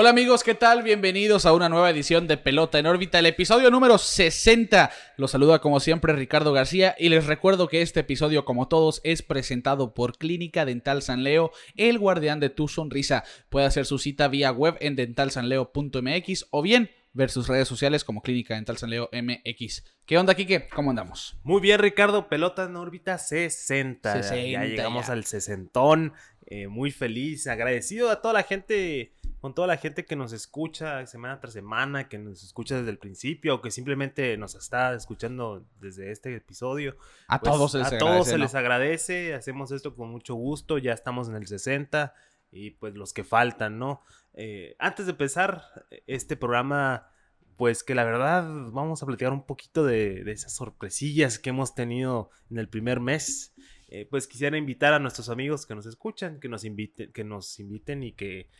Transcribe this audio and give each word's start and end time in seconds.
Hola 0.00 0.10
amigos, 0.10 0.44
¿qué 0.44 0.54
tal? 0.54 0.84
Bienvenidos 0.84 1.44
a 1.44 1.52
una 1.52 1.68
nueva 1.68 1.90
edición 1.90 2.28
de 2.28 2.36
Pelota 2.36 2.78
en 2.78 2.86
órbita, 2.86 3.18
el 3.18 3.26
episodio 3.26 3.68
número 3.68 3.98
60. 3.98 4.92
Los 5.16 5.32
saluda 5.32 5.58
como 5.58 5.80
siempre 5.80 6.12
Ricardo 6.12 6.52
García 6.52 6.94
y 7.00 7.08
les 7.08 7.26
recuerdo 7.26 7.66
que 7.66 7.82
este 7.82 7.98
episodio, 7.98 8.44
como 8.44 8.68
todos, 8.68 9.00
es 9.02 9.22
presentado 9.22 9.94
por 9.94 10.16
Clínica 10.16 10.64
Dental 10.64 11.02
San 11.02 11.24
Leo, 11.24 11.50
el 11.74 11.98
guardián 11.98 12.38
de 12.38 12.48
tu 12.48 12.68
sonrisa. 12.68 13.24
Puede 13.48 13.66
hacer 13.66 13.86
su 13.86 13.98
cita 13.98 14.28
vía 14.28 14.52
web 14.52 14.76
en 14.78 14.94
dentalsanleo.mx 14.94 16.46
o 16.50 16.62
bien 16.62 16.90
ver 17.12 17.30
sus 17.30 17.48
redes 17.48 17.66
sociales 17.66 18.04
como 18.04 18.22
Clínica 18.22 18.54
Dental 18.54 18.78
San 18.78 18.90
Leo 18.90 19.10
MX. 19.12 19.82
¿Qué 20.06 20.16
onda, 20.16 20.36
Kike? 20.36 20.68
¿Cómo 20.68 20.90
andamos? 20.90 21.36
Muy 21.42 21.60
bien, 21.60 21.80
Ricardo. 21.80 22.28
Pelota 22.28 22.66
en 22.66 22.76
órbita 22.76 23.18
60. 23.18 24.22
60 24.22 24.46
ya 24.46 24.64
llegamos 24.64 25.08
ya. 25.08 25.14
al 25.14 25.24
sesentón. 25.24 26.12
Eh, 26.50 26.66
muy 26.66 26.90
feliz, 26.90 27.46
agradecido 27.46 28.10
a 28.10 28.22
toda 28.22 28.32
la 28.32 28.42
gente, 28.42 29.12
con 29.40 29.54
toda 29.54 29.68
la 29.68 29.76
gente 29.76 30.04
que 30.04 30.16
nos 30.16 30.32
escucha 30.32 31.06
semana 31.06 31.40
tras 31.40 31.52
semana, 31.52 32.08
que 32.08 32.18
nos 32.18 32.42
escucha 32.42 32.76
desde 32.76 32.90
el 32.90 32.98
principio, 32.98 33.56
o 33.56 33.62
que 33.62 33.70
simplemente 33.70 34.36
nos 34.36 34.54
está 34.54 34.94
escuchando 34.94 35.64
desde 35.80 36.10
este 36.10 36.34
episodio. 36.34 36.96
A 37.28 37.40
Pues, 37.40 37.52
todos 37.52 37.72
se 37.72 37.78
les 37.78 37.86
a 37.86 37.88
agradece, 37.88 38.12
todos 38.12 38.26
se 38.26 38.32
¿no? 38.32 38.44
les 38.44 38.54
agradece, 38.54 39.34
hacemos 39.34 39.70
esto 39.72 39.94
con 39.94 40.10
mucho 40.10 40.34
gusto, 40.34 40.78
ya 40.78 40.92
estamos 40.92 41.28
en 41.28 41.36
el 41.36 41.46
60 41.46 42.14
y 42.50 42.70
pues 42.72 42.94
los 42.94 43.12
que 43.12 43.24
faltan, 43.24 43.78
¿no? 43.78 44.02
Eh, 44.34 44.74
antes 44.78 45.06
de 45.06 45.12
empezar 45.12 45.86
este 46.06 46.36
programa, 46.36 47.08
pues 47.56 47.82
que 47.82 47.94
la 47.94 48.04
verdad 48.04 48.44
vamos 48.72 49.02
a 49.02 49.06
platicar 49.06 49.32
un 49.32 49.44
poquito 49.44 49.84
de, 49.84 50.24
de 50.24 50.32
esas 50.32 50.54
sorpresillas 50.54 51.38
que 51.38 51.50
hemos 51.50 51.74
tenido 51.74 52.30
en 52.50 52.58
el 52.58 52.68
primer 52.68 53.00
mes. 53.00 53.54
Eh, 53.90 54.06
pues 54.10 54.26
quisiera 54.26 54.58
invitar 54.58 54.92
a 54.92 54.98
nuestros 54.98 55.30
amigos 55.30 55.64
que 55.64 55.74
nos 55.74 55.86
escuchan, 55.86 56.40
que 56.40 56.48
nos 56.48 56.64
inviten, 56.64 57.10
que 57.10 57.24
nos 57.24 57.58
inviten 57.58 58.02
y 58.02 58.12
que 58.12 58.50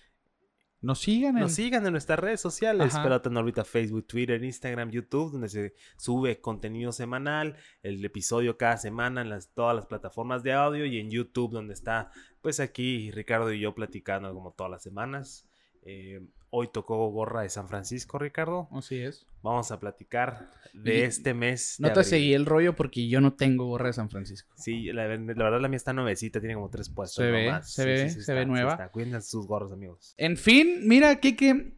Nos 0.80 1.00
sigan 1.00 1.36
en... 1.36 1.42
nos 1.42 1.52
sigan 1.52 1.84
en 1.84 1.92
nuestras 1.92 2.18
redes 2.18 2.40
sociales, 2.40 2.94
Ajá. 2.94 3.02
Pelota 3.02 3.28
en 3.28 3.36
órbita, 3.36 3.64
Facebook, 3.64 4.06
Twitter, 4.06 4.42
Instagram, 4.42 4.90
YouTube, 4.90 5.32
donde 5.32 5.48
se 5.48 5.74
sube 5.96 6.40
contenido 6.40 6.92
semanal, 6.92 7.56
el 7.82 8.04
episodio 8.04 8.56
cada 8.56 8.76
semana 8.76 9.22
en 9.22 9.30
las, 9.30 9.52
todas 9.54 9.74
las 9.74 9.86
plataformas 9.86 10.42
de 10.42 10.52
audio 10.52 10.86
y 10.86 10.98
en 10.98 11.10
YouTube, 11.10 11.52
donde 11.52 11.74
está, 11.74 12.12
pues 12.40 12.60
aquí 12.60 13.10
Ricardo 13.10 13.52
y 13.52 13.60
yo 13.60 13.74
platicando 13.74 14.32
como 14.32 14.52
todas 14.52 14.70
las 14.70 14.82
semanas. 14.82 15.48
Eh, 15.82 16.20
hoy 16.50 16.68
tocó 16.72 17.08
gorra 17.10 17.42
de 17.42 17.48
San 17.48 17.68
Francisco, 17.68 18.18
Ricardo. 18.18 18.68
Así 18.72 19.00
es. 19.00 19.26
Vamos 19.42 19.70
a 19.70 19.78
platicar 19.78 20.50
de 20.72 20.98
Y 20.98 21.02
este 21.02 21.34
mes. 21.34 21.76
No 21.78 21.88
te 21.88 21.92
abril. 21.92 22.04
seguí 22.04 22.34
el 22.34 22.46
rollo 22.46 22.74
porque 22.74 23.08
yo 23.08 23.20
no 23.20 23.34
tengo 23.34 23.66
gorra 23.66 23.88
de 23.88 23.92
San 23.92 24.10
Francisco. 24.10 24.52
Sí, 24.56 24.92
la, 24.92 25.06
la 25.06 25.16
verdad 25.44 25.60
la 25.60 25.68
mía 25.68 25.76
está 25.76 25.92
nuevecita, 25.92 26.40
tiene 26.40 26.54
como 26.54 26.70
tres 26.70 26.88
puestos. 26.88 27.24
Se 27.24 27.30
ve, 27.30 27.58
se 27.62 27.84
ve, 27.84 28.10
se 28.10 28.34
ve 28.34 28.46
nueva. 28.46 28.88
Cuiden 28.88 29.20
sus 29.22 29.46
gorros, 29.46 29.72
amigos. 29.72 30.14
En 30.16 30.36
fin, 30.36 30.80
mira, 30.88 31.20
Kike, 31.20 31.74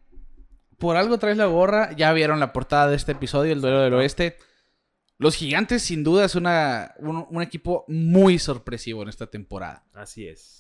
por 0.79 0.97
algo 0.97 1.19
traes 1.19 1.37
la 1.37 1.47
gorra. 1.47 1.93
Ya 1.97 2.13
vieron 2.13 2.41
la 2.41 2.53
portada 2.53 2.89
de 2.89 2.97
este 2.97 3.13
episodio, 3.13 3.53
el 3.53 3.61
duelo 3.61 3.81
del 3.81 3.95
oeste. 3.95 4.37
Los 5.19 5.37
gigantes, 5.37 5.83
sin 5.83 6.03
duda, 6.03 6.25
es 6.25 6.35
una, 6.35 6.95
un, 6.99 7.27
un 7.29 7.43
equipo 7.43 7.85
muy 7.89 8.39
sorpresivo 8.39 9.03
en 9.03 9.11
esta 9.11 9.27
temporada. 9.27 9.85
Así 9.93 10.27
es. 10.27 10.60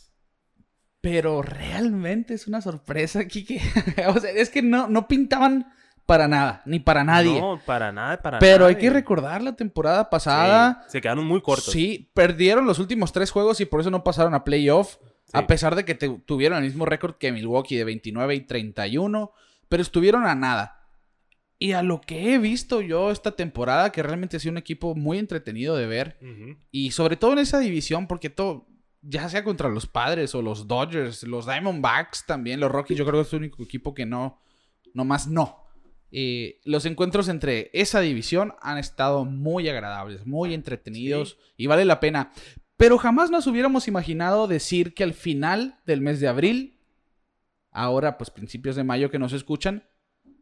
Pero 1.00 1.40
realmente 1.42 2.34
es 2.34 2.46
una 2.46 2.60
sorpresa, 2.60 3.24
Kike. 3.26 3.60
o 4.08 4.20
sea, 4.20 4.30
es 4.30 4.50
que 4.50 4.62
no, 4.62 4.86
no 4.88 5.08
pintaban 5.08 5.72
para 6.06 6.28
nada, 6.28 6.62
ni 6.66 6.80
para 6.80 7.04
nadie. 7.04 7.40
No, 7.40 7.60
para 7.64 7.92
nada, 7.92 8.20
para 8.20 8.38
Pero 8.38 8.66
hay 8.66 8.74
que 8.76 8.90
recordar 8.90 9.42
la 9.42 9.54
temporada 9.56 10.10
pasada. 10.10 10.82
Sí, 10.86 10.92
se 10.92 11.00
quedaron 11.00 11.24
muy 11.26 11.40
cortos. 11.40 11.72
Sí, 11.72 12.10
perdieron 12.14 12.66
los 12.66 12.78
últimos 12.78 13.12
tres 13.12 13.30
juegos 13.30 13.60
y 13.60 13.64
por 13.64 13.80
eso 13.80 13.91
no 13.91 14.02
pasaron 14.04 14.34
a 14.34 14.44
playoff. 14.44 14.97
Sí. 15.26 15.30
A 15.34 15.47
pesar 15.47 15.76
de 15.76 15.84
que 15.84 15.94
te- 15.94 16.08
tuvieron 16.26 16.58
el 16.58 16.64
mismo 16.64 16.84
récord 16.84 17.14
que 17.14 17.30
Milwaukee 17.30 17.76
de 17.76 17.84
29 17.84 18.34
y 18.34 18.41
31. 18.41 19.32
Pero 19.69 19.82
estuvieron 19.82 20.26
a 20.26 20.34
nada. 20.34 20.76
Y 21.60 21.72
a 21.72 21.82
lo 21.82 22.00
que 22.00 22.34
he 22.34 22.38
visto 22.38 22.80
yo 22.80 23.10
esta 23.12 23.32
temporada, 23.32 23.92
que 23.92 24.02
realmente 24.02 24.36
ha 24.36 24.41
sido 24.41 24.52
un 24.52 24.58
equipo 24.58 24.94
muy 24.96 25.19
entretenido 25.19 25.76
de 25.76 25.86
ver. 25.86 26.19
Y 26.72 26.91
sobre 26.91 27.16
todo 27.16 27.34
en 27.34 27.38
esa 27.38 27.60
división, 27.60 28.08
porque 28.08 28.30
todo, 28.30 28.66
ya 29.03 29.28
sea 29.28 29.44
contra 29.44 29.69
los 29.69 29.87
Padres 29.87 30.34
o 30.34 30.43
los 30.43 30.66
Dodgers, 30.66 31.22
los 31.22 31.47
Diamondbacks 31.47 32.27
también, 32.27 32.61
los 32.61 32.71
Rockies, 32.71 32.99
yo 32.99 33.06
creo 33.06 33.22
que 33.22 33.27
es 33.27 33.33
el 33.33 33.41
único 33.41 33.62
equipo 33.62 33.94
que 33.94 34.06
no, 34.06 34.41
no 34.94 35.05
más 35.05 35.27
no. 35.27 35.65
Eh, 36.12 36.61
los 36.65 36.87
encuentros 36.87 37.28
entre 37.28 37.71
esa 37.72 38.00
división 38.00 38.55
han 38.61 38.78
estado 38.78 39.25
muy 39.25 39.69
agradables, 39.69 40.27
muy 40.27 40.55
entretenidos 40.55 41.38
y 41.56 41.66
vale 41.66 41.84
la 41.84 42.00
pena. 42.00 42.33
Pero 42.77 42.99
jamás 42.99 43.31
nos 43.31 43.47
hubiéramos 43.47 43.88
imaginado 43.88 44.49
decir 44.49 44.94
que 44.94 45.05
al 45.05 45.15
final 45.15 45.78
del 45.87 46.00
mes 46.00 46.19
de 46.19 46.28
abril, 46.28 46.81
ahora 47.71 48.19
pues 48.19 48.31
principios 48.31 48.75
de 48.77 48.84
mayo 48.84 49.11
que 49.11 49.19
nos 49.19 49.32
escuchan, 49.32 49.84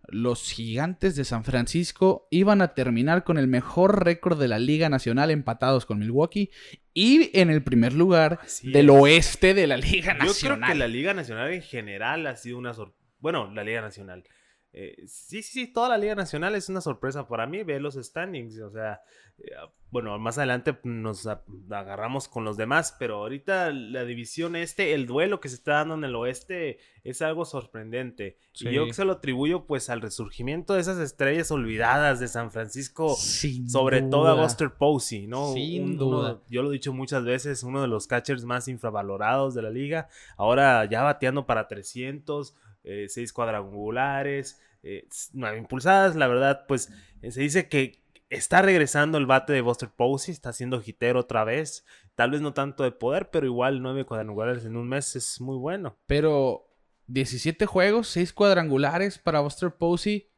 los 0.09 0.51
gigantes 0.51 1.17
de 1.17 1.25
San 1.25 1.45
Francisco 1.45 2.27
iban 2.31 2.63
a 2.63 2.75
terminar 2.75 3.25
con 3.25 3.39
el 3.39 3.47
mejor 3.49 4.05
récord 4.05 4.39
de 4.41 4.49
la 4.49 4.59
Liga 4.59 4.89
Nacional 4.89 5.31
empatados 5.31 5.87
con 5.87 5.99
Milwaukee 5.99 6.51
y 6.95 7.31
en 7.39 7.51
el 7.51 7.63
primer 7.63 7.93
lugar 7.93 8.39
Así 8.43 8.71
del 8.73 8.89
es. 8.91 8.95
oeste 8.97 9.55
de 9.55 9.67
la 9.67 9.77
Liga 9.77 10.17
Yo 10.19 10.25
Nacional. 10.27 10.59
creo 10.61 10.69
que 10.73 10.79
la 10.79 10.89
Liga 10.89 11.15
Nacional 11.15 11.53
en 11.53 11.63
general 11.63 12.27
ha 12.27 12.37
sido 12.37 12.59
una 12.59 12.75
sorpresa. 12.75 12.99
Bueno, 13.21 13.53
la 13.53 13.65
Liga 13.65 13.81
Nacional. 13.81 14.25
Eh, 14.73 14.97
sí, 15.07 15.43
sí, 15.43 15.65
sí, 15.65 15.67
toda 15.73 15.89
la 15.89 15.99
Liga 15.99 16.15
Nacional 16.15 16.55
es 16.55 16.69
una 16.69 16.81
sorpresa 16.81 17.27
para 17.27 17.47
mí. 17.47 17.63
Ve 17.63 17.81
los 17.81 17.95
standings. 17.95 18.61
O 18.61 18.71
sea, 18.71 19.01
eh, 19.39 19.51
bueno, 19.91 20.19
más 20.19 20.37
adelante 20.39 20.79
nos 20.85 21.27
agarramos 21.27 22.29
con 22.29 22.45
los 22.45 22.57
demás. 22.57 22.95
Pero 22.99 23.17
ahorita 23.17 23.73
la 23.73 24.05
división 24.05 24.57
este, 24.57 24.93
el 24.95 25.07
duelo 25.07 25.41
que 25.41 25.49
se 25.49 25.55
está 25.57 25.73
dando 25.75 25.95
en 25.95 26.05
el 26.05 26.15
oeste 26.15 26.79
es 27.03 27.23
algo 27.23 27.45
sorprendente. 27.45 28.37
Sí. 28.53 28.69
Y 28.69 28.75
yo 28.75 28.93
se 28.93 29.05
lo 29.05 29.13
atribuyo 29.13 29.65
pues 29.65 29.89
al 29.89 30.01
resurgimiento 30.03 30.75
de 30.75 30.81
esas 30.81 30.99
estrellas 30.99 31.51
olvidadas 31.51 32.21
de 32.21 32.29
San 32.29 32.53
Francisco. 32.53 33.15
Sin 33.17 33.69
Sobre 33.71 34.03
todo 34.03 34.29
a. 34.29 34.35
Buster 34.35 34.71
Posey, 34.75 35.27
¿no? 35.27 35.55
Sin 35.55 35.93
uno- 35.95 35.97
duda. 36.05 36.41
yo 36.51 36.63
lo 36.63 36.69
he 36.71 36.75
dicho 36.75 36.93
muchas 36.93 37.25
veces, 37.25 37.63
uno 37.63 37.81
de 37.81 37.89
los 37.89 38.07
catchers 38.07 38.45
más 38.45 38.69
infravalorados 38.69 39.55
de 39.55 39.63
la 39.63 39.71
liga. 39.71 40.09
Ahora 40.37 40.85
ya 40.85 41.03
bateando 41.03 41.47
para 41.47 41.67
300, 41.69 42.55
eh, 42.89 43.09
seis 43.09 43.33
cuadrangulares, 43.33 44.61
eh, 44.83 45.07
nueve 45.35 45.59
impulsadas. 45.59 46.17
La 46.17 46.27
verdad, 46.27 46.65
pues 46.67 46.91
eh, 47.21 47.31
se 47.31 47.43
dice 47.43 47.69
que 47.69 48.03
está 48.31 48.63
regresando 48.63 49.19
el 49.19 49.27
bate 49.27 49.53
de 49.53 49.61
Buster 49.61 49.91
Posey, 49.91 50.33
está 50.33 50.51
haciendo 50.51 50.83
hitero 50.85 51.21
otra 51.21 51.45
vez. 51.45 51.85
Tal 52.15 52.31
vez 52.31 52.41
no 52.41 52.55
tanto 52.55 52.85
de 52.85 52.93
poder, 52.93 53.31
pero 53.31 53.47
igual 53.47 53.83
nueve 53.83 54.05
cuadrangulares 54.05 54.65
en 54.65 54.77
un 54.77 54.89
mes 54.89 55.17
es 55.17 55.41
muy 55.41 55.57
bueno. 55.57 55.99
Pero 56.07 56.69
17 57.09 57.67
juegos, 57.67 58.09
6 58.09 58.33
cuadrangulares 58.33 59.19
para 59.19 59.41
Buster 59.41 59.73
Posey. 59.73 60.31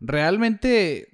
Realmente 0.00 1.08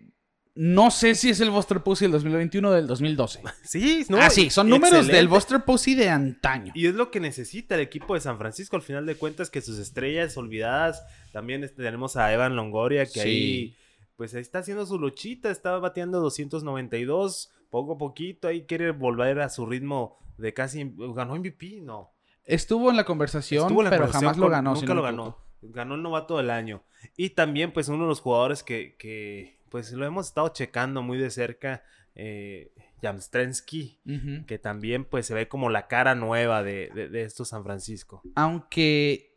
no 0.60 0.90
sé 0.90 1.14
si 1.14 1.30
es 1.30 1.38
el 1.38 1.50
Buster 1.50 1.84
Posey 1.84 2.06
del 2.06 2.12
2021 2.14 2.68
o 2.68 2.72
del 2.72 2.88
2012. 2.88 3.42
Sí, 3.62 4.04
¿no? 4.08 4.18
ah, 4.18 4.28
sí, 4.28 4.50
son 4.50 4.68
números 4.68 5.06
del. 5.06 5.28
Buster 5.28 5.64
Posey 5.64 5.94
de 5.94 6.08
antaño. 6.08 6.72
Y 6.74 6.88
es 6.88 6.94
lo 6.96 7.12
que 7.12 7.20
necesita 7.20 7.76
el 7.76 7.80
equipo 7.80 8.14
de 8.14 8.20
San 8.20 8.38
Francisco 8.38 8.74
al 8.74 8.82
final 8.82 9.06
de 9.06 9.14
cuentas, 9.14 9.50
que 9.50 9.60
sus 9.60 9.78
estrellas 9.78 10.36
olvidadas, 10.36 11.04
también 11.32 11.62
este, 11.62 11.84
tenemos 11.84 12.16
a 12.16 12.32
Evan 12.34 12.56
Longoria, 12.56 13.06
que 13.06 13.20
Sí. 13.20 13.20
ahí, 13.20 13.76
pues 14.16 14.34
ahí 14.34 14.40
está 14.40 14.58
haciendo 14.58 14.84
su 14.84 14.98
luchita, 14.98 15.48
estaba 15.48 15.78
bateando 15.78 16.18
292, 16.18 17.52
poco 17.70 17.92
a 17.92 17.98
poquito, 17.98 18.48
ahí 18.48 18.62
quiere 18.66 18.90
volver 18.90 19.38
a 19.38 19.50
su 19.50 19.64
ritmo 19.64 20.18
de 20.38 20.54
casi, 20.54 20.92
ganó 21.14 21.36
MVP, 21.36 21.82
no. 21.82 22.10
Estuvo 22.44 22.90
en 22.90 22.96
la 22.96 23.04
conversación, 23.04 23.62
Estuvo 23.62 23.82
en 23.82 23.84
la 23.84 23.90
pero 23.90 24.02
conversación 24.06 24.32
jamás 24.32 24.38
lo 24.38 24.50
ganó. 24.50 24.74
Nunca 24.74 24.94
lo 24.94 25.02
ganó. 25.02 25.38
Ganó 25.62 25.94
el 25.94 26.02
novato 26.02 26.36
del 26.36 26.50
año. 26.50 26.82
Y 27.16 27.30
también, 27.30 27.72
pues, 27.72 27.88
uno 27.88 28.02
de 28.04 28.08
los 28.08 28.20
jugadores 28.20 28.64
que, 28.64 28.96
que 28.98 29.57
pues, 29.70 29.92
lo 29.92 30.04
hemos 30.06 30.26
estado 30.28 30.48
checando 30.48 31.02
muy 31.02 31.18
de 31.18 31.30
cerca, 31.30 31.82
eh, 32.14 32.72
Jamstrensky, 33.02 34.00
que 34.46 34.58
también, 34.58 35.04
pues, 35.04 35.26
se 35.26 35.34
ve 35.34 35.48
como 35.48 35.70
la 35.70 35.86
cara 35.86 36.14
nueva 36.14 36.62
de, 36.62 36.90
de, 36.94 37.08
de 37.08 37.22
estos 37.22 37.48
San 37.48 37.62
Francisco. 37.64 38.22
Aunque 38.34 39.36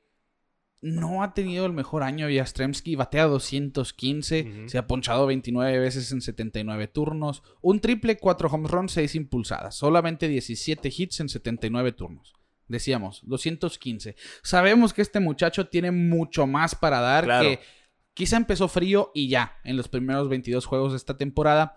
no 0.82 1.22
ha 1.22 1.36
tenido 1.36 1.68
el 1.68 1.74
mejor 1.74 2.02
año 2.02 2.28
Yastremski, 2.28 2.96
batea 2.96 3.26
215, 3.26 4.42
Ujú. 4.62 4.70
se 4.70 4.78
ha 4.80 4.88
ponchado 4.88 5.28
29 5.28 5.78
veces 5.78 6.12
en 6.12 6.22
79 6.22 6.88
turnos, 6.88 7.44
un 7.62 7.80
triple, 7.80 8.18
4 8.18 8.50
home 8.50 8.68
runs, 8.68 8.94
6 8.94 9.14
impulsadas, 9.16 9.76
solamente 9.76 10.28
17 10.28 10.92
hits 10.96 11.20
en 11.20 11.30
79 11.30 11.92
turnos. 11.92 12.34
Decíamos, 12.68 13.22
215. 13.26 14.16
Sabemos 14.44 14.94
que 14.94 15.02
este 15.02 15.20
muchacho 15.20 15.68
tiene 15.68 15.92
mucho 15.92 16.48
más 16.48 16.74
para 16.74 17.00
dar, 17.02 17.26
Claro. 17.26 17.50
que 17.50 17.60
quizá 18.14 18.38
empezó 18.38 18.68
frío 18.68 19.12
y 19.14 19.30
ya 19.30 19.58
en 19.64 19.78
los 19.78 19.88
primeros 19.88 20.30
22 20.30 20.66
juegos 20.66 20.92
de 20.94 20.98
esta 20.98 21.18
temporada. 21.18 21.76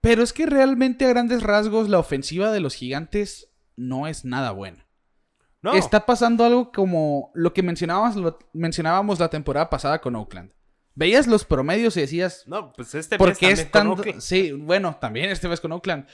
Pero 0.00 0.22
es 0.22 0.32
que 0.32 0.46
realmente 0.46 1.04
a 1.04 1.08
grandes 1.08 1.42
rasgos 1.42 1.88
la 1.88 1.98
ofensiva 1.98 2.52
de 2.52 2.60
los 2.60 2.74
gigantes 2.74 3.50
no 3.76 4.06
es 4.06 4.24
nada 4.24 4.52
buena. 4.52 4.84
No. 5.62 5.74
está 5.74 6.06
pasando 6.06 6.44
algo 6.44 6.70
como 6.70 7.32
lo 7.34 7.52
que 7.52 7.62
mencionábamos, 7.62 8.14
lo- 8.14 8.38
mencionábamos 8.52 9.18
la 9.18 9.30
temporada 9.30 9.68
pasada 9.68 10.00
con 10.00 10.14
Oakland. 10.14 10.52
Veías 10.94 11.26
los 11.26 11.44
promedios 11.44 11.96
y 11.96 12.00
decías, 12.02 12.44
No, 12.46 12.72
pues 12.72 12.94
este 12.94 13.18
¿por 13.18 13.30
mes 13.30 13.38
qué 13.38 13.50
están... 13.50 13.88
Oakland. 13.88 14.20
Sí, 14.20 14.52
bueno, 14.52 14.96
también 15.00 15.28
este 15.30 15.48
vez 15.48 15.60
con 15.60 15.72
Oakland. 15.72 16.06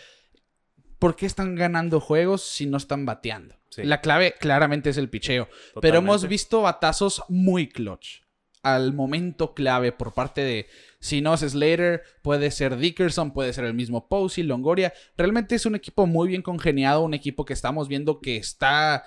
¿Por 0.99 1.17
qué 1.17 1.26
están 1.26 1.55
ganando 1.55 2.00
juegos 2.00 2.43
si 2.43 2.65
no 2.65 2.79
están 2.79 3.05
bateando? 3.05 3.56
Sí. 3.69 3.82
La 3.85 4.00
clave 4.00 4.35
claramente 4.41 4.88
es 4.91 4.97
el 4.97 5.11
picheo. 5.11 5.49
Pero 5.82 5.99
hemos 5.99 6.26
visto 6.26 6.62
batazos 6.62 7.23
muy 7.29 7.69
clutch. 7.69 8.21
Al 8.62 8.93
momento 8.93 9.55
clave 9.55 9.91
por 9.91 10.14
parte 10.14 10.41
de, 10.43 10.67
si 11.00 11.20
no 11.20 11.35
es 11.35 11.41
Slater, 11.41 12.03
puede 12.23 12.50
ser 12.53 12.76
Dickerson, 12.76 13.32
puede 13.32 13.53
ser 13.53 13.64
el 13.64 13.75
mismo 13.75 14.06
Posey, 14.09 14.44
Longoria. 14.44 14.93
Realmente 15.17 15.56
es 15.56 15.67
un 15.67 15.75
equipo 15.75 16.06
muy 16.06 16.29
bien 16.29 16.43
congeniado, 16.43 17.03
un 17.03 17.14
equipo 17.14 17.44
que 17.44 17.55
estamos 17.55 17.88
viendo 17.88 18.20
que 18.20 18.37
está 18.37 19.05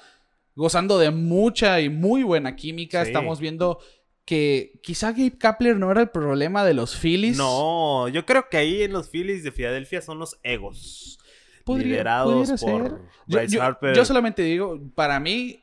gozando 0.56 1.00
de 1.00 1.12
mucha 1.12 1.80
y 1.80 1.90
muy 1.90 2.24
buena 2.24 2.56
química. 2.58 3.02
Sí. 3.04 3.08
Estamos 3.10 3.40
viendo 3.40 3.80
que 4.26 4.80
quizá 4.84 5.12
Gabe 5.12 5.38
Kapler 5.38 5.78
no 5.78 5.90
era 5.92 6.02
el 6.02 6.10
problema 6.10 6.66
de 6.66 6.74
los 6.74 6.98
Phillies. 6.98 7.38
No, 7.38 8.10
yo 8.10 8.26
creo 8.26 8.50
que 8.50 8.58
ahí 8.58 8.82
en 8.82 8.92
los 8.92 9.10
Phillies 9.10 9.44
de 9.46 9.52
Filadelfia 9.54 10.02
son 10.02 10.20
los 10.20 10.38
egos. 10.44 11.18
Podría- 11.64 11.88
liderados 11.88 12.62
por. 12.62 13.00
Yo, 13.28 13.38
Bryce 13.40 13.56
yo- 13.56 13.62
Harper. 13.64 13.96
yo 13.96 14.04
solamente 14.04 14.42
digo, 14.44 14.80
para 14.96 15.20
mí, 15.20 15.62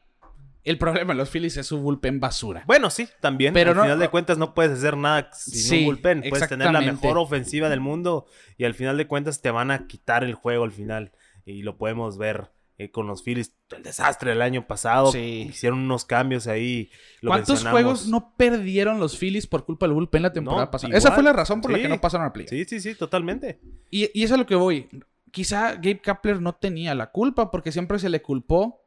el 0.64 0.78
problema 0.78 1.12
de 1.12 1.18
los 1.18 1.30
Phillies 1.30 1.56
es 1.56 1.66
su 1.66 1.78
bullpen 1.78 2.20
basura. 2.20 2.62
Bueno, 2.66 2.88
sí, 2.90 3.08
también. 3.20 3.52
Pero 3.54 3.70
al 3.70 3.76
no- 3.76 3.82
final 3.82 3.98
de 3.98 4.08
cuentas 4.08 4.38
no 4.38 4.54
puedes 4.54 4.72
hacer 4.78 4.96
nada 4.96 5.30
sin 5.32 5.54
Sí, 5.54 5.78
un 5.80 5.84
bullpen. 5.86 6.24
Puedes 6.28 6.48
tener 6.48 6.70
la 6.72 6.80
mejor 6.80 7.18
ofensiva 7.18 7.68
del 7.68 7.80
mundo 7.80 8.26
y 8.56 8.64
al 8.64 8.74
final 8.74 8.96
de 8.96 9.06
cuentas 9.06 9.40
te 9.42 9.50
van 9.50 9.70
a 9.70 9.86
quitar 9.86 10.24
el 10.24 10.34
juego 10.34 10.64
al 10.64 10.72
final. 10.72 11.12
Y 11.44 11.62
lo 11.62 11.76
podemos 11.76 12.18
ver 12.18 12.52
eh, 12.78 12.90
con 12.90 13.06
los 13.06 13.22
Phillies. 13.22 13.54
El 13.76 13.82
desastre 13.82 14.30
del 14.30 14.42
año 14.42 14.66
pasado. 14.66 15.10
Sí. 15.12 15.46
Hicieron 15.50 15.80
unos 15.80 16.04
cambios 16.04 16.46
ahí. 16.46 16.90
lo 17.20 17.30
¿Cuántos 17.30 17.66
juegos 17.66 18.06
no 18.06 18.34
perdieron 18.36 19.00
los 19.00 19.18
Phillies 19.18 19.46
por 19.46 19.64
culpa 19.64 19.86
del 19.86 19.94
bullpen 19.94 20.22
la 20.22 20.32
temporada 20.32 20.66
No, 20.66 20.70
pasada? 20.70 20.88
igual. 20.90 20.98
Esa 20.98 21.12
fue 21.12 21.22
la 21.22 21.32
razón 21.32 21.60
por 21.60 21.70
la 21.72 21.78
que 21.78 21.88
no 21.88 22.00
pasaron 22.00 22.26
a 22.26 22.32
play. 22.32 22.46
Sí, 22.48 22.64
sí, 22.66 22.80
sí, 22.80 22.94
totalmente. 22.94 23.60
Y, 23.90 24.08
y 24.18 24.22
es 24.24 24.30
a 24.32 24.36
lo 24.36 24.46
que 24.46 24.54
voy. 24.54 24.88
Quizá 25.30 25.72
Gabe 25.74 26.00
Kapler 26.00 26.40
no 26.40 26.54
tenía 26.54 26.94
la 26.94 27.10
culpa 27.10 27.50
porque 27.50 27.72
siempre 27.72 27.98
se 27.98 28.08
le 28.10 28.20
culpó 28.22 28.81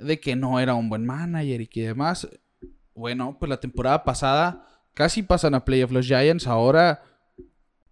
de 0.00 0.20
que 0.20 0.36
no 0.36 0.58
era 0.60 0.74
un 0.74 0.88
buen 0.88 1.04
manager 1.06 1.60
y 1.60 1.66
que 1.66 1.86
demás. 1.86 2.28
Bueno, 2.94 3.36
pues 3.38 3.48
la 3.48 3.60
temporada 3.60 4.04
pasada 4.04 4.66
casi 4.94 5.22
pasan 5.22 5.54
a 5.54 5.64
playoff 5.64 5.90
los 5.92 6.06
Giants. 6.06 6.46
Ahora, 6.46 7.02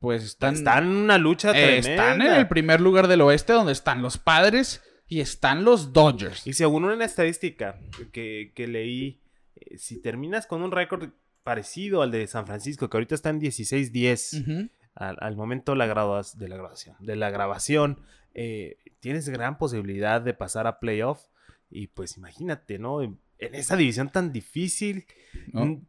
pues 0.01 0.23
están, 0.25 0.55
Están 0.55 0.85
en 0.85 0.97
una 0.97 1.19
lucha 1.19 1.51
eh, 1.51 1.81
tremenda. 1.81 1.91
están 1.91 2.23
en 2.23 2.33
el 2.35 2.49
primer 2.49 2.81
lugar 2.81 3.09
del 3.09 3.21
oeste 3.23 3.53
donde 3.53 3.73
están 3.73 4.03
los 4.03 4.19
padres 4.19 4.83
y 5.09 5.21
están 5.21 5.65
los 5.65 5.93
Dodgers. 5.93 6.47
Y 6.47 6.53
según 6.53 6.85
una 6.85 7.05
estadística 7.05 7.79
que, 8.13 8.53
que 8.55 8.67
leí, 8.69 9.21
eh, 9.57 9.79
si 9.79 10.01
terminas 10.01 10.47
con 10.47 10.63
un 10.63 10.71
récord 10.71 11.11
parecido 11.43 12.03
al 12.03 12.11
de 12.11 12.27
San 12.27 12.47
Francisco, 12.47 12.91
que 12.91 12.97
ahorita 12.97 13.15
está 13.15 13.31
en 13.31 13.41
16-10 13.41 14.43
Ujú. 14.43 14.69
al, 14.95 15.17
al 15.21 15.37
momento 15.37 15.73
de 15.73 15.79
la, 15.79 15.87
de 15.87 16.49
la 16.49 16.57
grabación, 16.57 16.97
de 17.01 17.17
la 17.17 17.31
grabación 17.31 18.01
eh, 18.35 18.77
tienes 19.01 19.29
gran 19.31 19.57
posibilidad 19.59 20.21
de 20.21 20.35
pasar 20.35 20.67
a 20.67 20.79
playoff. 20.79 21.23
Y 21.71 21.89
pues 21.89 22.17
imagínate, 22.17 22.79
¿no? 22.79 23.03
En, 23.03 23.19
en 23.39 23.55
esa 23.55 23.77
división 23.77 24.11
tan 24.11 24.33
difícil. 24.33 25.05
¿no? 25.53 25.81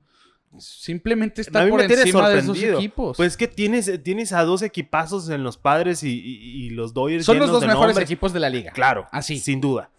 Simplemente 0.57 1.41
está 1.41 1.67
por 1.69 1.81
encima 1.81 2.29
de 2.29 2.39
esos 2.39 2.61
equipos. 2.61 3.17
Pues 3.17 3.37
que 3.37 3.47
tienes, 3.47 4.01
tienes 4.03 4.33
a 4.33 4.43
dos 4.43 4.61
equipazos 4.63 5.29
en 5.29 5.43
los 5.43 5.57
padres 5.57 6.03
y, 6.03 6.09
y- 6.19 6.65
y 6.65 6.69
los 6.71 6.93
Dodgers. 6.93 7.25
Son 7.25 7.37
los 7.37 7.51
dos 7.51 7.61
mejores 7.65 7.95
nombres. 7.95 8.05
equipos 8.09 8.33
de 8.33 8.39
la 8.39 8.49
liga. 8.49 8.71
Claro, 8.71 9.07
Así. 9.11 9.37
sin 9.39 9.61
duda. 9.61 9.91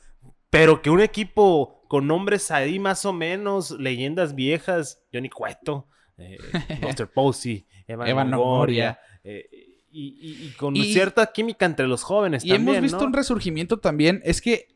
Pero 0.51 0.83
que 0.83 0.91
un 0.91 1.01
equipo 1.01 1.85
con 1.89 2.07
nombres 2.09 2.51
ahí 2.51 2.79
más 2.81 3.05
o 3.05 3.13
menos, 3.13 3.71
leyendas 3.73 4.35
viejas, 4.35 5.03
Johnny 5.13 5.29
Cueto, 5.31 5.87
eh, 6.19 6.37
Buster 6.83 7.09
Posey, 7.09 7.67
Evan, 7.87 8.09
Evan 8.09 8.31
Longoria, 8.33 8.99
eh, 9.23 9.49
y, 9.93 10.51
con 10.51 10.75
cierta 10.77 11.27
química 11.33 11.67
entre 11.67 11.89
los 11.89 12.05
jóvenes 12.05 12.45
Y 12.45 12.51
también, 12.51 12.77
hemos 12.77 12.83
visto 12.83 12.99
¿no? 13.01 13.07
un 13.07 13.13
resurgimiento 13.13 13.79
también. 13.81 14.21
Es 14.25 14.41
que 14.41 14.69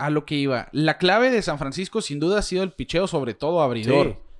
a 0.00 0.10
lo 0.10 0.24
que 0.24 0.34
iba. 0.34 0.68
La 0.72 0.98
clave 0.98 1.30
de 1.30 1.42
San 1.42 1.58
Francisco 1.58 2.00
sin 2.00 2.18
duda 2.20 2.38
ha 2.38 2.42
sido 2.42 2.62
el 2.62 2.72
picheo, 2.72 3.06
sobre 3.06 3.34
todo 3.34 3.60
abridor. 3.60 4.08
Sí. 4.08 4.30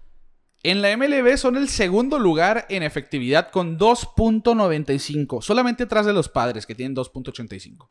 En 0.62 0.82
la 0.82 0.94
MLB 0.96 1.36
son 1.36 1.56
el 1.56 1.68
segundo 1.68 2.18
lugar 2.18 2.66
en 2.68 2.82
efectividad 2.82 3.50
con 3.50 3.78
2.95. 3.78 5.42
Solamente 5.42 5.84
atrás 5.84 6.06
de 6.06 6.12
los 6.12 6.28
padres 6.28 6.66
que 6.66 6.74
tienen 6.74 6.96
2.85. 6.96 7.88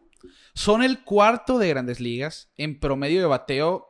Son 0.54 0.84
el 0.84 1.04
cuarto 1.04 1.58
de 1.58 1.70
grandes 1.70 2.00
ligas 2.00 2.52
en 2.58 2.80
promedio 2.80 3.22
de 3.22 3.28
bateo 3.28 3.88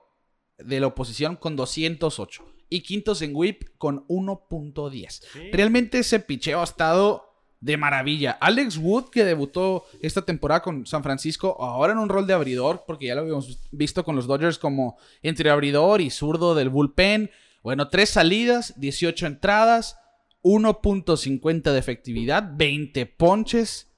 de 0.58 0.80
la 0.80 0.88
oposición 0.88 1.36
con 1.36 1.56
208. 1.56 2.46
Y 2.70 2.82
quintos 2.84 3.22
en 3.22 3.36
whip 3.36 3.64
con 3.78 4.06
1.10. 4.08 5.10
Sí. 5.10 5.52
Realmente 5.52 6.00
ese 6.00 6.20
picheo 6.20 6.62
ha 6.62 6.66
estado 6.66 7.29
de 7.62 7.78
maravilla. 7.78 8.38
Alex 8.40 8.78
Wood, 8.78 9.10
que 9.10 9.26
debutó 9.26 9.86
esta 10.02 10.24
temporada 10.24 10.62
con 10.62 10.86
San 10.86 11.04
Francisco, 11.04 11.58
ahora 11.60 11.94
en 11.94 12.00
un 12.00 12.10
rol 12.10 12.26
de 12.26 12.34
abridor, 12.34 12.84
porque 12.88 13.08
ya 13.08 13.16
lo 13.16 13.22
habíamos 13.22 13.60
visto 13.72 14.04
con 14.04 14.16
los 14.16 14.28
Dodgers 14.28 14.58
como 14.58 14.98
entre 15.22 15.50
abridor 15.50 16.02
y 16.02 16.10
zurdo 16.10 16.56
del 16.56 16.70
bullpen. 16.70 17.32
Bueno, 17.62 17.90
tres 17.90 18.10
salidas, 18.10 18.80
18 18.80 19.26
entradas, 19.26 19.98
1.50 20.44 21.72
de 21.72 21.80
efectividad, 21.80 22.52
20 22.56 23.06
ponches. 23.06 23.92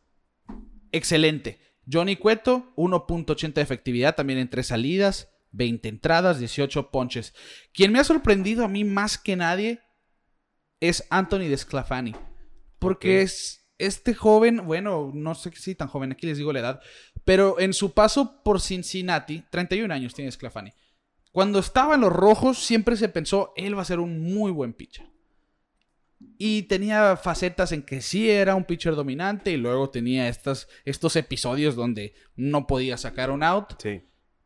Excelente. 0.92 1.60
Johnny 1.92 2.16
Cueto, 2.16 2.74
1.80 2.76 3.54
de 3.54 3.62
efectividad, 3.62 4.16
también 4.16 4.40
en 4.40 4.50
tres 4.50 4.68
salidas, 4.68 5.30
20 5.52 5.90
entradas, 5.90 6.40
18 6.40 6.90
ponches. 6.90 7.34
Quien 7.74 7.92
me 7.92 8.00
ha 8.00 8.04
sorprendido 8.04 8.66
a 8.66 8.68
mí 8.68 8.84
más 8.84 9.18
que 9.18 9.36
nadie 9.36 9.82
es 10.80 11.06
Anthony 11.10 11.48
Desclafani. 11.50 12.16
Porque 12.82 13.22
es 13.22 13.68
este 13.78 14.16
joven, 14.16 14.66
bueno, 14.66 15.12
no 15.14 15.36
sé 15.36 15.52
si 15.54 15.76
tan 15.76 15.88
joven, 15.88 16.12
aquí 16.12 16.26
les 16.26 16.40
digo 16.40 16.52
la 16.52 16.62
edad, 16.62 16.82
pero 17.26 17.60
en 17.60 17.74
su 17.74 17.94
paso 17.94 18.42
por 18.44 18.60
Cincinnati, 18.60 19.44
31 19.52 19.94
años 19.94 20.16
tiene 20.16 20.30
Desclafani. 20.30 20.72
Cuando 21.32 21.60
estaba 21.60 21.94
en 21.94 22.02
los 22.02 22.12
rojos, 22.12 22.58
siempre 22.58 22.96
se 22.96 23.08
pensó, 23.08 23.54
él 23.56 23.78
va 23.78 23.84
a 23.84 23.86
ser 23.86 24.00
un 24.00 24.20
muy 24.34 24.52
buen 24.52 24.74
pitcher. 24.74 25.06
Y 26.40 26.64
tenía 26.64 27.18
facetas 27.18 27.72
en 27.72 27.84
que 27.84 28.02
sí 28.02 28.32
era 28.32 28.56
un 28.56 28.66
pitcher 28.66 28.96
dominante 28.96 29.52
y 29.52 29.58
luego 29.58 29.92
tenía 29.92 30.28
estas, 30.28 30.68
estos 30.84 31.16
episodios 31.16 31.76
donde 31.76 32.16
no 32.36 32.66
podía 32.66 32.98
sacar 32.98 33.30
un 33.30 33.44
out. 33.44 33.74
Sí. 33.78 34.02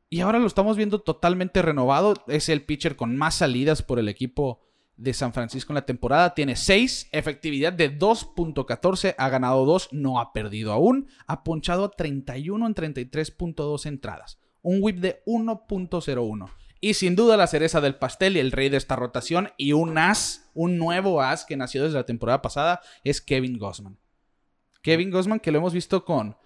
Y 0.10 0.20
ahora 0.20 0.40
lo 0.40 0.48
estamos 0.48 0.76
viendo 0.76 1.00
totalmente 1.00 1.62
renovado. 1.62 2.16
Es 2.28 2.50
el 2.50 2.64
pitcher 2.64 2.98
con 2.98 3.16
más 3.16 3.36
salidas 3.36 3.82
por 3.82 3.98
el 3.98 4.10
equipo 4.10 4.65
de 4.98 5.14
San 5.14 5.34
Francisco 5.34 5.74
en 5.74 5.76
la 5.76 5.86
temporada. 5.86 6.34
Tiene 6.34 6.56
6, 6.56 7.10
efectividad 7.12 7.74
de 7.74 7.98
2.14, 7.98 9.16
ha 9.18 9.30
ganado 9.30 9.66
2, 9.66 9.90
no 9.92 10.20
ha 10.20 10.34
perdido 10.34 10.72
aún. 10.72 11.08
Ha 11.28 11.44
ponchado 11.44 11.90
31 11.90 12.68
en 12.68 12.76
33.2 12.76 13.86
entradas. 13.86 14.40
Un 14.62 14.80
whip 14.82 15.00
de 15.00 15.24
1.01. 15.26 16.50
Y 16.82 16.94
sin 16.94 17.16
duda 17.16 17.38
la 17.38 17.48
cereza 17.48 17.82
del 17.82 17.96
pastel 17.96 18.38
y 18.38 18.40
el 18.40 18.52
rey 18.52 18.70
de 18.70 18.78
esta 18.78 18.96
rotación 18.96 19.50
y 19.58 19.74
un 19.74 19.98
as, 19.98 20.50
un 20.54 20.78
nuevo 20.78 21.22
as 21.22 21.46
que 21.46 21.58
nació 21.58 21.84
desde 21.84 21.98
la 21.98 22.06
temporada 22.06 22.42
pasada 22.42 22.82
es 23.04 23.22
Kevin 23.22 23.58
Gossman. 23.58 23.98
Kevin 24.82 25.10
Gossman 25.10 25.40
que 25.40 25.52
lo 25.52 25.58
hemos 25.58 25.74
visto 25.74 26.06
con, 26.06 26.38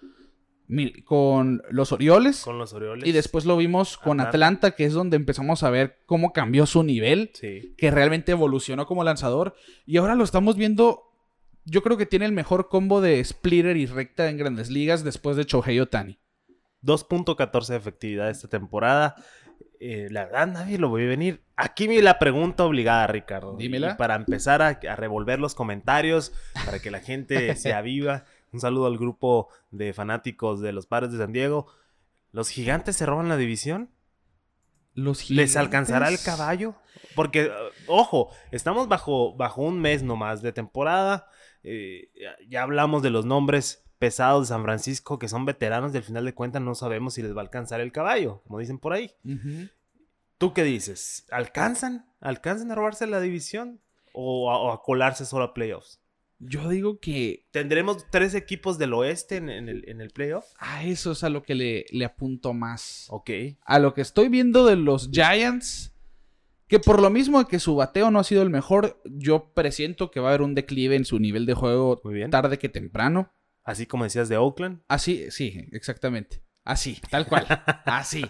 con 1.04 1.62
los 1.72 1.92
Orioles. 1.92 2.42
Con 2.44 2.58
los 2.58 2.74
Orioles. 2.74 3.08
Y 3.08 3.12
después 3.12 3.46
lo 3.46 3.58
vimos 3.58 3.98
con 3.98 4.20
Atlanta. 4.20 4.30
Atlanta, 4.30 4.72
que 4.76 4.86
es 4.86 4.94
donde 4.94 5.18
empezamos 5.18 5.64
a 5.64 5.70
ver 5.70 5.98
cómo 6.06 6.32
cambió 6.34 6.66
su 6.66 6.84
nivel, 6.84 7.32
Sí. 7.34 7.74
que 7.78 7.92
realmente 7.92 8.32
evolucionó 8.34 8.86
como 8.86 9.04
lanzador. 9.04 9.56
Y 9.86 9.98
ahora 9.98 10.16
lo 10.16 10.24
estamos 10.24 10.56
viendo. 10.58 11.04
Yo 11.66 11.82
creo 11.84 11.98
que 11.98 12.06
tiene 12.06 12.26
el 12.26 12.32
mejor 12.32 12.70
combo 12.70 13.02
de 13.02 13.24
splitter 13.24 13.78
y 13.78 13.86
recta 13.86 14.30
en 14.30 14.38
grandes 14.38 14.70
ligas 14.70 15.04
después 15.04 15.36
de 15.38 15.44
Shohei 15.44 15.80
Otani. 15.80 16.20
2.14 16.84 17.68
de 17.68 17.76
efectividad 17.78 18.30
esta 18.30 18.48
temporada. 18.48 19.16
Eh, 19.82 20.08
la 20.12 20.26
verdad, 20.26 20.48
nadie 20.48 20.78
lo 20.78 20.92
ve 20.92 21.06
venir. 21.06 21.42
Aquí 21.56 21.88
viene 21.88 22.04
la 22.04 22.20
pregunta 22.20 22.66
obligada, 22.66 23.08
Ricardo. 23.08 23.56
Dímela. 23.58 23.92
Y 23.92 23.96
para 23.96 24.16
empezar 24.16 24.62
a, 24.62 24.68
a 24.90 24.96
revolver 24.96 25.40
los 25.40 25.56
comentarios, 25.56 26.34
para 26.66 26.80
que 26.80 26.92
la 26.92 27.00
gente 27.00 27.56
se 27.56 27.74
aviva. 27.74 28.26
Un 28.52 28.60
saludo 28.60 28.88
al 28.88 28.98
grupo 28.98 29.50
de 29.72 29.94
fanáticos 29.94 30.62
de 30.62 30.72
los 30.72 30.88
Padres 30.88 31.12
de 31.12 31.18
San 31.18 31.34
Diego. 31.34 31.68
¿Los 32.32 32.50
gigantes 32.50 32.96
se 32.96 33.06
roban 33.06 33.30
la 33.30 33.38
división? 33.38 33.90
Los 34.94 35.30
¿Les 35.30 35.56
alcanzará 35.56 36.10
el 36.10 36.20
caballo? 36.20 36.76
Porque, 37.16 37.46
eh, 37.46 37.52
ojo, 37.88 38.30
estamos 38.52 38.88
bajo, 38.88 39.36
bajo 39.36 39.62
un 39.62 39.80
mes 39.80 40.04
nomás 40.04 40.42
de 40.42 40.52
temporada. 40.52 41.28
Eh, 41.64 42.12
ya, 42.48 42.64
hablamos 42.64 43.02
de 43.02 43.10
los 43.10 43.26
nombres 43.26 43.84
pesados 43.98 44.48
de 44.48 44.54
San 44.54 44.64
Francisco, 44.64 45.20
que 45.20 45.28
son 45.28 45.46
veteranos 45.46 45.94
y 45.94 45.98
al 45.98 46.04
final 46.04 46.26
de 46.26 46.34
cuentas 46.34 46.62
no 46.62 46.76
sabemos 46.76 47.14
si 47.14 47.22
les 47.22 47.36
va 47.36 47.42
a 47.42 47.44
alcanzar 47.44 47.82
el 47.82 47.92
caballo, 47.92 48.42
como 48.48 48.60
dicen 48.60 48.80
por 48.80 48.94
ahí. 48.94 49.14
¿Tú 50.38 50.54
qué 50.54 50.64
dices? 50.64 51.26
¿Alcanzan? 51.32 52.10
¿Alcanzan 52.22 52.72
a 52.72 52.76
robarse 52.76 53.08
la 53.08 53.20
división? 53.20 53.82
¿O 54.14 54.52
a, 54.52 54.58
o 54.58 54.72
a 54.72 54.82
colarse 54.82 55.26
solo 55.26 55.44
a 55.44 55.54
playoffs? 55.54 55.99
Yo 56.40 56.70
digo 56.70 57.00
que 57.00 57.46
¿Tendremos 57.52 58.06
tres 58.10 58.34
equipos 58.34 58.78
del 58.78 58.94
oeste 58.94 59.36
en, 59.38 59.50
en 59.50 59.68
el, 59.70 59.84
en 59.90 60.00
el 60.02 60.10
playoff? 60.12 60.46
a 60.58 60.84
eso 60.86 61.12
es 61.12 61.24
a 61.24 61.30
lo 61.30 61.44
que 61.44 61.54
le, 61.56 61.86
le 61.92 62.06
apunto 62.06 62.54
más. 62.54 63.08
Ok. 63.10 63.30
A 63.66 63.80
lo 63.80 63.94
que 63.94 64.02
estoy 64.02 64.30
viendo 64.30 64.66
de 64.66 64.78
los 64.78 65.10
Giants, 65.12 65.94
que 66.68 66.80
por 66.80 67.02
lo 67.02 67.10
mismo 67.10 67.46
que 67.48 67.60
su 67.60 67.76
bateo 67.76 68.10
no 68.12 68.20
ha 68.20 68.24
sido 68.24 68.42
el 68.42 68.50
mejor, 68.50 69.02
yo 69.06 69.52
presiento 69.54 70.12
que 70.12 70.20
va 70.22 70.30
a 70.30 70.32
haber 70.32 70.42
un 70.44 70.56
declive 70.56 70.96
en 70.96 71.04
su 71.06 71.20
nivel 71.20 71.46
de 71.46 71.56
juego 71.56 72.00
Muy 72.04 72.14
bien. 72.14 72.30
tarde 72.32 72.58
que 72.58 72.70
temprano. 72.70 73.34
Así 73.64 73.86
como 73.86 74.06
decías 74.06 74.30
de 74.30 74.38
Oakland. 74.38 74.82
Así, 74.88 75.30
sí, 75.32 75.68
exactamente. 75.74 76.42
Así, 76.64 77.00
tal 77.10 77.26
cual. 77.28 77.46
Así. 77.86 78.26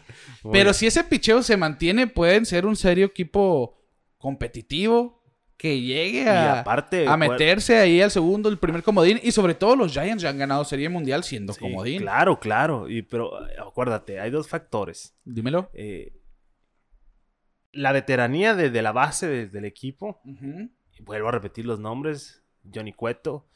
Pero 0.51 0.73
si 0.73 0.87
ese 0.87 1.03
picheo 1.03 1.43
se 1.43 1.57
mantiene, 1.57 2.07
pueden 2.07 2.45
ser 2.45 2.65
un 2.65 2.75
serio 2.75 3.05
equipo 3.05 3.77
competitivo 4.17 5.18
que 5.59 5.81
llegue 5.81 6.21
Y 6.23 6.27
a, 6.27 6.61
aparte, 6.61 7.05
a 7.05 7.15
acuer- 7.15 7.31
meterse 7.31 7.77
ahí 7.77 8.01
al 8.01 8.09
segundo, 8.11 8.47
el 8.47 8.57
primer 8.57 8.81
comodín. 8.81 9.19
Y 9.21 9.33
sobre 9.33 9.55
todo 9.55 9.75
los 9.75 9.91
Giants 9.91 10.23
ya 10.23 10.29
han 10.29 10.37
ganado 10.37 10.63
Serie 10.63 10.87
Mundial 10.87 11.23
siendo 11.25 11.51
Sí, 11.51 11.59
comodín. 11.59 12.01
Claro, 12.01 12.39
claro. 12.39 12.87
Y, 12.89 13.01
pero 13.01 13.45
eh, 13.45 13.55
acuérdate, 13.59 14.21
hay 14.21 14.31
dos 14.31 14.47
factores. 14.47 15.17
Dímelo. 15.25 15.69
Eh, 15.73 16.13
la 17.71 17.91
veteranía 17.91 18.55
de, 18.55 18.69
de 18.69 18.81
la 18.81 18.91
base 18.93 19.27
de- 19.27 19.47
del 19.47 19.65
equipo. 19.65 20.21
Vuelvo 21.01 21.27
a 21.27 21.31
repetir 21.31 21.65
los 21.65 21.79
nombres. 21.79 22.41
Johnny 22.73 22.93
Cueto, 22.93 23.47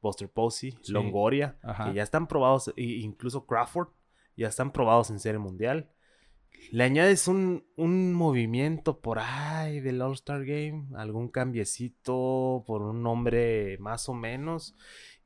Buster 0.00 0.28
Posey, 0.30 0.72
Sí. 0.82 0.92
Longoria. 0.92 1.56
Ajá. 1.62 1.86
Que 1.86 1.94
ya 1.94 2.02
están 2.02 2.26
probados. 2.28 2.72
e 2.76 2.82
incluso 2.82 3.46
Crawford. 3.46 3.88
Ya 4.36 4.46
están 4.48 4.72
probados 4.72 5.10
en 5.10 5.18
Serie 5.18 5.38
Mundial. 5.40 5.88
Le 6.70 6.84
añades 6.84 7.28
un, 7.28 7.64
un 7.76 8.12
movimiento 8.12 9.00
por 9.00 9.18
ahí 9.20 9.80
del 9.80 10.02
All-Star 10.02 10.44
Game. 10.44 10.86
Algún 10.96 11.28
cambiecito 11.28 12.64
por 12.66 12.82
un 12.82 13.02
nombre 13.02 13.78
más 13.78 14.08
o 14.08 14.14
menos. 14.14 14.74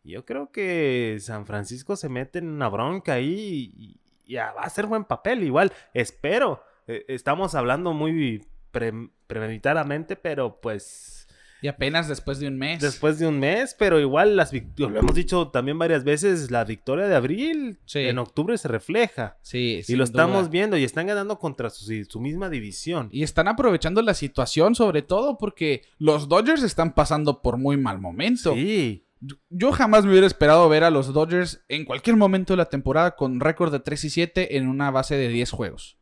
y 0.05 0.13
Yo 0.13 0.25
creo 0.25 0.53
que 0.53 1.17
San 1.21 1.47
Francisco 1.47 1.97
se 1.97 2.09
mete 2.09 2.39
en 2.39 2.49
una 2.49 2.69
bronca 2.69 3.15
ahí 3.15 3.73
y, 3.77 4.01
y 4.25 4.35
va 4.37 4.51
a 4.59 4.67
hacer 4.67 4.87
buen 4.87 5.05
papel. 5.05 5.43
Igual, 5.43 5.73
espero. 5.95 6.63
Eh, 6.87 7.05
estamos 7.09 7.55
hablando 7.55 7.93
muy 7.93 8.47
pre- 8.71 9.11
premeditadamente, 9.27 10.17
pero 10.17 10.61
pues 10.61 11.22
Y 11.63 11.69
apenas 11.69 12.09
después 12.09 12.41
de 12.41 12.49
un 12.49 12.59
mes. 12.59 12.81
después 12.81 13.19
de 13.21 13.27
un 13.29 13.39
mes, 13.39 13.75
pero 13.79 14.01
igual 14.01 14.37
las 14.37 14.53
lo 14.77 14.99
hemos 14.99 15.15
dicho 15.15 15.49
también 15.49 15.79
varias 15.79 16.03
veces, 16.05 16.51
la 16.51 16.65
victoria 16.65 17.07
de 17.07 17.15
abril 17.15 17.79
Sí. 17.87 18.01
en 18.01 18.19
octubre 18.19 18.59
se 18.59 18.67
refleja. 18.69 19.39
Sí, 19.43 19.81
Y 19.87 19.95
lo 19.95 20.03
estamos 20.05 20.41
duda. 20.43 20.51
viendo 20.51 20.77
y 20.77 20.85
están 20.85 21.07
ganando 21.07 21.39
contra 21.39 21.71
su, 21.71 21.85
su 22.05 22.21
misma 22.21 22.51
división. 22.51 23.09
Y 23.13 23.23
están 23.23 23.47
aprovechando 23.49 24.03
la 24.03 24.15
situación, 24.15 24.75
sobre 24.75 25.03
todo 25.03 25.39
porque 25.39 25.83
los 25.99 26.29
Dodgers 26.29 26.63
están 26.65 26.95
pasando 26.95 27.41
por 27.43 27.57
muy 27.59 27.77
mal 27.77 28.01
momento. 28.01 28.55
Sí, 28.55 29.07
Yo- 29.51 29.71
jamás 29.71 30.05
me 30.05 30.11
hubiera 30.11 30.27
esperado 30.27 30.69
ver 30.69 30.83
a 30.83 30.91
los 30.91 31.13
Dodgers 31.13 31.65
en 31.69 31.85
cualquier 31.85 32.17
momento 32.17 32.55
de 32.55 32.57
la 32.57 32.65
temporada 32.69 33.13
con 33.15 33.39
récord 33.39 33.71
de 33.71 33.79
3 33.79 34.03
y 34.03 34.11
7 34.11 34.57
en 34.57 34.67
una 34.67 34.91
base 34.91 35.15
de 35.17 35.29
10 35.29 35.53
juegos. 35.53 35.97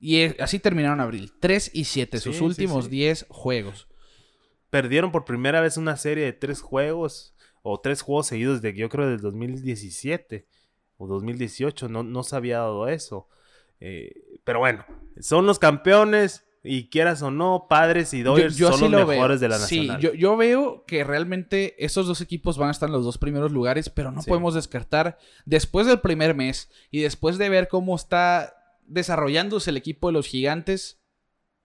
Y 0.00 0.22
así 0.42 0.58
terminaron 0.58 1.00
abril. 1.00 1.30
3 1.38 1.70
y 1.72 1.84
7, 1.84 2.18
Sí, 2.18 2.24
sus 2.24 2.36
sí, 2.38 2.42
últimos 2.42 2.86
sí. 2.86 2.90
10 2.90 3.26
juegos. 3.28 3.86
Perdieron 4.72 5.12
por 5.12 5.26
primera 5.26 5.60
vez 5.60 5.76
una 5.76 5.98
serie 5.98 6.24
de 6.24 6.32
tres 6.32 6.62
juegos 6.62 7.34
o 7.62 7.78
tres 7.78 8.00
juegos 8.00 8.26
seguidos 8.26 8.62
de 8.62 8.72
yo 8.74 8.88
creo 8.88 9.06
del 9.06 9.20
2017 9.20 10.46
o 10.96 11.06
2018, 11.06 11.88
no, 11.90 12.02
no 12.02 12.22
se 12.22 12.34
había 12.36 12.58
dado 12.60 12.88
eso. 12.88 13.28
Eh, 13.80 14.38
pero 14.44 14.60
bueno, 14.60 14.84
son 15.20 15.44
los 15.44 15.58
campeones 15.58 16.46
y 16.64 16.88
quieras 16.88 17.20
o 17.20 17.30
no, 17.30 17.66
Padres 17.68 18.14
y 18.14 18.22
Dodgers 18.22 18.56
son 18.56 18.72
así 18.72 18.82
los 18.88 18.90
lo 19.02 19.06
mejores 19.06 19.40
veo. 19.40 19.48
de 19.50 19.54
la 19.54 19.58
Sí, 19.58 19.76
nacional. 19.88 20.00
yo, 20.00 20.14
yo 20.14 20.36
veo 20.38 20.84
que 20.86 21.04
realmente 21.04 21.74
esos 21.84 22.06
dos 22.06 22.20
equipos 22.22 22.56
van 22.56 22.68
a 22.68 22.72
estar 22.72 22.88
en 22.88 22.94
los 22.94 23.04
dos 23.04 23.18
primeros 23.18 23.52
lugares, 23.52 23.90
pero 23.90 24.10
no 24.10 24.22
Sí. 24.22 24.28
podemos 24.30 24.54
descartar 24.54 25.18
después 25.44 25.86
del 25.86 26.00
primer 26.00 26.34
mes 26.34 26.70
y 26.90 27.00
después 27.02 27.36
de 27.36 27.48
ver 27.50 27.68
cómo 27.68 27.94
está 27.94 28.54
desarrollándose 28.86 29.70
el 29.70 29.76
equipo 29.76 30.06
de 30.08 30.12
los 30.14 30.26
gigantes, 30.28 31.01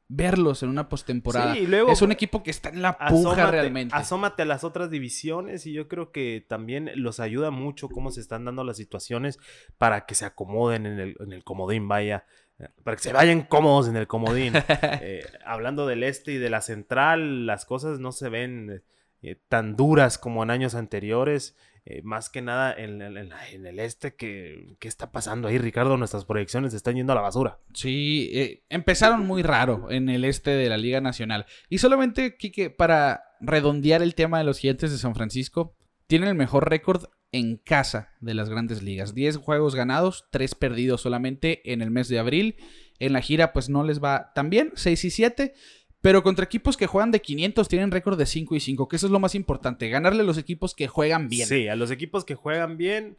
verlos 0.09 0.63
en 0.63 0.69
una 0.69 0.87
postemporada. 0.89 1.53
Sí, 1.53 1.67
luego- 1.67 1.91
es 1.91 2.01
un 2.01 2.11
equipo 2.11 2.41
que 2.43 2.51
está 2.51 2.69
en 2.69 2.81
la 2.81 2.97
puja 2.97 3.07
Asómate, 3.31 3.51
realmente. 3.51 3.95
asómate 3.95 4.41
a 4.43 4.45
las 4.45 4.63
otras 4.63 4.89
divisiones 4.89 5.65
y 5.65 5.73
yo 5.73 5.87
creo 5.87 6.11
que 6.11 6.45
también 6.47 6.91
los 6.95 7.19
ayuda 7.19 7.51
mucho 7.51 7.89
cómo 7.89 8.11
se 8.11 8.21
están 8.21 8.45
dando 8.45 8.63
las 8.63 8.77
situaciones 8.77 9.37
para 9.77 10.05
que 10.05 10.15
se 10.15 10.25
acomoden 10.25 10.85
en 10.85 10.99
el, 10.99 11.15
en 11.19 11.33
el 11.33 11.43
comodín, 11.43 11.87
vaya. 11.89 12.25
eh, 12.59 12.69
Para 12.83 12.95
que 12.95 13.03
se 13.03 13.11
vayan 13.13 13.41
cómodos 13.41 13.87
en 13.89 13.97
el 13.97 14.07
comodín. 14.07 14.53
Eh, 15.01 15.25
hablando 15.45 15.85
del 15.85 16.03
este 16.03 16.31
y 16.33 16.37
de 16.37 16.49
la 16.49 16.61
central, 16.61 17.45
las 17.45 17.65
cosas 17.65 17.99
no 17.99 18.11
se 18.13 18.29
ven 18.29 18.81
eh, 19.21 19.35
tan 19.49 19.75
duras 19.75 20.17
como 20.17 20.41
en 20.43 20.51
años 20.51 20.73
anteriores. 20.75 21.55
Eh, 21.89 22.01
más 22.03 22.29
que 22.29 22.41
nada 22.41 22.73
en, 22.77 23.01
el 23.01 23.79
este, 23.79 24.13
que, 24.13 24.75
¿qué 24.77 24.89
está 24.89 25.09
pasando 25.13 25.47
ahí, 25.47 25.57
Ricardo? 25.57 25.95
Nuestras 25.95 26.25
proyecciones 26.25 26.71
se 26.71 26.77
están 26.77 26.95
yendo 26.95 27.13
a 27.13 27.15
la 27.15 27.21
basura. 27.21 27.59
Sí, 27.73 28.29
eh, 28.33 28.65
empezaron 28.67 29.25
muy 29.25 29.41
raro 29.41 29.89
en 29.89 30.09
el 30.09 30.25
este 30.25 30.51
de 30.51 30.67
la 30.67 30.75
Liga 30.75 30.99
Nacional. 30.99 31.45
Y 31.69 31.77
solamente, 31.77 32.35
Kike, 32.35 32.71
para 32.71 33.23
redondear 33.39 34.01
el 34.01 34.15
tema 34.15 34.37
de 34.37 34.43
los 34.43 34.59
gigantes 34.59 34.91
de 34.91 34.97
San 34.97 35.15
Francisco, 35.15 35.77
tienen 36.07 36.27
el 36.27 36.35
mejor 36.35 36.69
récord 36.69 37.05
en 37.31 37.55
casa 37.55 38.09
de 38.19 38.33
las 38.33 38.49
grandes 38.49 38.83
ligas. 38.83 39.13
10 39.13 39.37
juegos 39.37 39.73
ganados, 39.73 40.25
3 40.31 40.55
perdidos 40.55 40.99
solamente 40.99 41.71
en 41.71 41.81
el 41.81 41.89
mes 41.89 42.09
de 42.09 42.19
abril. 42.19 42.57
En 42.99 43.13
la 43.13 43.21
gira, 43.21 43.53
pues 43.53 43.69
no 43.69 43.85
les 43.85 44.03
va 44.03 44.33
tan 44.35 44.49
bien, 44.49 44.73
6 44.75 45.05
y 45.05 45.09
7. 45.09 45.53
Pero 46.01 46.21
contra 46.23 46.45
equipos 46.45 46.77
que 46.77 46.87
juegan 46.87 47.11
de 47.11 47.21
500 47.21 47.67
tienen 47.67 47.91
récord 47.91 48.17
de 48.17 48.25
5 48.25 48.55
y 48.55 48.59
5, 48.59 48.87
que 48.87 48.95
eso 48.97 49.07
es 49.07 49.11
lo 49.11 49.19
más 49.19 49.33
importante, 49.35 49.89
ganarle 49.89 50.21
a 50.21 50.25
los 50.25 50.37
equipos 50.37 50.75
que 50.75 50.87
juegan 50.87 51.27
bien. 51.27 51.47
Sí, 51.47 51.67
a 51.67 51.75
los 51.75 51.89
equipos 51.91 52.23
que 52.23 52.35
juegan 52.35 52.77
bien 52.77 53.17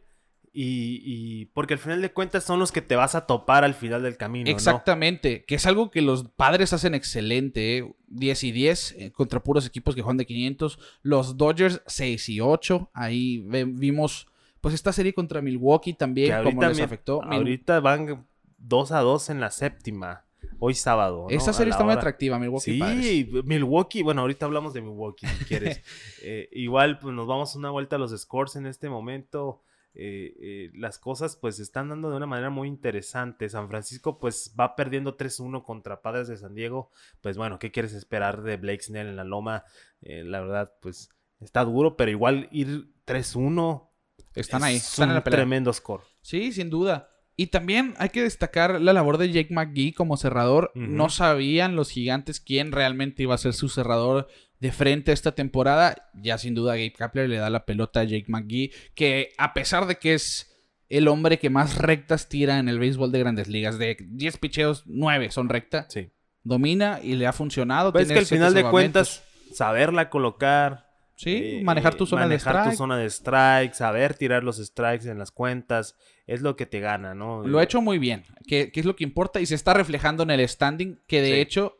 y, 0.51 1.01
y- 1.03 1.45
porque 1.53 1.73
al 1.75 1.79
final 1.79 2.01
de 2.01 2.11
cuentas 2.11 2.43
son 2.43 2.57
los 2.57 2.71
que 2.71 2.81
te 2.81 2.95
vas 2.95 3.13
a 3.15 3.27
topar 3.27 3.63
al 3.63 3.73
final 3.75 4.01
del 4.01 4.17
camino. 4.17 4.45
¿no? 4.49 4.51
Exactamente, 4.55 5.43
que 5.45 5.55
es 5.55 5.65
algo 5.67 5.91
que 5.91 6.01
los 6.01 6.23
padres 6.29 6.73
hacen 6.73 6.95
excelente, 6.95 7.77
¿eh? 7.79 7.93
10 8.07 8.43
y 8.45 8.51
10 8.51 8.91
eh, 8.93 9.11
contra 9.11 9.43
puros 9.43 9.67
equipos 9.67 9.93
que 9.93 10.01
juegan 10.01 10.17
de 10.17 10.25
500, 10.25 10.79
los 11.03 11.37
Dodgers 11.37 11.81
6 11.85 12.29
y 12.29 12.39
8, 12.41 12.89
ahí 12.93 13.43
vimos 13.67 14.27
pues 14.61 14.73
esta 14.73 14.91
serie 14.91 15.13
contra 15.13 15.41
Milwaukee 15.41 15.93
también, 15.93 16.29
como 16.43 16.61
les 16.69 16.77
afectó. 16.85 17.21
Ahorita 17.35 17.79
van 17.81 18.25
2 18.57 18.91
a 18.91 18.99
2 19.01 19.29
en 19.29 19.39
la 19.41 19.51
séptima, 19.51 20.25
hoy 20.59 20.73
sábado. 20.73 21.27
¿no? 21.29 21.35
Esta 21.35 21.51
A 21.51 21.53
serie 21.53 21.71
está 21.71 21.83
muy 21.83 21.93
atractiva, 21.93 22.37
Milwaukee 22.37 22.77
Padres. 22.77 23.05
Sí, 23.05 23.31
Milwaukee, 23.45 24.03
bueno, 24.03 24.21
ahorita 24.21 24.45
hablamos 24.45 24.73
de 24.73 24.81
Milwaukee 24.81 25.27
si 25.27 25.45
quieres. 25.45 25.81
Eh, 26.21 26.49
igual, 26.51 26.99
pues 26.99 27.15
nos 27.15 27.27
vamos 27.27 27.55
una 27.55 27.69
vuelta 27.69 27.95
a 27.95 27.99
los 27.99 28.11
scores 28.11 28.55
en 28.55 28.65
este 28.65 28.89
momento. 28.89 29.63
Eh, 29.95 30.35
eh, 30.39 30.71
las 30.75 30.99
cosas 30.99 31.35
pues 31.35 31.55
se 31.55 31.63
están 31.63 31.89
dando 31.89 32.09
de 32.09 32.17
una 32.17 32.25
manera 32.25 32.49
muy 32.49 32.67
interesante. 32.67 33.47
San 33.49 33.69
Francisco 33.69 34.19
pues 34.19 34.53
va 34.59 34.75
perdiendo 34.75 35.17
3-1 35.17 35.63
contra 35.63 36.01
Padres 36.01 36.27
de 36.27 36.37
San 36.37 36.55
Diego. 36.55 36.91
Pues 37.21 37.37
bueno, 37.37 37.57
¿qué 37.57 37.71
quieres 37.71 37.93
esperar 37.93 38.43
de 38.43 38.57
Blake 38.57 38.83
Snell 38.83 39.07
en 39.07 39.15
la 39.15 39.23
loma? 39.23 39.63
La 40.01 40.41
verdad 40.41 40.73
pues 40.81 41.09
está 41.39 41.63
duro, 41.63 41.95
pero 41.95 42.11
igual 42.11 42.49
ir 42.51 42.91
3-1 43.05 43.89
Están 44.35 44.61
es 44.61 44.65
ahí, 44.67 44.75
están 44.75 45.09
en 45.09 45.15
la 45.15 45.23
pelea. 45.23 45.37
tremendo 45.39 45.73
score. 45.73 46.03
Sí, 46.21 46.51
sin 46.51 46.69
duda. 46.69 47.09
Y 47.39 47.47
también 47.47 47.93
hay 47.99 48.09
que 48.09 48.21
destacar 48.21 48.81
la 48.81 48.91
labor 48.91 49.17
de 49.17 49.31
Jake 49.31 49.53
McGee 49.53 49.93
como 49.93 50.17
cerrador. 50.17 50.71
No 50.75 51.07
sabían 51.09 51.77
los 51.77 51.89
gigantes 51.89 52.41
quién 52.41 52.73
realmente 52.73 53.23
iba 53.23 53.33
a 53.33 53.37
ser 53.37 53.53
su 53.53 53.69
cerrador 53.69 54.27
de 54.59 54.73
frente 54.73 55.11
a 55.11 55.13
esta 55.13 55.31
temporada. 55.31 56.09
Ya 56.15 56.37
sin 56.37 56.53
duda 56.53 56.73
Gabe 56.73 56.91
Kapler 56.91 57.29
le 57.29 57.37
da 57.37 57.49
la 57.49 57.63
pelota 57.65 58.01
a 58.01 58.03
Jake 58.03 58.25
McGee, 58.27 58.73
que 58.93 59.29
a 59.37 59.53
pesar 59.53 59.87
de 59.87 59.95
que 59.95 60.15
es 60.15 60.53
el 60.89 61.07
hombre 61.07 61.39
que 61.39 61.49
más 61.49 61.77
rectas 61.77 62.27
tira 62.27 62.59
en 62.59 62.67
el 62.67 62.77
béisbol 62.77 63.09
de 63.13 63.19
grandes 63.19 63.47
ligas, 63.47 63.77
de 63.79 63.95
10 64.01 64.35
picheos, 64.37 64.83
9 64.85 65.31
son 65.31 65.47
recta, 65.47 65.85
Sí. 65.87 66.09
domina 66.43 66.99
y 67.01 67.15
le 67.15 67.25
ha 67.25 67.31
funcionado. 67.31 67.93
Pues 67.93 68.07
es 68.07 68.11
que 68.11 68.19
al 68.19 68.25
final 68.25 68.53
de 68.53 68.65
cuentas, 68.65 69.23
saberla 69.53 70.09
colocar, 70.09 70.89
Sí, 71.15 71.35
Eh, 71.35 71.61
manejar 71.65 71.95
tu 71.95 72.05
zona 72.05 72.21
de 72.21 72.27
manejar 72.29 72.55
strike. 72.55 72.71
tu 72.71 72.77
zona 72.77 72.97
de 72.97 73.05
strike, 73.09 73.73
saber 73.73 74.13
tirar 74.13 74.41
los 74.41 74.55
strikes 74.55 75.05
en 75.11 75.19
las 75.19 75.31
cuentas, 75.31 75.97
es 76.33 76.41
lo 76.41 76.55
que 76.55 76.65
te 76.65 76.79
gana, 76.79 77.13
¿no? 77.15 77.45
Lo 77.45 77.59
ha 77.59 77.63
hecho 77.63 77.81
muy 77.81 77.97
bien, 77.99 78.23
que, 78.47 78.71
que 78.71 78.79
es 78.79 78.85
lo 78.85 78.95
que 78.95 79.03
importa 79.03 79.39
y 79.41 79.45
se 79.45 79.55
está 79.55 79.73
reflejando 79.73 80.23
en 80.23 80.29
el 80.31 80.47
standing, 80.47 80.99
que 81.07 81.21
de 81.21 81.33
Sí. 81.33 81.39
hecho, 81.39 81.77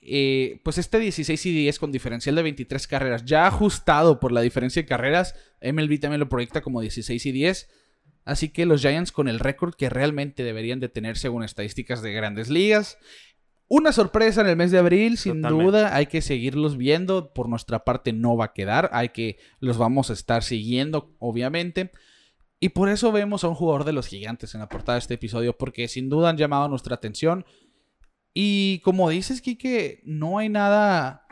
eh, 0.00 0.60
pues 0.64 0.78
este 0.78 0.98
16 0.98 1.46
y 1.46 1.52
10 1.54 1.78
con 1.78 1.92
diferencial 1.92 2.34
de 2.34 2.42
23 2.42 2.86
carreras, 2.86 3.24
ya 3.24 3.46
ajustado 3.46 4.20
por 4.20 4.32
la 4.32 4.40
diferencia 4.42 4.82
de 4.82 4.86
carreras, 4.88 5.34
MLB 5.62 5.98
también 6.00 6.20
lo 6.20 6.28
proyecta 6.28 6.60
como 6.60 6.80
16 6.80 7.24
y 7.26 7.32
10. 7.32 7.68
Así 8.26 8.48
que 8.48 8.64
los 8.66 8.80
Giants 8.80 9.12
con 9.12 9.28
el 9.28 9.38
récord 9.38 9.74
que 9.74 9.90
realmente 9.90 10.44
deberían 10.44 10.80
de 10.80 10.88
tener 10.88 11.16
según 11.18 11.44
estadísticas 11.44 12.00
de 12.02 12.12
grandes 12.12 12.48
ligas. 12.48 12.96
Una 13.68 13.92
sorpresa 13.92 14.40
en 14.40 14.46
el 14.46 14.56
mes 14.56 14.70
de 14.70 14.78
abril, 14.78 15.16
sin 15.18 15.42
Totalmente. 15.42 15.64
duda. 15.64 15.94
Hay 15.96 16.06
que 16.06 16.20
seguirlos 16.22 16.76
viendo. 16.78 17.32
Por 17.34 17.48
nuestra 17.48 17.84
parte 17.84 18.12
no 18.14 18.36
va 18.36 18.46
a 18.46 18.52
quedar. 18.54 18.88
Hay 18.92 19.10
que 19.10 19.38
los 19.60 19.76
vamos 19.78 20.08
a 20.10 20.14
estar 20.14 20.42
siguiendo, 20.42 21.14
obviamente. 21.18 21.90
Y 22.60 22.70
por 22.70 22.88
eso 22.88 23.12
vemos 23.12 23.44
a 23.44 23.48
un 23.48 23.54
jugador 23.54 23.84
de 23.84 23.92
los 23.92 24.06
gigantes 24.06 24.54
en 24.54 24.60
la 24.60 24.68
portada 24.68 24.96
de 24.96 25.00
este 25.00 25.14
episodio, 25.14 25.56
porque 25.56 25.86
sin 25.88 26.08
duda 26.08 26.30
han 26.30 26.36
llamado 26.38 26.68
nuestra 26.68 26.94
atención. 26.94 27.44
Y 28.32 28.78
como 28.80 29.10
dices, 29.10 29.42
Kike, 29.42 30.00
no 30.04 30.38
hay 30.38 30.48
nada 30.48 31.26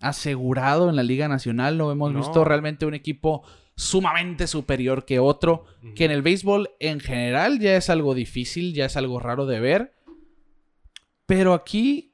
asegurado 0.00 0.90
en 0.90 0.96
la 0.96 1.02
Liga 1.02 1.28
Nacional. 1.28 1.78
No 1.78 1.90
hemos 1.92 2.12
No. 2.12 2.18
visto 2.18 2.44
realmente 2.44 2.86
un 2.86 2.94
equipo 2.94 3.42
sumamente 3.76 4.46
superior 4.46 5.04
que 5.04 5.18
otro. 5.20 5.64
Que 5.94 6.04
en 6.06 6.10
el 6.10 6.22
béisbol 6.22 6.70
en 6.80 7.00
general 7.00 7.60
ya 7.60 7.76
es 7.76 7.88
algo 7.88 8.14
difícil, 8.14 8.74
ya 8.74 8.86
es 8.86 8.96
algo 8.96 9.20
raro 9.20 9.46
de 9.46 9.60
ver. 9.60 9.94
Pero 11.26 11.54
aquí, 11.54 12.13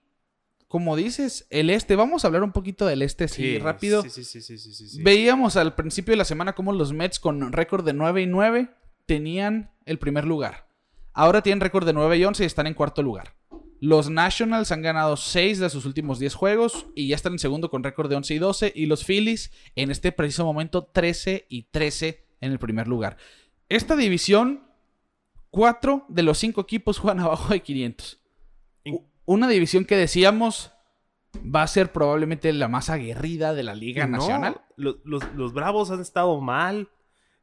como 0.70 0.94
dices, 0.94 1.48
el 1.50 1.68
este, 1.68 1.96
vamos 1.96 2.22
a 2.22 2.28
hablar 2.28 2.44
un 2.44 2.52
poquito 2.52 2.86
del 2.86 3.02
este, 3.02 3.26
sí, 3.26 3.58
rápido. 3.58 4.04
Sí, 4.04 4.10
sí, 4.10 4.22
sí, 4.22 4.40
sí, 4.40 4.56
sí, 4.56 4.72
sí, 4.72 4.88
sí. 4.88 5.02
Veíamos 5.02 5.56
al 5.56 5.74
principio 5.74 6.12
de 6.12 6.16
la 6.16 6.24
semana 6.24 6.54
cómo 6.54 6.72
los 6.72 6.92
Mets 6.92 7.18
con 7.18 7.50
récord 7.50 7.84
de 7.84 7.92
9 7.92 8.22
y 8.22 8.26
9 8.26 8.70
tenían 9.04 9.72
el 9.84 9.98
primer 9.98 10.26
lugar. 10.26 10.68
Ahora 11.12 11.42
tienen 11.42 11.60
récord 11.60 11.86
de 11.86 11.92
9 11.92 12.18
y 12.18 12.24
11 12.24 12.44
y 12.44 12.46
están 12.46 12.68
en 12.68 12.74
cuarto 12.74 13.02
lugar. 13.02 13.34
Los 13.80 14.10
Nationals 14.10 14.70
han 14.70 14.80
ganado 14.80 15.16
6 15.16 15.58
de 15.58 15.70
sus 15.70 15.86
últimos 15.86 16.20
10 16.20 16.36
juegos 16.36 16.86
y 16.94 17.08
ya 17.08 17.16
están 17.16 17.32
en 17.32 17.40
segundo 17.40 17.68
con 17.68 17.82
récord 17.82 18.08
de 18.08 18.14
11 18.14 18.34
y 18.34 18.38
12. 18.38 18.72
Y 18.72 18.86
los 18.86 19.04
Phillies 19.04 19.50
en 19.74 19.90
este 19.90 20.12
preciso 20.12 20.44
momento 20.44 20.84
13 20.84 21.46
y 21.48 21.64
13 21.64 22.24
en 22.42 22.52
el 22.52 22.60
primer 22.60 22.86
lugar. 22.86 23.16
Esta 23.68 23.96
división, 23.96 24.68
4 25.50 26.06
de 26.08 26.22
los 26.22 26.38
5 26.38 26.60
equipos 26.60 26.98
juegan 27.00 27.18
abajo 27.18 27.52
de 27.52 27.58
500. 27.58 28.19
Una 29.32 29.48
división 29.48 29.84
que 29.84 29.96
decíamos 29.96 30.72
va 31.36 31.62
a 31.62 31.66
ser 31.68 31.92
probablemente 31.92 32.52
la 32.52 32.66
más 32.66 32.90
aguerrida 32.90 33.54
de 33.54 33.62
la 33.62 33.74
Liga 33.74 34.06
No, 34.06 34.16
Nacional. 34.18 34.60
Los, 34.76 34.96
los- 35.04 35.22
los 35.34 35.52
Bravos 35.52 35.90
han 35.92 36.00
estado 36.00 36.40
mal. 36.40 36.88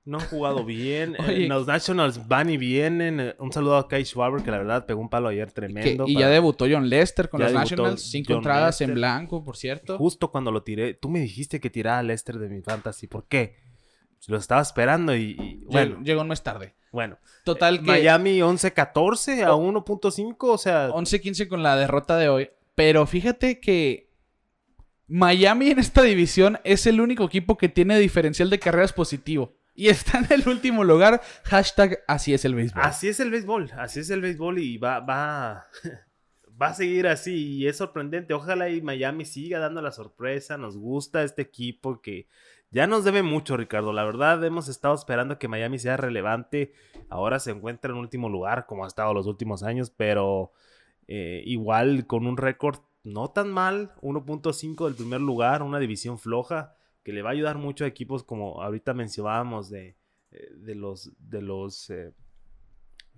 No 0.04 0.20
han 0.20 0.26
jugado 0.28 0.64
bien. 0.66 1.16
eh, 1.28 1.48
los 1.48 1.66
Nationals 1.68 2.28
van 2.28 2.50
y 2.50 2.58
vienen. 2.58 3.20
eh, 3.22 3.36
Un 3.40 3.52
saludo 3.54 3.78
a 3.78 3.88
Kai 3.88 4.04
Schwaber, 4.06 4.44
que 4.44 4.52
la 4.52 4.58
verdad 4.58 4.86
pegó 4.86 5.00
un 5.02 5.10
palo 5.10 5.30
ayer 5.30 5.48
Que- 5.48 5.54
tremendo. 5.54 6.06
y 6.08 6.18
ya 6.18 6.28
debutó 6.30 6.66
John 6.70 6.90
Lester 6.90 7.30
con 7.30 7.40
Ya 7.40 7.46
los 7.46 7.54
Nationals. 7.54 8.02
Cinco 8.02 8.28
John 8.34 8.38
entradas 8.40 8.82
en 8.82 8.94
blanco, 8.94 9.44
por 9.46 9.56
cierto. 9.56 9.98
Justo 9.98 10.30
cuando 10.32 10.52
lo 10.52 10.64
tiré. 10.64 10.94
Tú 10.94 11.10
me 11.10 11.20
dijiste 11.22 11.60
que 11.62 11.70
tirara 11.70 12.00
a 12.00 12.04
Lester 12.04 12.38
de 12.38 12.50
mi 12.50 12.62
fantasy. 12.62 13.08
¿Por 13.08 13.28
qué? 13.28 13.56
Lo 14.28 14.38
estaba 14.38 14.62
esperando 14.62 15.16
y, 15.16 15.22
y, 15.40 15.60
Llegó, 15.60 15.72
bueno, 15.72 16.02
llegó 16.04 16.22
un 16.22 16.28
mes 16.28 16.44
tarde. 16.44 16.76
Bueno. 16.98 17.20
Total 17.44 17.78
que 17.78 17.86
Miami 17.86 18.40
11-14 18.40 19.44
a 19.44 19.54
1.5, 19.54 20.36
o 20.40 20.58
sea, 20.58 20.90
11-15 20.90 21.48
con 21.48 21.62
la 21.62 21.76
derrota 21.76 22.18
de 22.18 22.28
hoy. 22.28 22.50
Pero 22.74 23.06
fíjate 23.06 23.60
que 23.60 24.10
Miami 25.06 25.70
en 25.70 25.78
esta 25.78 26.02
división 26.02 26.58
es 26.64 26.88
el 26.88 27.00
único 27.00 27.24
equipo 27.26 27.56
que 27.56 27.70
tiene 27.70 28.00
diferencial 28.00 28.50
de 28.50 28.58
carreras 28.58 28.94
positivo. 28.94 29.54
Y 29.76 29.90
está 29.90 30.18
en 30.18 30.26
el 30.32 30.50
último 30.50 30.84
lugar. 30.84 31.22
Hashtag 31.44 32.00
así 32.08 32.34
es 32.34 32.46
el 32.46 32.56
béisbol. 32.56 32.82
así 32.84 33.10
es 33.10 33.20
el 33.20 33.30
béisbol, 33.30 33.72
así 33.78 34.00
es 34.00 34.10
el 34.10 34.22
béisbol 34.22 34.58
y 34.58 34.80
va, 34.80 35.00
va, 35.00 35.68
va 36.60 36.68
a 36.70 36.74
seguir 36.74 37.06
así 37.06 37.58
y 37.58 37.68
es 37.68 37.78
sorprendente. 37.78 38.34
Ojalá 38.34 38.70
y 38.70 38.82
Miami 38.82 39.24
siga 39.24 39.60
dando 39.60 39.84
la 39.84 39.92
sorpresa, 39.92 40.58
nos 40.58 40.76
gusta 40.76 41.22
este 41.22 41.44
equipo 41.44 42.02
que 42.02 42.28
ya 42.72 42.88
nos 42.88 43.04
debe 43.04 43.24
mucho, 43.24 43.58
Ricardo. 43.58 43.94
La 43.94 44.04
verdad, 44.04 44.44
hemos 44.44 44.68
estado 44.68 44.96
esperando 44.96 45.40
que 45.40 45.48
Miami 45.48 45.80
sea 45.80 45.98
relevante. 45.98 46.74
Ahora 47.10 47.40
se 47.40 47.52
encuentra 47.52 47.92
en 47.92 47.98
último 47.98 48.30
lugar, 48.30 48.66
como 48.66 48.84
ha 48.84 48.88
estado 48.88 49.14
los 49.14 49.28
últimos 49.28 49.64
años, 49.64 49.90
pero 49.90 50.52
eh, 51.08 51.44
igual 51.46 52.06
con 52.06 52.28
un 52.28 52.38
récord 52.38 52.80
no 53.04 53.30
tan 53.30 53.52
mal, 53.52 53.94
1.5 54.02 54.86
del 54.86 54.96
primer 54.96 55.22
lugar, 55.22 55.64
una 55.64 55.80
división 55.80 56.20
floja, 56.20 56.76
que 57.04 57.14
le 57.14 57.22
va 57.22 57.30
a 57.30 57.34
ayudar 57.34 57.58
mucho 57.58 57.86
a 57.86 57.88
equipos 57.88 58.24
como 58.24 58.62
ahorita 58.62 58.94
mencionábamos 58.94 59.70
de, 59.70 59.96
eh, 60.32 60.50
de 60.58 60.76
los, 60.76 61.12
de 61.18 61.42
los 61.42 61.90
eh, 61.90 62.14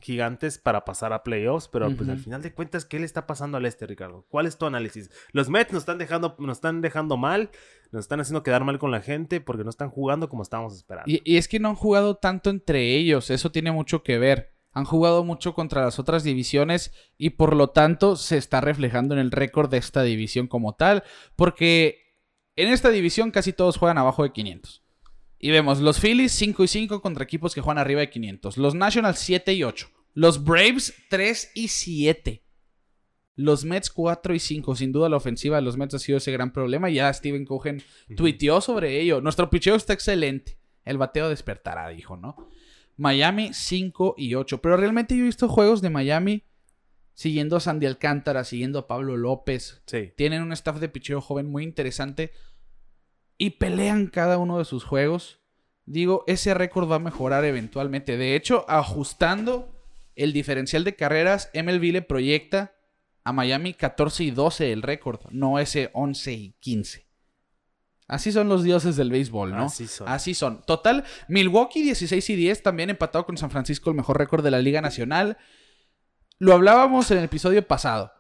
gigantes 0.02 0.58
para 0.58 0.86
pasar 0.86 1.14
a 1.14 1.24
playoffs, 1.24 1.68
pero 1.68 1.90
pues 1.96 2.10
al 2.10 2.20
final 2.20 2.42
de 2.42 2.54
cuentas, 2.54 2.86
¿qué 2.86 3.00
le 3.00 3.06
está 3.06 3.28
pasando 3.28 3.58
al 3.58 3.66
este, 3.66 3.88
Ricardo? 3.88 4.26
¿Cuál 4.30 4.46
es 4.46 4.58
tu 4.58 4.66
análisis? 4.66 5.10
Los 5.32 5.50
Mets 5.50 5.74
nos 5.74 5.82
están 5.82 5.98
dejando, 5.98 6.36
nos 6.40 6.58
están 6.58 6.82
dejando 6.82 7.18
mal, 7.18 7.50
nos 7.92 8.06
están 8.06 8.20
haciendo 8.20 8.44
quedar 8.44 8.64
mal 8.64 8.80
con 8.80 8.92
la 8.92 9.02
gente 9.02 9.42
porque 9.42 9.64
no 9.64 9.70
están 9.70 9.90
jugando 9.90 10.30
como 10.30 10.44
estábamos 10.44 10.76
esperando. 10.76 11.12
Y, 11.12 11.22
y 11.24 11.38
es 11.38 11.48
que 11.48 11.60
no 11.60 11.70
han 11.70 11.76
jugado 11.76 12.16
tanto 12.16 12.50
entre 12.50 12.96
ellos, 12.96 13.30
eso 13.30 13.52
tiene 13.52 13.72
mucho 13.72 14.04
que 14.04 14.18
ver. 14.18 14.56
Han 14.72 14.86
jugado 14.86 15.24
mucho 15.24 15.54
contra 15.54 15.84
las 15.84 15.98
otras 15.98 16.24
divisiones 16.24 16.92
y 17.18 17.32
por 17.32 17.56
lo 17.56 17.72
tanto 17.72 18.16
se 18.16 18.38
está 18.38 18.62
reflejando 18.62 19.16
en 19.16 19.20
el 19.20 19.32
récord 19.32 19.70
de 19.70 19.78
esta 19.78 20.04
división 20.04 20.48
como 20.48 20.76
tal, 20.76 21.04
porque 21.36 22.10
en 22.56 22.68
esta 22.68 22.90
división 22.90 23.32
casi 23.32 23.54
todos 23.54 23.78
juegan 23.78 23.98
abajo 23.98 24.24
de 24.24 24.32
500. 24.32 24.84
Y 25.40 25.52
vemos 25.52 25.80
los 25.80 26.00
Phillies 26.00 26.34
5 26.34 26.66
y 26.66 26.68
5 26.68 27.02
contra 27.02 27.24
equipos 27.24 27.56
que 27.56 27.62
juegan 27.62 27.78
arriba 27.78 28.02
de 28.02 28.10
500, 28.10 28.58
los 28.58 28.76
Nationals 28.76 29.20
7 29.20 29.54
y 29.54 29.64
8, 29.64 29.90
los 30.14 30.44
Braves 30.44 30.94
3 31.10 31.52
y 31.56 31.68
7. 31.68 32.44
Los 33.36 33.64
Mets 33.64 33.90
4 33.90 34.34
y 34.34 34.40
5. 34.40 34.76
Sin 34.76 34.92
duda 34.92 35.08
la 35.08 35.18
ofensiva 35.18 35.56
de 35.58 35.62
los 35.62 35.78
Mets 35.78 35.94
ha 35.94 36.00
sido 36.00 36.18
ese 36.18 36.32
gran 36.32 36.52
problema. 36.52 36.90
Ya 36.90 37.14
Steven 37.14 37.46
Cohen 37.46 37.82
tuiteó 38.18 38.60
sobre 38.60 39.00
ello. 39.00 39.22
Nuestro 39.22 39.50
picheo 39.50 39.76
está 39.76 39.94
excelente. 39.94 40.58
El 40.84 40.98
bateo 40.98 41.30
despertará, 41.30 41.88
dijo, 41.90 42.18
¿no? 42.18 42.36
Miami 42.98 43.54
5 43.54 44.16
y 44.18 44.36
8. 44.36 44.62
Pero 44.62 44.76
realmente 44.76 45.16
yo 45.16 45.22
he 45.22 45.28
visto 45.28 45.48
juegos 45.48 45.82
de 45.82 45.90
Miami 45.90 46.44
siguiendo 47.14 47.56
a 47.56 47.60
Sandy 47.62 47.86
Alcántara, 47.86 48.44
siguiendo 48.44 48.80
a 48.80 48.88
Pablo 48.88 49.16
López. 49.16 49.84
Sí. 49.86 50.12
Tienen 50.18 50.42
un 50.42 50.52
staff 50.52 50.80
de 50.80 50.90
picheo 50.90 51.22
joven 51.22 51.50
muy 51.50 51.64
interesante. 51.64 52.32
Y 53.38 53.52
pelean 53.52 54.08
cada 54.08 54.38
uno 54.38 54.58
de 54.58 54.66
sus 54.66 54.84
juegos. 54.84 55.40
Digo, 55.86 56.26
ese 56.28 56.54
récord 56.54 56.92
va 56.92 56.98
a 56.98 57.00
mejorar 57.00 57.46
eventualmente. 57.46 58.18
De 58.18 58.36
hecho, 58.36 58.66
ajustando 58.68 59.79
el 60.16 60.34
diferencial 60.34 60.84
de 60.84 60.96
carreras, 60.96 61.50
MLB 61.54 61.92
le 61.92 62.02
proyecta 62.02 62.76
a 63.24 63.34
Miami 63.34 63.74
14 63.74 64.24
y 64.24 64.32
12 64.32 64.72
el 64.72 64.82
récord, 64.82 65.22
no 65.32 65.60
ese 65.60 65.90
11 65.94 66.34
y 66.34 66.52
15. 66.60 67.08
Así 68.08 68.32
son 68.32 68.50
los 68.50 68.64
dioses 68.64 68.96
del 68.96 69.12
béisbol, 69.12 69.52
¿no? 69.52 69.66
Así 69.66 69.86
son. 69.86 70.10
Así 70.10 70.34
son. 70.34 70.64
Total, 70.66 71.04
Milwaukee 71.28 71.84
16 71.84 72.28
y 72.32 72.36
10, 72.36 72.64
también 72.64 72.90
empatado 72.90 73.26
con 73.26 73.38
San 73.38 73.52
Francisco, 73.52 73.92
el 73.92 73.96
mejor 73.96 74.18
récord 74.18 74.44
de 74.44 74.50
la 74.50 74.60
Liga 74.60 74.82
Nacional. 74.82 75.38
Lo 76.40 76.54
hablábamos 76.54 77.12
en 77.12 77.20
el 77.20 77.26
episodio 77.26 77.68
pasado. 77.68 78.12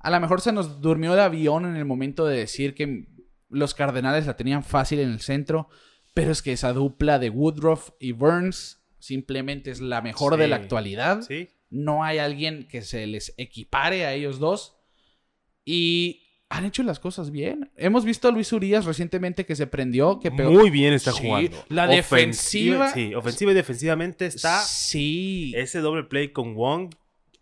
A 0.00 0.10
lo 0.10 0.18
mejor 0.18 0.40
se 0.40 0.50
nos 0.50 0.80
durmió 0.80 1.14
el 1.14 1.20
avión 1.20 1.64
en 1.64 1.76
el 1.76 1.84
momento 1.84 2.26
de 2.26 2.38
decir 2.38 2.74
que 2.74 3.06
los 3.48 3.74
Cardenales 3.74 4.26
la 4.26 4.36
tenían 4.36 4.64
fácil 4.64 4.98
en 4.98 5.10
el 5.10 5.20
centro, 5.20 5.68
pero 6.12 6.32
es 6.32 6.42
que 6.42 6.52
esa 6.52 6.72
dupla 6.72 7.20
de 7.20 7.30
Woodruff 7.30 7.90
y 8.00 8.10
Burns 8.10 8.79
simplemente 9.00 9.70
es 9.70 9.80
la 9.80 10.00
mejor 10.02 10.36
de 10.36 10.48
la 10.48 10.56
actualidad. 10.56 11.22
Sí. 11.22 11.48
No 11.70 12.04
hay 12.04 12.18
alguien 12.18 12.66
que 12.68 12.82
se 12.82 13.06
les 13.06 13.34
equipare 13.36 14.04
a 14.06 14.12
ellos 14.14 14.38
dos. 14.38 14.76
Y 15.64 16.22
han 16.48 16.64
hecho 16.64 16.82
las 16.82 16.98
cosas 16.98 17.30
bien. 17.30 17.70
Hemos 17.76 18.04
visto 18.04 18.28
a 18.28 18.32
Luis 18.32 18.52
Urias 18.52 18.84
recientemente 18.84 19.46
que 19.46 19.54
se 19.54 19.66
prendió, 19.66 20.18
que 20.18 20.30
pegó. 20.32 20.50
Muy 20.50 20.70
bien 20.70 20.92
está 20.94 21.12
Sí, 21.12 21.22
jugando. 21.26 21.64
la 21.68 21.86
defensiva- 21.86 22.92
Sí, 22.92 23.14
ofensiva 23.14 23.52
y 23.52 23.54
defensivamente 23.54 24.26
está 24.26 24.60
Sí. 24.62 25.52
ese 25.56 25.78
doble 25.80 26.04
play 26.04 26.28
con 26.32 26.54
Wong 26.54 26.90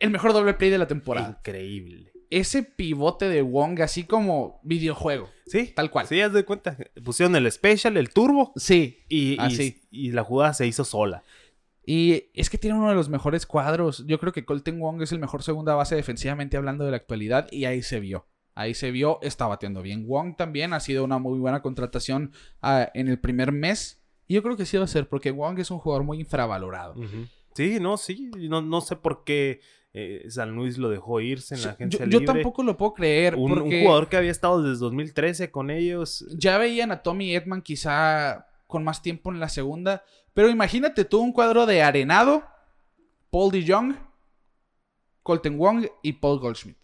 El 0.01 0.11
mejor 0.11 0.33
doble 0.33 0.55
play 0.55 0.71
de 0.71 0.79
la 0.79 0.87
temporada. 0.87 1.39
increíble. 1.41 2.13
Ese 2.31 2.63
pivote 2.63 3.27
de 3.31 3.41
Wong, 3.41 3.81
así 3.81 4.05
como 4.05 4.61
videojuego. 4.63 5.31
Sí, 5.47 5.73
Tal 5.75 5.91
cual. 5.91 6.07
Sí, 6.07 6.21
haz 6.21 6.35
de 6.35 6.45
cuenta. 6.45 6.77
Pusieron 7.03 7.35
el 7.37 7.51
special, 7.51 7.97
el 7.97 8.11
turbo 8.11 8.53
Sí. 8.57 8.99
y, 9.09 9.33
y- 9.33 9.37
Así. 9.39 9.81
y 9.91 10.13
la 10.13 10.23
jugada 10.23 10.53
se 10.53 10.67
hizo 10.67 10.85
sola. 10.85 11.23
Y 11.91 12.29
es 12.35 12.51
que 12.51 12.59
tiene 12.59 12.77
uno 12.77 12.91
de 12.91 12.95
los 12.95 13.09
mejores 13.09 13.47
cuadros. 13.47 14.05
Yo 14.07 14.21
creo 14.21 14.31
que 14.31 14.45
Colton 14.45 14.79
Wong 14.79 15.01
es 15.01 15.11
el 15.13 15.21
mejor 15.21 15.43
segunda 15.43 15.75
base 15.75 15.97
defensivamente 15.97 16.59
hablando 16.59 16.85
de 16.85 16.91
la 16.91 16.99
actualidad 16.99 17.49
y 17.51 17.65
ahí 17.65 17.81
se 17.81 17.99
vio. 17.99 18.27
Ahí 18.55 18.75
se 18.75 18.91
vio, 18.91 19.19
está 19.23 19.47
bateando 19.47 19.81
bien. 19.81 20.07
Wong 20.07 20.37
también 20.37 20.75
ha 20.75 20.81
sido 20.81 21.03
una 21.03 21.19
muy 21.19 21.39
buena 21.39 21.63
contratación 21.63 22.33
ah, 22.61 22.91
en 22.93 23.09
el 23.09 23.19
primer 23.19 23.53
mes. 23.53 24.03
Y 24.27 24.35
yo 24.35 24.43
creo 24.43 24.55
que 24.55 24.67
sí 24.67 24.77
va 24.77 24.85
a 24.85 24.87
ser, 24.87 25.09
porque 25.09 25.31
Wong 25.31 25.61
es 25.61 25.71
un 25.71 25.79
jugador 25.79 26.05
muy 26.05 26.21
infravalorado. 26.21 26.95
Sí, 27.55 27.79
no, 27.81 27.97
sí. 27.97 28.31
No, 28.37 28.61
no 28.61 28.83
sé 28.83 28.97
por 28.97 29.25
qué 29.25 29.63
eh, 29.95 30.27
San 30.29 30.55
Luis 30.55 30.77
lo 30.77 30.91
dejó 30.91 31.23
irse 31.23 31.55
en 31.55 31.63
la 31.63 31.69
Yo, 31.69 31.73
agencia 31.73 32.01
yo 32.05 32.21
libre. 32.21 32.27
tampoco 32.27 32.63
lo 32.65 32.77
puedo 32.77 32.93
creer. 32.93 33.35
Un, 33.35 33.61
jugador 33.61 34.11
que 34.11 34.19
había 34.19 34.31
estado 34.31 34.63
desde 34.63 34.81
2013 34.81 35.51
con 35.51 35.71
ellos. 35.71 36.27
ya 36.37 36.59
veían 36.59 36.93
a 36.93 37.03
Tommy 37.03 37.35
Edman 37.35 37.63
quizá 37.63 38.47
con 38.67 38.85
más 38.85 39.01
tiempo 39.01 39.33
en 39.33 39.41
la 39.41 39.49
segunda. 39.49 40.05
Pero 40.39 40.51
imagínate 40.51 41.05
tú 41.05 41.19
un 41.21 41.33
cuadro 41.33 41.67
de 41.67 41.83
Arenado, 41.83 42.45
Paul 43.29 43.51
DeJong, 43.51 43.97
Colton 45.25 45.59
Wong 45.59 45.87
y 46.01 46.13
Paul 46.13 46.39
Goldschmidt. 46.39 46.79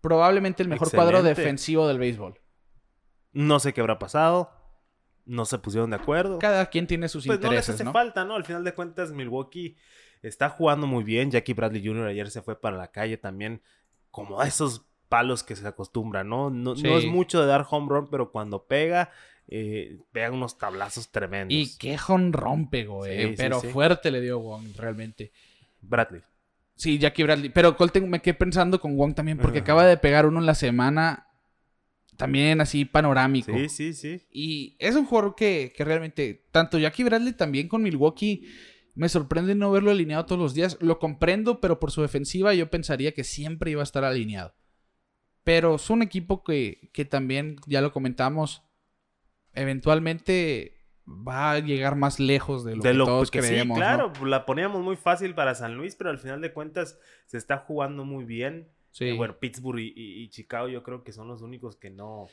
Probablemente 0.00 0.62
el 0.62 0.68
mejor 0.68 0.88
cuadro 0.88 1.24
defensivo 1.24 1.88
del 1.88 1.98
béisbol. 1.98 2.40
No 3.32 3.58
sé 3.58 3.72
qué 3.74 3.80
habrá 3.80 3.98
pasado. 3.98 4.52
No 5.26 5.46
se 5.46 5.58
pusieron 5.58 5.90
de 5.90 5.96
acuerdo. 5.96 6.38
Cada 6.38 6.66
quien 6.66 6.86
tiene 6.86 7.08
sus 7.08 7.26
Pues 7.26 7.40
no 7.40 7.50
les 7.50 7.58
intereses, 7.58 7.74
hace 7.74 7.82
¿no? 7.86 7.92
falta, 7.92 8.24
¿no? 8.24 8.36
Al 8.36 8.44
final 8.44 8.62
de 8.62 8.72
cuentas, 8.72 9.10
Milwaukee 9.10 9.76
está 10.22 10.48
jugando 10.48 10.86
muy 10.86 11.02
bien. 11.02 11.32
Jackie 11.32 11.54
Bradley 11.54 11.84
Jr. 11.84 12.06
ayer 12.06 12.30
se 12.30 12.40
fue 12.40 12.60
para 12.60 12.76
la 12.76 12.92
calle 12.92 13.16
también, 13.16 13.62
como 14.12 14.40
a 14.40 14.46
esos 14.46 14.86
palos 15.08 15.42
que 15.42 15.56
se 15.56 15.66
acostumbran, 15.66 16.28
¿no? 16.28 16.50
No, 16.50 16.76
Sí. 16.76 16.84
no 16.84 16.96
es 16.96 17.04
mucho 17.06 17.40
de 17.40 17.48
dar 17.48 17.66
home 17.68 17.88
run, 17.88 18.08
pero 18.10 18.30
cuando 18.30 18.64
pega, 18.68 19.10
eh, 19.52 19.98
pega 20.12 20.30
unos 20.30 20.56
tablazos 20.58 21.10
tremendos. 21.10 21.52
Y 21.52 21.76
qué. 21.76 21.98
Sí, 21.98 22.06
sí, 23.10 23.34
pero 23.36 23.60
sí. 23.60 23.66
fuerte 23.68 24.12
le 24.12 24.20
dio 24.20 24.38
Wong, 24.38 24.76
realmente. 24.76 25.32
Bradley. 25.80 26.22
Sí, 26.76 26.98
Jackie 26.98 27.24
Bradley. 27.24 27.50
Pero 27.50 27.76
Colton 27.76 28.08
me 28.08 28.22
quedé 28.22 28.34
pensando 28.34 28.80
con 28.80 28.96
Wong 28.96 29.14
también, 29.14 29.38
porque 29.38 29.58
acaba 29.58 29.84
de 29.84 29.96
pegar 29.96 30.24
uno 30.24 30.38
en 30.38 30.46
la 30.46 30.54
semana 30.54 31.26
también 32.16 32.60
así 32.60 32.84
panorámico. 32.84 33.52
Sí, 33.52 33.68
sí, 33.68 33.92
sí. 33.92 34.22
Y 34.30 34.76
es 34.78 34.94
un 34.94 35.04
jugador 35.04 35.34
que, 35.34 35.72
que 35.76 35.84
realmente, 35.84 36.46
tanto 36.52 36.78
Jackie 36.78 37.02
Bradley 37.02 37.32
también 37.32 37.66
con 37.66 37.82
Milwaukee, 37.82 38.46
me 38.94 39.08
sorprende 39.08 39.54
no 39.54 39.72
verlo 39.72 39.90
alineado 39.90 40.26
todos 40.26 40.40
los 40.40 40.54
días. 40.54 40.78
Lo 40.80 41.00
comprendo, 41.00 41.60
pero 41.60 41.80
por 41.80 41.90
su 41.90 42.02
defensiva 42.02 42.54
yo 42.54 42.70
pensaría 42.70 43.12
que 43.12 43.24
siempre 43.24 43.72
iba 43.72 43.80
a 43.80 43.84
estar 43.84 44.04
alineado. 44.04 44.54
Pero 45.42 45.74
es 45.74 45.90
un 45.90 46.02
equipo 46.02 46.44
que, 46.44 46.90
que 46.92 47.04
también, 47.04 47.56
ya 47.66 47.80
lo 47.80 47.92
comentamos, 47.92 48.62
eventualmente 49.54 50.76
va 51.06 51.52
a 51.52 51.58
llegar 51.58 51.96
más 51.96 52.20
lejos 52.20 52.64
de 52.64 52.76
lo 52.76 52.82
De 52.82 52.90
que 52.90 52.94
lo 52.94 53.04
todos 53.04 53.30
que 53.30 53.42
sí, 53.42 53.48
creemos. 53.48 53.76
¿no? 53.78 53.80
claro, 53.82 54.12
la 54.24 54.46
poníamos 54.46 54.82
muy 54.82 54.96
fácil 54.96 55.34
para 55.34 55.54
San 55.54 55.74
Luis, 55.76 55.96
pero 55.96 56.10
al 56.10 56.18
final 56.18 56.40
de 56.40 56.52
cuentas 56.52 56.98
se 57.26 57.36
está 57.36 57.58
jugando 57.58 58.04
muy 58.04 58.24
bien. 58.24 58.68
Sí. 58.92 59.06
Eh, 59.06 59.12
bueno, 59.14 59.36
Pittsburgh 59.38 59.78
y, 59.80 59.92
y- 59.96 60.22
y 60.22 60.28
Chicago 60.28 60.68
yo 60.68 60.82
creo 60.82 61.02
que 61.02 61.12
son 61.12 61.28
los 61.28 61.42
únicos 61.42 61.76
que 61.76 61.90
no 61.90 62.26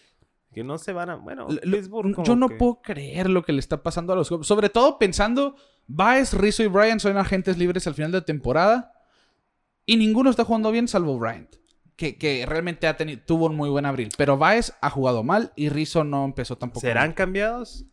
que 0.54 0.64
no 0.64 0.78
se 0.78 0.94
van 0.94 1.10
a, 1.10 1.16
bueno, 1.16 1.48
L- 1.50 1.60
Pittsburgh 1.78 2.14
como 2.16 2.26
yo 2.26 2.36
no 2.38 2.48
que- 2.48 2.56
puedo 2.56 2.82
creer 2.82 3.30
lo 3.30 3.44
que 3.44 3.52
le 3.52 3.60
está 3.60 3.84
pasando 3.84 4.14
a 4.14 4.16
los. 4.16 4.28
Sobre 4.28 4.70
todo 4.70 4.98
pensando, 4.98 5.56
Baez, 5.88 6.34
Rizzo 6.34 6.64
y 6.64 6.68
Bryant 6.68 7.02
son 7.02 7.18
agentes 7.18 7.58
libres 7.58 7.86
al 7.86 7.96
final 7.96 8.12
de 8.14 8.22
temporada. 8.22 8.94
Y 9.86 9.98
ninguno 9.98 10.30
está 10.30 10.46
jugando 10.46 10.72
bien 10.72 10.88
salvo 10.88 11.18
Bryant. 11.20 11.56
Que, 11.98 12.16
que 12.16 12.46
realmente 12.46 12.88
ha 12.88 12.96
tenido, 12.96 13.22
tuvo 13.26 13.48
un 13.48 13.56
muy 13.56 13.70
buen 13.70 13.86
abril. 13.86 14.10
Pero 14.18 14.38
Baez 14.38 14.72
ha 14.82 14.90
jugado 14.90 15.24
mal 15.24 15.52
y 15.56 15.68
Rizzo 15.70 16.04
no 16.06 16.24
empezó 16.24 16.58
tampoco. 16.58 16.80
¿Serán 16.82 17.10
mal. 17.10 17.16
cambiados? 17.16 17.86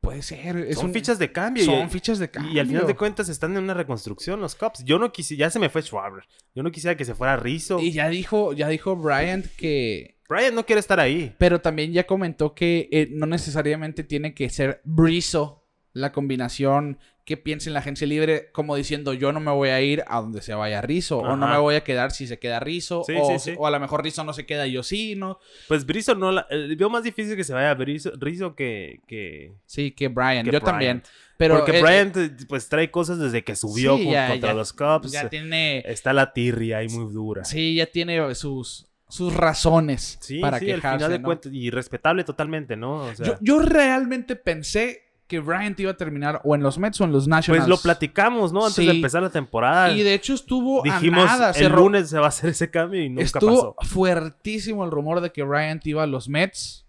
Puede 0.00 0.22
ser. 0.22 0.74
son 0.74 0.86
un- 0.86 0.92
fichas 0.92 1.18
de 1.18 1.32
cambio. 1.32 1.64
Son 1.64 1.86
y, 1.86 1.90
fichas 1.90 2.18
de 2.18 2.30
cambio. 2.30 2.52
y 2.52 2.58
al 2.60 2.66
final 2.68 2.86
de 2.86 2.94
cuentas 2.94 3.28
están 3.28 3.56
en 3.56 3.64
una 3.64 3.74
reconstrucción 3.74 4.40
los 4.40 4.54
Cubs. 4.54 4.84
Yo 4.84 4.98
no 4.98 5.10
quisiera, 5.10 5.40
ya 5.46 5.50
se 5.50 5.58
me 5.58 5.70
fue 5.70 5.82
Schwarber. 5.82 6.24
Yo 6.54 6.62
no 6.62 6.70
quisiera 6.70 6.96
que 6.96 7.04
se 7.04 7.14
fuera 7.14 7.36
Rizzo. 7.36 7.80
Y 7.80 7.90
ya 7.92 8.08
dijo, 8.08 8.52
ya 8.52 8.68
dijo 8.68 8.94
Bryant 8.96 9.46
que. 9.56 10.18
Brian 10.28 10.54
no 10.54 10.66
quiere 10.66 10.80
estar 10.80 11.00
ahí. 11.00 11.34
Pero 11.38 11.60
también 11.62 11.92
ya 11.92 12.06
comentó 12.06 12.54
que 12.54 12.88
eh, 12.92 13.08
no 13.10 13.24
necesariamente 13.26 14.04
tiene 14.04 14.34
que 14.34 14.50
ser 14.50 14.82
Brizo 14.84 15.64
la 15.92 16.12
combinación 16.12 16.98
que 17.24 17.36
piense 17.36 17.68
en 17.68 17.74
la 17.74 17.80
agencia 17.80 18.06
libre, 18.06 18.48
como 18.52 18.74
diciendo 18.74 19.12
yo 19.12 19.32
no 19.32 19.40
me 19.40 19.50
voy 19.50 19.68
a 19.68 19.82
ir 19.82 20.02
a 20.06 20.20
donde 20.22 20.40
se 20.40 20.54
vaya 20.54 20.80
Rizzo, 20.80 21.18
o 21.18 21.36
no 21.36 21.46
me 21.46 21.58
voy 21.58 21.74
a 21.74 21.84
quedar 21.84 22.10
si 22.10 22.26
se 22.26 22.38
queda 22.38 22.58
Rizzo, 22.58 23.02
Sí, 23.04 23.12
o, 23.20 23.26
sí, 23.38 23.50
sí. 23.50 23.54
o 23.58 23.66
a 23.66 23.70
lo 23.70 23.78
mejor 23.80 24.02
Rizzo 24.02 24.24
no 24.24 24.32
se 24.32 24.46
queda 24.46 24.66
y 24.66 24.72
yo 24.72 24.82
sí, 24.82 25.14
¿no? 25.14 25.38
Pues 25.68 25.84
Brizo 25.84 26.14
no 26.14 26.32
la, 26.32 26.46
veo 26.78 26.88
más 26.88 27.02
difícil 27.02 27.36
que 27.36 27.44
se 27.44 27.52
vaya 27.52 27.74
Rizzo 27.74 28.54
que, 28.54 29.00
que, 29.06 29.52
Sí, 29.66 29.90
que 29.90 30.08
Brian, 30.08 30.44
que 30.46 30.52
yo 30.52 30.60
Bryant. 30.60 30.64
también. 30.64 31.02
Pero 31.36 31.58
Porque 31.58 31.78
eh, 31.78 32.30
pues 32.48 32.68
trae 32.68 32.90
cosas 32.90 33.18
desde 33.18 33.44
que 33.44 33.54
subió 33.54 33.92
con- 33.98 34.06
ya- 34.10 34.28
contra 34.28 34.48
ya- 34.50 34.54
los 34.54 34.72
Cubs. 34.72 35.12
ya 35.12 35.28
tiene, 35.28 35.80
Está 35.86 36.12
la 36.14 36.32
tirria 36.32 36.78
ahí 36.78 36.88
muy 36.88 37.12
dura. 37.12 37.44
sí, 37.44 37.74
ya 37.74 37.86
tiene 37.86 38.34
sus, 38.34 38.86
sus 39.06 39.34
razones 39.34 40.18
Sí, 40.20 40.40
para 40.40 40.58
quejarse, 40.58 40.86
al 40.88 40.94
final 40.98 41.10
de 41.12 41.18
¿no? 41.18 41.24
cuentas, 41.26 41.52
y 41.52 41.70
respetable 41.70 42.24
totalmente, 42.24 42.74
¿no? 42.76 43.02
O 43.04 43.14
sea, 43.14 43.26
yo, 43.26 43.36
yo 43.42 43.58
realmente 43.60 44.34
pensé 44.34 45.02
que 45.28 45.38
Bryant 45.40 45.78
iba 45.78 45.90
a 45.92 45.96
terminar 45.96 46.40
o 46.42 46.54
en 46.54 46.62
los 46.62 46.78
Mets 46.78 47.00
o 47.00 47.04
en 47.04 47.12
los 47.12 47.28
Nationals. 47.28 47.66
pues 47.66 47.68
lo 47.68 47.80
platicamos, 47.80 48.52
¿no? 48.52 48.66
Antes 48.66 48.84
de 48.84 48.90
empezar 48.92 49.22
la 49.22 49.30
temporada. 49.30 49.92
Y 49.92 50.02
de 50.02 50.14
hecho 50.14 50.34
estuvo 50.34 50.82
dijimos, 50.82 51.30
a 51.30 51.38
nada. 51.38 51.50
el 51.52 51.70
lunes 51.72 52.08
se 52.10 52.18
va 52.18 52.24
a 52.24 52.28
hacer 52.28 52.50
ese 52.50 52.70
cambio 52.70 53.02
y 53.02 53.08
nunca 53.10 53.22
Estuvo 53.22 53.74
pasó. 53.76 53.94
fuertísimo 53.94 54.84
el 54.84 54.90
rumor 54.90 55.20
de 55.20 55.30
que 55.30 55.42
Bryant 55.42 55.86
iba 55.86 56.02
a 56.02 56.06
los 56.06 56.28
Mets. 56.28 56.86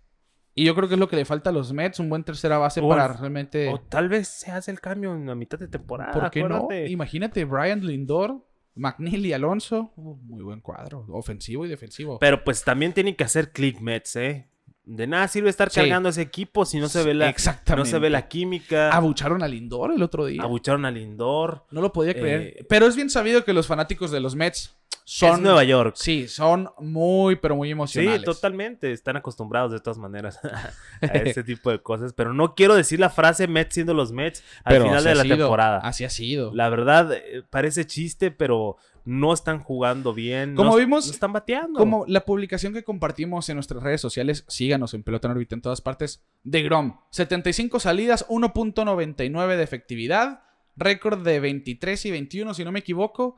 Y 0.55 0.65
yo 0.65 0.73
creo 0.75 0.87
que 0.89 0.95
es 0.95 0.99
lo 0.99 1.07
que 1.07 1.15
le 1.15 1.25
falta 1.25 1.51
a 1.51 1.53
los 1.53 1.71
Mets, 1.73 1.99
un 1.99 2.09
buen 2.09 2.23
tercera 2.23 2.57
base 2.57 2.81
O- 2.81 2.89
para 2.89 3.07
realmente... 3.13 3.69
O 3.69 3.79
tal 3.79 4.09
vez 4.09 4.27
se 4.27 4.51
hace 4.51 4.71
el 4.71 4.81
cambio 4.81 5.13
en 5.13 5.25
la 5.27 5.35
mitad 5.35 5.59
de 5.59 5.67
temporada. 5.67 6.11
¿Por 6.11 6.31
qué 6.31 6.43
no? 6.43 6.67
Imagínate, 6.87 7.45
Bryant 7.45 7.83
Lindor, 7.83 8.45
McNeil 8.75 9.25
y 9.25 9.33
Alonso. 9.33 9.91
Uh, 9.95 10.15
muy 10.23 10.43
buen 10.43 10.59
cuadro, 10.61 11.05
ofensivo 11.09 11.65
y 11.65 11.69
defensivo. 11.69 12.19
Pero 12.19 12.43
pues 12.43 12.63
también 12.63 12.93
tienen 12.93 13.15
que 13.15 13.23
hacer 13.25 13.51
click 13.51 13.79
Mets, 13.79 14.15
¿eh? 14.15 14.47
De 14.91 15.05
nada 15.05 15.27
sirve 15.27 15.51
estar 15.51 15.69
Sí. 15.69 15.79
cargando 15.81 16.09
ese 16.09 16.23
equipo 16.23 16.65
si 16.65 16.79
no 16.79 16.89
se 16.89 17.03
ve 17.03 17.13
la, 17.13 17.33
no 17.77 17.85
se 17.85 17.99
ve 17.99 18.09
la 18.09 18.27
química. 18.27 18.89
Abucharon 18.89 19.43
a 19.43 19.47
Lindor 19.47 19.91
el 19.93 20.01
otro 20.01 20.25
día. 20.25 20.41
Abucharon 20.41 20.83
a 20.83 20.89
Lindor. 20.91 21.63
no 21.69 21.81
lo 21.81 21.93
podía 21.93 22.15
creer. 22.15 22.41
Eh, 22.41 22.65
Pero 22.67 22.87
es 22.87 22.95
bien 22.95 23.11
sabido 23.11 23.43
que 23.45 23.53
los 23.53 23.67
fanáticos 23.67 24.09
de 24.09 24.19
los 24.19 24.35
Mets 24.35 24.75
son... 25.05 25.33
Es 25.35 25.39
Nueva 25.41 25.63
York. 25.63 25.93
Sí, 25.95 26.27
son 26.27 26.69
muy, 26.79 27.35
pero 27.35 27.55
muy 27.55 27.69
emocionales. 27.69 28.21
Sí, 28.21 28.25
totalmente. 28.25 28.91
Están 28.91 29.15
acostumbrados 29.15 29.71
de 29.71 29.79
todas 29.79 29.99
maneras 29.99 30.39
a 31.01 31.07
este 31.07 31.43
tipo 31.43 31.69
de 31.69 31.79
cosas. 31.83 32.13
Pero 32.13 32.33
no 32.33 32.55
quiero 32.55 32.73
decir 32.75 32.99
la 32.99 33.11
frase 33.11 33.47
Mets 33.47 33.75
siendo 33.75 33.93
los 33.93 34.11
Mets 34.11 34.43
al 34.63 34.73
Pero 34.73 34.85
final 34.85 35.03
de 35.03 35.15
la 35.15 35.23
sido, 35.23 35.37
temporada. 35.37 35.79
Así 35.83 36.03
ha 36.03 36.09
sido. 36.09 36.51
La 36.55 36.69
verdad, 36.69 37.13
eh, 37.13 37.43
parece 37.47 37.85
chiste, 37.85 38.31
pero 38.31 38.77
no 39.05 39.33
están 39.33 39.59
jugando 39.59 40.13
bien. 40.13 40.55
Como 40.55 40.71
no, 40.71 40.77
vimos- 40.77 41.07
no 41.07 41.13
están 41.13 41.33
bateando. 41.33 41.79
Como 41.79 42.05
la 42.07 42.25
publicación 42.25 42.73
que 42.73 42.83
compartimos 42.83 43.49
en 43.49 43.55
nuestras 43.55 43.83
redes 43.83 44.01
sociales, 44.01 44.45
síganos 44.47 44.93
en 44.93 45.03
Pelota 45.03 45.27
en 45.27 45.31
órbita 45.31 45.55
en 45.55 45.61
todas 45.61 45.81
partes, 45.81 46.23
de 46.43 46.63
Grom. 46.63 46.99
75 47.11 47.79
salidas, 47.79 48.25
1.99 48.29 49.55
de 49.57 49.63
efectividad, 49.63 50.43
récord 50.75 51.23
de 51.23 51.39
23 51.39 52.05
y 52.05 52.11
21 52.11 52.53
si 52.53 52.63
no 52.63 52.71
me 52.71 52.79
equivoco, 52.79 53.35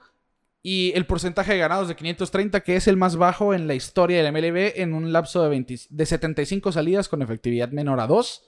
y 0.64 0.92
el 0.96 1.06
porcentaje 1.08 1.54
de 1.54 1.58
ganados 1.60 1.88
de 1.88 1.96
530 1.96 2.62
que 2.62 2.76
es 2.76 2.88
el 2.88 2.96
más 2.98 3.16
bajo 3.16 3.54
en 3.54 3.68
la 3.68 3.74
historia 3.74 4.24
del 4.24 4.32
MLB 4.32 4.74
en 4.82 4.94
un 4.94 5.12
lapso 5.12 5.42
de, 5.42 5.50
20 5.50 5.76
de 5.90 6.06
75 6.06 6.72
salidas 6.72 7.10
con 7.10 7.22
efectividad 7.22 7.70
menor 7.72 8.00
a 8.00 8.08
2. 8.08 8.44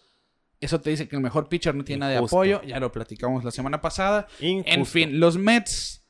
Eso 0.62 0.80
te 0.80 0.92
dice 0.92 1.08
que 1.10 1.16
el 1.16 1.22
mejor 1.22 1.50
pitcher 1.50 1.76
no 1.76 1.84
tiene 1.84 2.02
nada 2.02 2.12
de 2.14 2.20
apoyo, 2.20 2.62
ya 2.68 2.80
lo 2.80 2.92
platicamos 2.92 3.44
la 3.44 3.52
semana 3.52 3.82
pasada. 3.82 4.28
En 4.66 4.86
fin, 4.86 5.20
los 5.20 5.38
Mets 5.38 6.03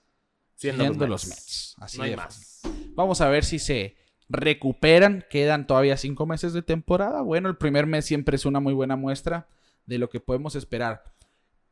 Siendo 0.63 0.83
siendo 0.83 1.07
los 1.07 1.27
Mets. 1.27 1.75
Así 1.79 1.97
no 1.97 2.03
hay 2.03 2.15
más. 2.15 2.61
Vamos 2.95 3.21
a 3.21 3.29
ver 3.29 3.43
si 3.45 3.59
se 3.59 3.95
recuperan. 4.29 5.25
Quedan 5.29 5.67
todavía 5.67 5.97
cinco 5.97 6.25
meses 6.25 6.53
de 6.53 6.61
temporada. 6.61 7.21
Bueno, 7.21 7.49
el 7.49 7.57
primer 7.57 7.85
mes 7.87 8.05
siempre 8.05 8.35
es 8.35 8.45
una 8.45 8.59
muy 8.59 8.73
buena 8.73 8.95
muestra 8.95 9.47
de 9.85 9.97
lo 9.97 10.09
que 10.09 10.19
podemos 10.19 10.55
esperar. 10.55 11.03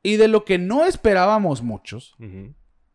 Y 0.03 0.15
de 0.17 0.27
lo 0.27 0.45
que 0.45 0.57
no 0.57 0.85
esperábamos 0.85 1.61
muchos 1.61 2.15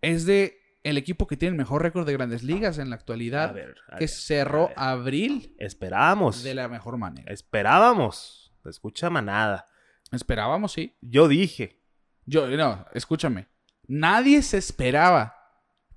es 0.03 0.27
de 0.27 0.59
el 0.83 0.99
equipo 0.99 1.27
que 1.27 1.37
tiene 1.37 1.51
el 1.53 1.59
mejor 1.59 1.83
récord 1.83 2.07
de 2.07 2.13
grandes 2.13 2.43
ligas 2.45 2.79
en 2.79 2.91
la 2.91 2.97
A 2.97 2.99
actualidad. 2.99 3.53
ver, 3.55 3.77
a 3.89 3.95
que 3.97 4.05
ver, 4.05 4.09
cerró 4.09 4.65
a 4.65 4.69
ver. 4.69 4.79
abril 5.01 5.55
Esperábamos. 5.59 6.43
de 6.43 6.55
la 6.55 6.69
mejor 6.69 6.97
manera. 6.97 7.33
Esperábamos. 7.33 8.53
Escucha 8.65 9.11
manada. 9.11 9.69
Esperábamos, 10.13 10.73
sí. 10.73 10.97
Yo 11.01 11.29
dije. 11.29 11.81
Yo, 12.25 12.49
no, 12.49 12.85
escúchame. 12.95 13.47
Nadie 13.89 14.43
se 14.43 14.59
esperaba 14.59 15.46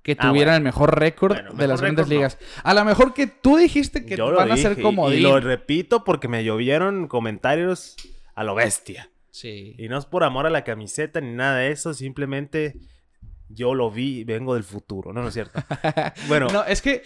que 0.02 0.12
Ah, 0.18 0.28
tuvieran 0.30 0.54
bueno. 0.54 0.56
el 0.56 0.62
mejor 0.62 0.98
récord 0.98 1.32
Bueno, 1.34 1.50
de 1.50 1.54
mejor 1.56 1.68
las 1.68 1.80
grandes 1.80 2.06
no. 2.08 2.14
ligas. 2.14 2.38
A 2.62 2.74
lo 2.74 2.84
mejor 2.84 3.12
que 3.14 3.26
tú 3.26 3.56
dijiste 3.56 4.04
que 4.06 4.16
yo 4.16 4.32
van 4.34 4.50
a 4.50 4.56
ser 4.56 4.80
como 4.80 5.10
Y, 5.12 5.20
lo 5.20 5.38
repito 5.40 6.04
porque 6.04 6.26
me 6.28 6.42
llovieron 6.44 7.06
comentarios 7.08 7.96
a 8.34 8.44
lo 8.44 8.54
bestia. 8.54 9.10
Sí. 9.30 9.74
Y 9.78 9.88
no 9.88 9.98
es 9.98 10.06
por 10.06 10.24
amor 10.24 10.46
a 10.46 10.50
la 10.50 10.64
camiseta 10.64 11.20
ni 11.20 11.32
nada 11.32 11.58
de 11.58 11.70
eso. 11.70 11.92
Simplemente 11.94 12.76
yo 13.48 13.74
lo 13.74 13.90
vi 13.90 14.20
y 14.20 14.24
vengo 14.24 14.54
del 14.54 14.64
futuro. 14.64 15.12
No, 15.12 15.20
no 15.22 15.28
es 15.28 15.34
cierto. 15.34 15.60
Bueno, 16.28 16.48
No, 16.48 16.64
es 16.64 16.80
que 16.82 17.02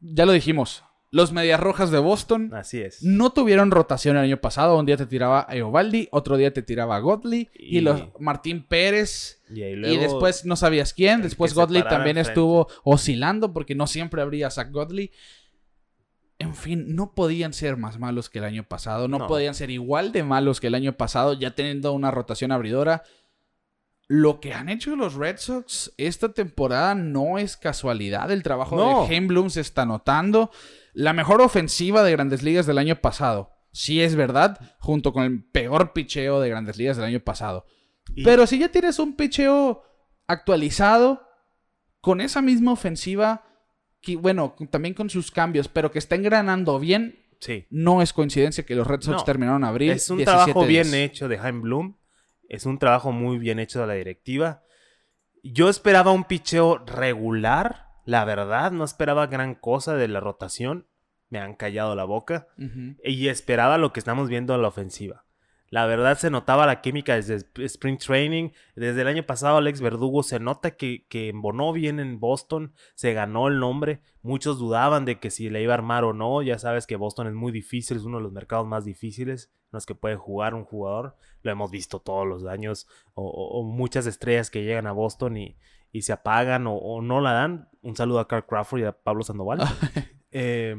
ya 0.00 0.26
lo 0.26 0.32
dijimos. 0.32 0.82
Los 1.12 1.32
Medias 1.32 1.60
Rojas 1.60 1.90
de 1.92 1.98
Boston 2.00 2.52
así 2.52 2.80
es. 2.80 3.02
no 3.02 3.30
tuvieron 3.30 3.70
rotación 3.70 4.16
el 4.16 4.24
año 4.24 4.36
pasado. 4.40 4.76
Un 4.78 4.86
día 4.86 4.96
te 4.96 5.06
tiraba 5.06 5.46
a 5.48 5.54
Eovaldi, 5.54 6.08
otro 6.10 6.36
día 6.36 6.52
te 6.52 6.62
tiraba 6.62 6.96
a 6.96 6.98
Godley 6.98 7.48
y, 7.54 7.78
Y- 7.78 7.80
los 7.80 8.02
Martín 8.18 8.66
Pérez. 8.66 9.40
Y, 9.48 9.60
después 9.98 10.44
no 10.44 10.56
sabías 10.56 10.92
quién. 10.92 11.22
Después 11.22 11.54
parara 11.54 11.88
también 11.88 12.18
estuvo 12.18 12.66
oscilando 12.82 13.52
porque 13.52 13.74
no 13.76 13.86
siempre 13.86 14.20
habría 14.20 14.50
Zach 14.50 14.70
Godley. 14.72 15.12
En 16.38 16.54
fin, 16.54 16.94
no 16.94 17.14
podían 17.14 17.52
ser 17.54 17.76
más 17.78 17.98
malos 17.98 18.28
que 18.28 18.40
el 18.40 18.44
año 18.44 18.64
pasado. 18.64 19.08
No, 19.08 19.20
No. 19.20 19.26
podían 19.26 19.54
ser 19.54 19.70
igual 19.70 20.12
de 20.12 20.22
malos 20.22 20.60
que 20.60 20.66
el 20.66 20.74
año 20.74 20.92
pasado, 20.96 21.32
ya 21.32 21.52
teniendo 21.54 21.92
una 21.92 22.10
rotación 22.10 22.52
abridora. 22.52 23.04
Lo 24.08 24.38
que 24.38 24.52
han 24.52 24.68
hecho 24.68 24.94
los 24.96 25.14
Red 25.14 25.38
Sox 25.38 25.92
esta 25.96 26.32
temporada 26.32 26.94
no 26.94 27.38
es 27.38 27.56
casualidad. 27.56 28.30
El 28.30 28.42
trabajo 28.42 28.76
No. 28.76 29.06
de 29.06 29.14
Heimblum 29.14 29.50
se 29.50 29.60
está 29.62 29.86
notando. 29.86 30.50
La 30.98 31.12
mejor 31.12 31.42
ofensiva 31.42 32.02
de 32.02 32.12
Grandes 32.12 32.42
Ligas 32.42 32.64
del 32.66 32.78
año 32.78 32.96
pasado. 32.96 33.50
Sí 33.70 34.00
es 34.00 34.14
verdad, 34.16 34.58
junto 34.80 35.12
con 35.12 35.24
el 35.24 35.44
peor 35.44 35.92
picheo 35.92 36.40
de 36.40 36.48
Grandes 36.48 36.78
Ligas 36.78 36.96
del 36.96 37.04
año 37.06 37.20
pasado. 37.20 37.66
y- 38.14 38.24
Pero 38.24 38.46
si 38.46 38.58
ya 38.58 38.68
tienes 38.70 38.98
un 38.98 39.14
picheo 39.16 39.82
actualizado, 40.26 41.22
con 42.00 42.20
esa 42.20 42.40
misma 42.40 42.72
ofensiva, 42.72 43.44
que, 44.00 44.16
bueno, 44.16 44.54
también 44.70 44.94
con 44.94 45.10
sus 45.10 45.30
cambios, 45.30 45.68
pero 45.68 45.90
que 45.90 45.98
está 45.98 46.14
engranando 46.14 46.78
bien, 46.78 47.18
Sí. 47.40 47.66
no 47.68 48.00
es 48.00 48.12
coincidencia 48.12 48.64
que 48.64 48.74
los 48.76 48.86
Red 48.86 49.02
Sox 49.02 49.18
No, 49.18 49.24
terminaron 49.24 49.64
abril. 49.64 49.90
Es 49.90 50.08
un 50.08 50.18
17 50.18 50.24
trabajo 50.52 50.66
bien 50.66 50.94
hecho 50.94 51.28
de 51.28 51.36
Jaime 51.36 51.60
Bloom. 51.60 51.96
Es 52.48 52.64
un 52.64 52.78
trabajo 52.78 53.12
muy 53.12 53.38
bien 53.38 53.58
hecho 53.58 53.80
de 53.80 53.86
la 53.88 53.94
directiva. 53.94 54.62
Yo 55.42 55.68
esperaba 55.68 56.12
un 56.12 56.24
picheo 56.24 56.78
regular. 56.86 57.85
La 58.06 58.24
verdad, 58.24 58.70
no 58.70 58.84
esperaba 58.84 59.26
gran 59.26 59.56
cosa 59.56 59.96
de 59.96 60.06
la 60.06 60.20
rotación. 60.20 60.86
Me 61.28 61.40
han 61.40 61.54
callado 61.54 61.96
la 61.96 62.04
boca. 62.04 62.46
Y 63.04 63.28
esperaba 63.28 63.78
lo 63.78 63.92
que 63.92 63.98
estamos 64.00 64.28
viendo 64.28 64.54
en 64.54 64.62
la 64.62 64.68
ofensiva. 64.68 65.24
La 65.68 65.86
verdad 65.86 66.16
se 66.16 66.30
notaba 66.30 66.64
la 66.64 66.80
química 66.80 67.16
desde 67.16 67.44
Spring 67.56 67.98
Training. 67.98 68.50
Desde 68.76 69.00
el 69.00 69.08
año 69.08 69.26
pasado 69.26 69.56
Alex 69.56 69.80
Verdugo 69.80 70.22
se 70.22 70.38
nota 70.38 70.76
que, 70.76 71.04
que 71.08 71.28
embonó 71.28 71.72
bien 71.72 71.98
en 71.98 72.20
Boston. 72.20 72.72
Se 72.94 73.12
ganó 73.12 73.48
el 73.48 73.58
nombre. 73.58 74.00
Muchos 74.22 74.60
dudaban 74.60 75.04
de 75.04 75.18
que 75.18 75.32
si 75.32 75.50
le 75.50 75.60
iba 75.60 75.74
a 75.74 75.78
armar 75.78 76.04
o 76.04 76.12
no. 76.12 76.42
Ya 76.42 76.60
sabes 76.60 76.86
que 76.86 76.94
Boston 76.94 77.26
es 77.26 77.34
muy 77.34 77.50
difícil. 77.50 77.96
Es 77.96 78.04
uno 78.04 78.18
de 78.18 78.22
los 78.22 78.32
mercados 78.32 78.68
más 78.68 78.84
difíciles 78.84 79.50
en 79.52 79.70
los 79.72 79.86
que 79.86 79.96
puede 79.96 80.14
jugar 80.14 80.54
un 80.54 80.64
jugador. 80.64 81.16
Lo 81.42 81.50
hemos 81.50 81.72
visto 81.72 81.98
todos 81.98 82.24
los 82.24 82.46
años. 82.46 82.86
O, 83.14 83.64
muchas 83.64 84.06
estrellas 84.06 84.50
que 84.50 84.62
llegan 84.62 84.86
a 84.86 84.92
Boston 84.92 85.36
y, 85.36 85.56
y 85.92 86.02
se 86.02 86.12
apagan 86.12 86.66
o, 86.68 87.00
no 87.02 87.20
la 87.20 87.32
dan. 87.32 87.68
Un 87.82 87.96
saludo 87.96 88.20
a 88.20 88.28
Carl 88.28 88.46
Crawford 88.46 88.80
y 88.80 88.84
a 88.84 88.92
Pablo 88.92 89.22
Sandoval. 89.22 89.60
eh, 90.30 90.76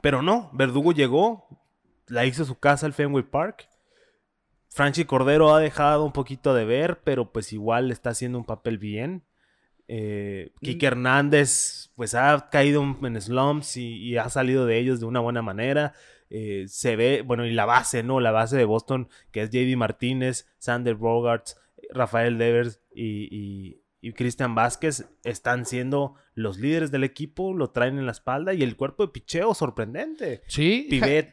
pero 0.00 0.22
no, 0.22 0.50
Verdugo 0.52 0.92
llegó, 0.92 1.48
la 2.08 2.26
hizo 2.26 2.44
su 2.44 2.58
casa 2.58 2.86
al 2.86 2.92
Fenway 2.92 3.24
Park. 3.24 3.68
Franchi 4.68 5.04
Cordero 5.04 5.54
ha 5.54 5.60
dejado 5.60 6.04
un 6.04 6.12
poquito 6.12 6.54
de 6.54 6.64
ver, 6.64 7.00
pero 7.04 7.32
pues 7.32 7.52
igual 7.52 7.90
está 7.90 8.10
haciendo 8.10 8.38
un 8.38 8.44
papel 8.44 8.78
bien. 8.78 9.22
Eh, 9.86 10.52
Kike. 10.60 10.86
Hernández, 10.86 11.92
pues 11.94 12.14
ha 12.14 12.48
caído 12.50 12.82
en 12.82 13.20
slumps 13.20 13.76
y, 13.76 14.16
ha 14.16 14.28
salido 14.30 14.66
de 14.66 14.78
ellos 14.78 15.00
de 15.00 15.06
una 15.06 15.20
buena 15.20 15.42
manera. 15.42 15.92
Eh, 16.30 16.64
se 16.66 16.96
ve, 16.96 17.22
bueno, 17.22 17.46
y 17.46 17.52
la 17.52 17.66
base, 17.66 18.02
¿no? 18.02 18.18
La 18.18 18.32
base 18.32 18.56
de 18.56 18.64
Boston, 18.64 19.08
que 19.30 19.42
es 19.42 19.50
JD 19.50 19.76
Martínez, 19.76 20.48
Sander 20.58 20.96
Bogarts, 20.96 21.56
Rafael 21.90 22.38
Devers 22.38 22.80
y, 22.94 23.28
y 23.30 23.83
Cristian 24.12 24.54
Vázquez 24.54 25.06
están 25.24 25.64
siendo 25.64 26.14
los 26.34 26.58
líderes 26.58 26.90
del 26.90 27.04
equipo, 27.04 27.54
lo 27.54 27.70
traen 27.70 27.98
en 27.98 28.06
la 28.06 28.12
espalda 28.12 28.54
y 28.54 28.62
el 28.62 28.76
cuerpo 28.76 29.06
de 29.06 29.12
picheo 29.12 29.54
sorprendente. 29.54 30.42
Sí. 30.46 30.88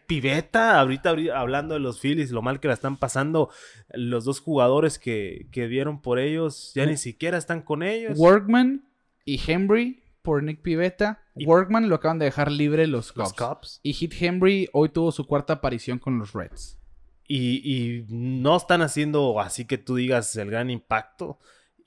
piveta, 0.08 0.80
ahorita 0.80 1.16
hablando 1.36 1.74
de 1.74 1.80
los 1.80 2.00
Phillies, 2.00 2.32
lo 2.32 2.42
mal 2.42 2.60
que 2.60 2.68
la 2.68 2.76
están 2.76 2.98
pasando, 2.98 3.50
los 3.94 4.26
dos 4.26 4.40
jugadores 4.40 5.00
que, 5.00 5.48
que 5.52 5.68
dieron 5.68 6.02
por 6.02 6.20
ellos 6.20 6.72
ya 6.74 6.86
ni 6.86 6.98
siquiera 6.98 7.38
están 7.38 7.62
con 7.62 7.84
ellos. 7.84 8.18
Workman 8.18 8.86
y 9.26 9.40
Henry 9.46 10.04
por 10.22 10.44
Nick 10.44 10.62
Pivetta. 10.62 11.22
Workman 11.36 11.90
lo 11.90 11.96
acaban 11.96 12.20
de 12.20 12.26
dejar 12.26 12.52
libre 12.52 12.88
los 12.88 13.12
Cubs. 13.12 13.80
Y 13.84 13.94
Hit 13.94 14.14
Henry 14.20 14.70
hoy 14.74 14.90
tuvo 14.90 15.12
su 15.12 15.26
cuarta 15.26 15.54
aparición 15.54 16.00
con 16.00 16.20
los 16.20 16.34
Reds. 16.34 16.78
Y, 17.28 17.62
y 17.64 18.06
no 18.10 18.58
están 18.58 18.82
haciendo 18.82 19.40
así 19.40 19.66
que 19.66 19.78
tú 19.78 19.96
digas 19.96 20.36
el 20.36 20.52
gran 20.52 20.70
impacto. 20.70 21.40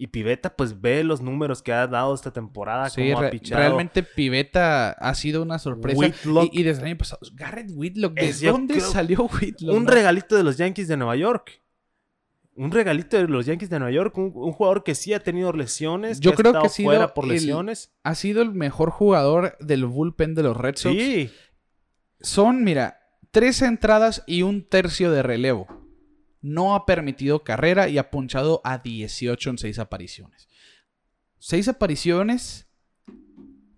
Y 0.04 0.08
Piveta, 0.08 0.54
pues 0.54 0.82
ve 0.82 1.02
los 1.02 1.22
números 1.22 1.62
que 1.62 1.72
ha 1.72 1.86
dado 1.86 2.14
esta 2.14 2.30
temporada. 2.30 2.90
Sí, 2.90 3.10
ha 3.10 3.30
realmente 3.56 4.02
Piveta 4.02 4.90
ha 4.90 5.14
sido 5.14 5.40
una 5.40 5.58
sorpresa. 5.58 6.12
Y, 6.52 6.62
desde 6.62 6.82
el 6.82 6.88
año 6.88 6.98
pasado, 6.98 7.20
Garrett 7.32 7.70
Whitlock, 7.72 8.12
¿de 8.12 8.32
dónde 8.46 8.80
salió 8.82 9.22
Whitlock? 9.40 9.74
Un 9.74 9.86
regalito 9.86 10.36
de 10.36 10.42
los 10.42 10.58
Yankees 10.58 10.88
de 10.88 10.98
Nueva 10.98 11.16
York. 11.16 11.62
Un 12.54 12.70
regalito 12.70 13.16
de 13.16 13.26
los 13.28 13.46
Yankees 13.46 13.70
de 13.70 13.78
Nueva 13.78 13.92
York. 13.92 14.18
Un, 14.18 14.52
jugador 14.52 14.84
que 14.84 14.94
sí 14.94 15.14
ha 15.14 15.20
tenido 15.20 15.54
lesiones. 15.54 16.20
Yo 16.20 16.34
creo 16.34 16.52
que 16.52 16.66
ha 16.66 16.68
sido 16.68 17.14
por 17.14 17.26
lesiones. 17.26 17.94
ha 18.02 18.14
sido 18.14 18.42
el 18.42 18.52
mejor 18.52 18.90
jugador 18.90 19.56
del 19.58 19.86
bullpen 19.86 20.34
de 20.34 20.42
los 20.42 20.54
Red 20.54 20.76
Sox. 20.76 20.94
Sí. 20.94 21.30
Son, 22.20 22.62
mira, 22.62 23.00
tres 23.30 23.62
entradas 23.62 24.22
y 24.26 24.42
un 24.42 24.68
tercio 24.68 25.10
de 25.10 25.22
relevo 25.22 25.83
no 26.44 26.74
ha 26.74 26.84
permitido 26.84 27.42
carrera 27.42 27.88
y 27.88 27.96
ha 27.96 28.10
punchado 28.10 28.60
a 28.64 28.76
18 28.76 29.50
en 29.50 29.58
6 29.58 29.78
apariciones. 29.78 30.46
6 31.38 31.68
apariciones, 31.68 32.68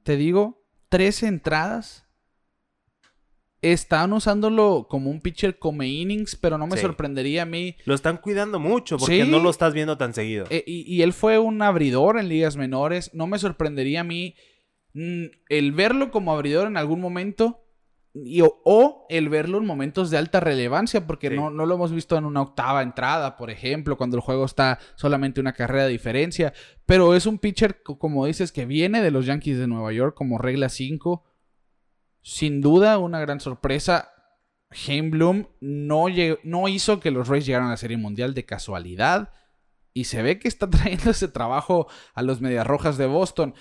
te 0.03 0.17
digo, 0.17 0.67
3 0.89 1.23
entradas. 1.23 2.09
Están 3.63 4.13
usándolo 4.13 4.89
como 4.91 5.11
un 5.11 5.21
pitcher 5.21 5.61
come 5.61 5.87
innings, 5.87 6.35
pero 6.35 6.59
no 6.59 6.67
me 6.67 6.77
sorprendería 6.77 7.43
a 7.43 7.47
mí. 7.47 7.77
Lo 7.85 7.95
están 7.95 8.17
cuidando 8.17 8.59
mucho 8.59 8.99
porque 8.99 9.25
no 9.25 9.39
lo 9.39 9.51
estás 9.51 9.73
viendo 9.73 9.97
tan 9.97 10.13
seguido. 10.13 10.47
Eh, 10.51 10.65
y, 10.67 10.93
y, 10.93 11.03
él 11.03 11.13
fue 11.13 11.39
un 11.39 11.63
abridor 11.63 12.19
en 12.19 12.29
ligas 12.29 12.57
menores. 12.57 13.15
No 13.15 13.29
me 13.29 13.39
sorprendería 13.39 14.01
a 14.01 14.05
mí 14.05 14.35
mm, 14.93 15.25
el 15.49 15.73
verlo 15.73 16.11
como 16.11 16.33
abridor 16.33 16.67
en 16.67 16.77
algún 16.77 17.01
momento 17.01 17.66
o, 18.65 19.07
el 19.11 19.29
verlo 19.29 19.59
en 19.59 19.67
momentos 19.67 20.11
de 20.11 20.17
alta 20.17 20.41
relevancia, 20.41 21.07
porque 21.07 21.31
no, 21.31 21.51
no, 21.51 21.67
lo 21.67 21.75
hemos 21.75 21.93
visto 21.93 22.17
en 22.17 22.25
una 22.25 22.41
octava 22.41 22.83
entrada, 22.83 23.37
por 23.37 23.51
ejemplo, 23.51 23.97
cuando 23.97 24.17
el 24.17 24.23
juego 24.23 24.45
está 24.45 24.79
solamente 24.95 25.41
una 25.41 25.53
carrera 25.53 25.85
de 25.85 25.91
diferencia. 25.91 26.55
Pero 26.87 27.15
es 27.15 27.27
un 27.27 27.39
pitcher, 27.39 27.83
como 27.83 28.27
dices, 28.27 28.53
que 28.53 28.65
viene 28.65 29.03
de 29.03 29.11
los 29.11 29.27
Yankees 29.27 29.59
de 29.59 29.67
Nueva 29.67 29.93
York 29.93 30.15
como 30.17 30.39
regla 30.39 30.69
5. 30.69 31.25
Sin 32.23 32.61
duda, 32.61 32.99
una 32.99 33.21
gran 33.21 33.41
sorpresa. 33.41 34.13
Bloom 35.11 35.49
no, 35.61 36.07
no 36.43 36.69
hizo 36.69 37.01
que 37.01 37.11
los 37.11 37.29
Rays 37.29 37.47
llegaran 37.47 37.69
a 37.69 37.73
la 37.73 37.77
Serie 37.77 37.97
Mundial 37.97 38.35
de 38.35 38.47
casualidad. 38.47 39.33
Y 39.93 40.05
se 40.05 40.23
ve 40.23 40.39
que 40.39 40.49
está 40.49 40.71
trayendo 40.71 41.11
ese 41.11 41.29
trabajo 41.29 41.87
a 42.15 42.23
los 42.23 42.41
Medias 42.41 42.67
Rojas 42.67 42.97
de 42.97 43.07
Boston. 43.07 43.55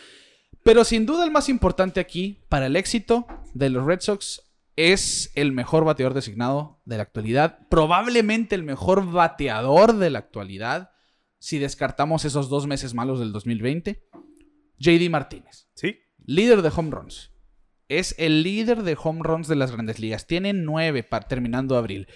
Pero 0.63 0.84
sin 0.84 1.06
duda 1.06 1.26
el 1.26 1.32
más 1.32 1.50
importante 1.50 2.00
aquí 2.00 2.44
para 2.50 2.68
el 2.68 2.76
éxito 2.76 3.28
de 3.54 3.70
los 3.70 3.86
Red 3.86 4.00
Sox 4.00 4.44
es 4.75 5.31
el 5.35 5.51
mejor 5.51 5.85
bateador 5.85 6.13
designado 6.13 6.81
de 6.85 6.97
la 6.97 7.03
actualidad, 7.03 7.67
probablemente 7.69 8.55
el 8.55 8.63
mejor 8.63 9.11
bateador 9.11 9.93
de 9.93 10.09
la 10.09 10.19
actualidad, 10.19 10.91
si 11.39 11.59
descartamos 11.59 12.25
esos 12.25 12.49
dos 12.49 12.67
meses 12.67 12.93
malos 12.93 13.19
del 13.19 13.31
2020, 13.31 14.03
JD 14.77 15.09
Martínez. 15.09 15.67
Sí. 15.75 15.99
Líder 16.25 16.61
de 16.61 16.71
home 16.75 16.91
runs. 16.91 17.31
Es 17.88 18.15
el 18.17 18.41
líder 18.43 18.83
de 18.83 18.97
home 19.01 19.21
runs 19.23 19.47
de 19.47 19.55
las 19.55 19.71
grandes 19.71 19.99
ligas. 19.99 20.25
Tiene 20.25 20.53
nueve 20.53 21.03
para, 21.03 21.27
terminando 21.27 21.77
abril. 21.77 22.07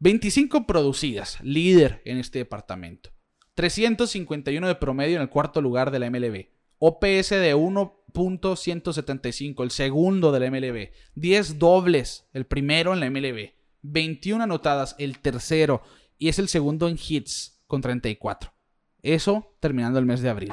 25 0.00 0.66
producidas, 0.66 1.38
líder 1.42 2.02
en 2.04 2.18
este 2.18 2.40
departamento. 2.40 3.10
351 3.54 4.66
de 4.66 4.74
promedio 4.74 5.16
en 5.16 5.22
el 5.22 5.30
cuarto 5.30 5.62
lugar 5.62 5.90
de 5.90 5.98
la 5.98 6.10
MLB. 6.10 6.55
OPS 6.78 7.30
de 7.30 7.54
1.175, 7.54 9.62
el 9.62 9.70
segundo 9.70 10.32
de 10.32 10.40
la 10.40 10.50
MLB. 10.50 10.90
10 11.14 11.58
dobles, 11.58 12.26
el 12.32 12.46
primero 12.46 12.92
en 12.92 13.00
la 13.00 13.10
MLB. 13.10 13.52
21 13.82 14.44
anotadas, 14.44 14.96
el 14.98 15.18
tercero. 15.18 15.82
Y 16.18 16.28
es 16.28 16.38
el 16.38 16.48
segundo 16.48 16.88
en 16.88 16.96
hits, 16.96 17.62
con 17.66 17.80
34. 17.80 18.52
Eso 19.02 19.56
terminando 19.60 19.98
el 19.98 20.06
mes 20.06 20.20
de 20.20 20.30
abril. 20.30 20.52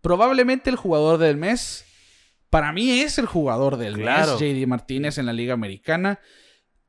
Probablemente 0.00 0.70
el 0.70 0.76
jugador 0.76 1.18
del 1.18 1.36
mes. 1.36 1.84
Para 2.50 2.72
mí 2.72 3.00
es 3.00 3.18
el 3.18 3.26
jugador 3.26 3.76
del 3.76 3.96
mes, 3.96 4.38
JD 4.38 4.66
Martínez 4.66 5.18
en 5.18 5.26
la 5.26 5.32
Liga 5.32 5.54
Americana. 5.54 6.20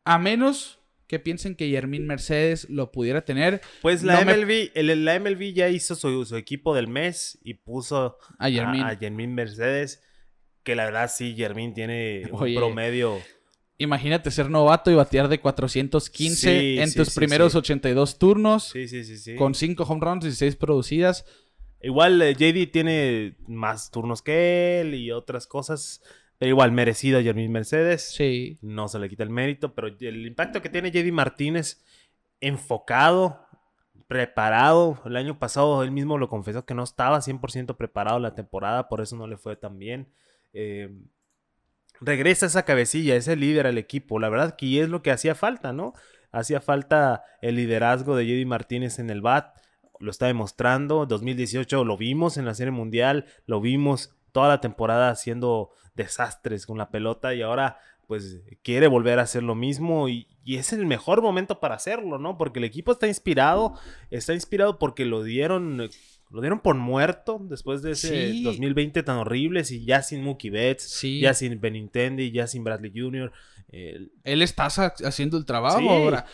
A 0.04 0.19
menos 0.19 0.80
que 1.07 1.19
piensen 1.19 1.55
que 1.55 1.69
Yermín 1.69 2.07
Mercedes 2.07 2.69
lo 2.69 2.91
pudiera 2.91 3.23
tener. 3.25 3.61
Pues 3.81 4.03
la, 4.03 4.23
MLB, 4.25 4.71
la 4.75 5.19
MLB 5.19 5.53
ya 5.53 5.69
hizo 5.69 5.95
su, 5.95 6.35
equipo 6.35 6.75
del 6.75 6.87
mes 6.87 7.37
y 7.43 7.55
puso 7.55 8.17
a 8.39 8.49
Yermín. 8.49 9.35
Mercedes, 9.35 10.03
que 10.63 10.75
la 10.75 10.85
verdad 10.85 11.11
sí, 11.13 11.35
Yermín 11.35 11.73
tiene 11.73 12.23
un 12.31 12.55
promedio. 12.55 13.19
Imagínate 13.77 14.31
ser 14.31 14.49
novato 14.49 14.89
y 14.89 14.95
batear 14.95 15.27
de 15.27 15.39
415 15.39 16.81
en 16.81 16.93
tus 16.93 17.13
primeros 17.13 17.55
82 17.55 18.17
turnos. 18.17 18.69
Sí, 18.69 18.87
sí, 18.87 19.03
sí, 19.03 19.35
Con 19.35 19.53
5 19.53 19.83
home 19.83 20.01
runs 20.01 20.25
y 20.25 20.31
6 20.31 20.55
producidas. 20.55 21.25
Igual 21.81 22.21
eh, 22.21 22.33
JD 22.33 22.71
tiene 22.71 23.35
más 23.47 23.91
turnos 23.91 24.21
que 24.21 24.79
él 24.79 24.95
y 24.95 25.11
otras 25.11 25.45
cosas. 25.45 26.01
Pero 26.37 26.49
igual, 26.49 26.71
merecido 26.71 27.21
Jeremy 27.21 27.47
Mercedes. 27.47 28.13
Sí. 28.13 28.59
No 28.61 28.87
se 28.87 28.99
le 28.99 29.09
quita 29.09 29.23
el 29.23 29.29
mérito, 29.29 29.73
pero 29.73 29.87
el 29.87 30.25
impacto 30.25 30.61
que 30.61 30.69
tiene 30.69 30.91
JD 30.91 31.11
Martínez, 31.11 31.83
enfocado, 32.41 33.45
preparado. 34.07 35.01
El 35.05 35.15
año 35.15 35.39
pasado 35.39 35.81
él 35.83 35.91
mismo 35.91 36.17
lo 36.17 36.29
confesó 36.29 36.65
que 36.65 36.73
no 36.73 36.83
estaba 36.83 37.21
100% 37.21 37.75
preparado 37.77 38.19
la 38.19 38.35
temporada, 38.35 38.87
por 38.89 39.01
eso 39.01 39.15
no 39.15 39.27
le 39.27 39.37
fue 39.37 39.55
tan 39.55 39.79
bien. 39.79 40.09
Eh, 40.53 40.89
regresa 42.01 42.45
esa 42.45 42.63
cabecilla, 42.63 43.15
ese 43.15 43.35
líder 43.35 43.67
al 43.67 43.77
equipo. 43.77 44.19
La 44.19 44.29
verdad 44.29 44.55
que 44.55 44.81
es 44.81 44.89
lo 44.89 45.01
que 45.01 45.11
hacía 45.11 45.35
falta, 45.35 45.73
¿no? 45.73 45.93
Hacía 46.31 46.59
falta 46.59 47.23
el 47.41 47.55
liderazgo 47.55 48.15
de 48.15 48.25
JD 48.25 48.45
Martínez 48.45 48.99
en 48.99 49.09
el 49.09 49.21
BAT. 49.21 49.55
Lo 49.99 50.11
está 50.11 50.27
demostrando. 50.27 51.05
2018 51.05 51.85
lo 51.85 51.97
vimos 51.97 52.37
en 52.37 52.45
la 52.45 52.53
Serie 52.53 52.71
Mundial, 52.71 53.25
lo 53.45 53.61
vimos 53.61 54.14
toda 54.35 54.49
la 54.49 54.59
temporada 54.59 55.11
haciendo 55.11 55.69
desastres 55.95 56.65
con 56.65 56.77
la 56.77 56.89
pelota 56.89 57.33
y 57.33 57.41
ahora 57.41 57.79
pues 58.05 58.41
quiere 58.63 58.87
volver 58.87 59.17
a 59.17 59.21
hacer 59.21 59.43
lo 59.43 59.55
mismo 59.55 60.09
y, 60.09 60.27
es 60.45 60.73
el 60.73 60.85
mejor 60.85 61.21
momento 61.21 61.61
para 61.61 61.75
hacerlo, 61.75 62.19
¿no? 62.19 62.37
Porque 62.37 62.59
el 62.59 62.65
equipo 62.65 62.91
está 62.91 63.07
inspirado, 63.07 63.75
está 64.11 64.33
inspirado 64.33 64.77
porque 64.77 65.05
lo 65.05 65.23
dieron, 65.23 65.89
lo 66.29 66.41
dieron 66.41 66.59
por 66.59 66.75
muerto 66.75 67.39
después 67.41 67.81
de 67.81 67.91
ese 67.91 68.41
2020 68.43 69.01
tan 69.03 69.17
horrible, 69.17 69.63
y 69.67 69.85
ya 69.85 70.03
sin 70.03 70.21
Mookie 70.21 70.49
Betts, 70.49 71.01
ya 71.01 71.33
sin 71.33 71.59
Benintendi, 71.61 72.29
ya 72.31 72.45
sin 72.45 72.63
Bradley 72.65 72.91
Jr. 72.93 73.31
Él 73.69 74.41
está 74.41 74.65
haciendo 74.65 75.37
el 75.37 75.45
trabajo 75.45 75.89
ahora. 75.89 76.25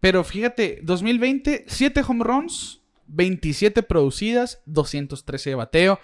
Pero 0.00 0.24
fíjate, 0.24 0.80
2020, 0.82 1.66
7 1.68 2.02
home 2.08 2.24
runs, 2.24 2.80
27 3.06 3.82
producidas, 3.82 4.62
213 4.66 5.50
de 5.50 5.56
bateo. 5.56 6.00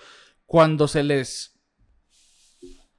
Cuando 0.46 0.88
se 0.88 1.02
les 1.02 1.56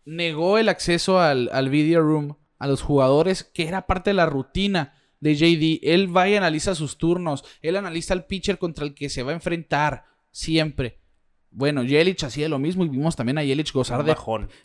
negó 0.07 0.57
el 0.57 0.69
acceso 0.69 1.19
al, 1.19 1.69
video 1.69 2.01
room 2.01 2.37
a 2.59 2.67
los 2.67 2.81
jugadores, 2.81 3.43
que 3.43 3.67
era 3.67 3.87
parte 3.87 4.11
de 4.11 4.15
la 4.15 4.25
rutina 4.25 4.93
de 5.19 5.35
JD. 5.35 5.79
Él 5.83 6.15
va 6.15 6.29
y 6.29 6.35
analiza 6.35 6.75
sus 6.75 6.97
turnos. 6.97 7.43
Él 7.61 7.75
analiza 7.75 8.13
al 8.13 8.25
pitcher 8.25 8.57
contra 8.57 8.85
el 8.85 8.93
que 8.93 9.09
se 9.09 9.23
va 9.23 9.31
a 9.31 9.35
enfrentar. 9.35 10.05
Siempre. 10.31 11.01
Bueno, 11.49 11.83
Yelich 11.83 12.23
hacía 12.23 12.49
lo 12.49 12.59
mismo 12.59 12.85
y 12.85 12.89
vimos 12.89 13.15
también 13.15 13.37
a 13.37 13.43
Yelich 13.43 13.73
gozar 13.73 14.03
de. 14.03 14.15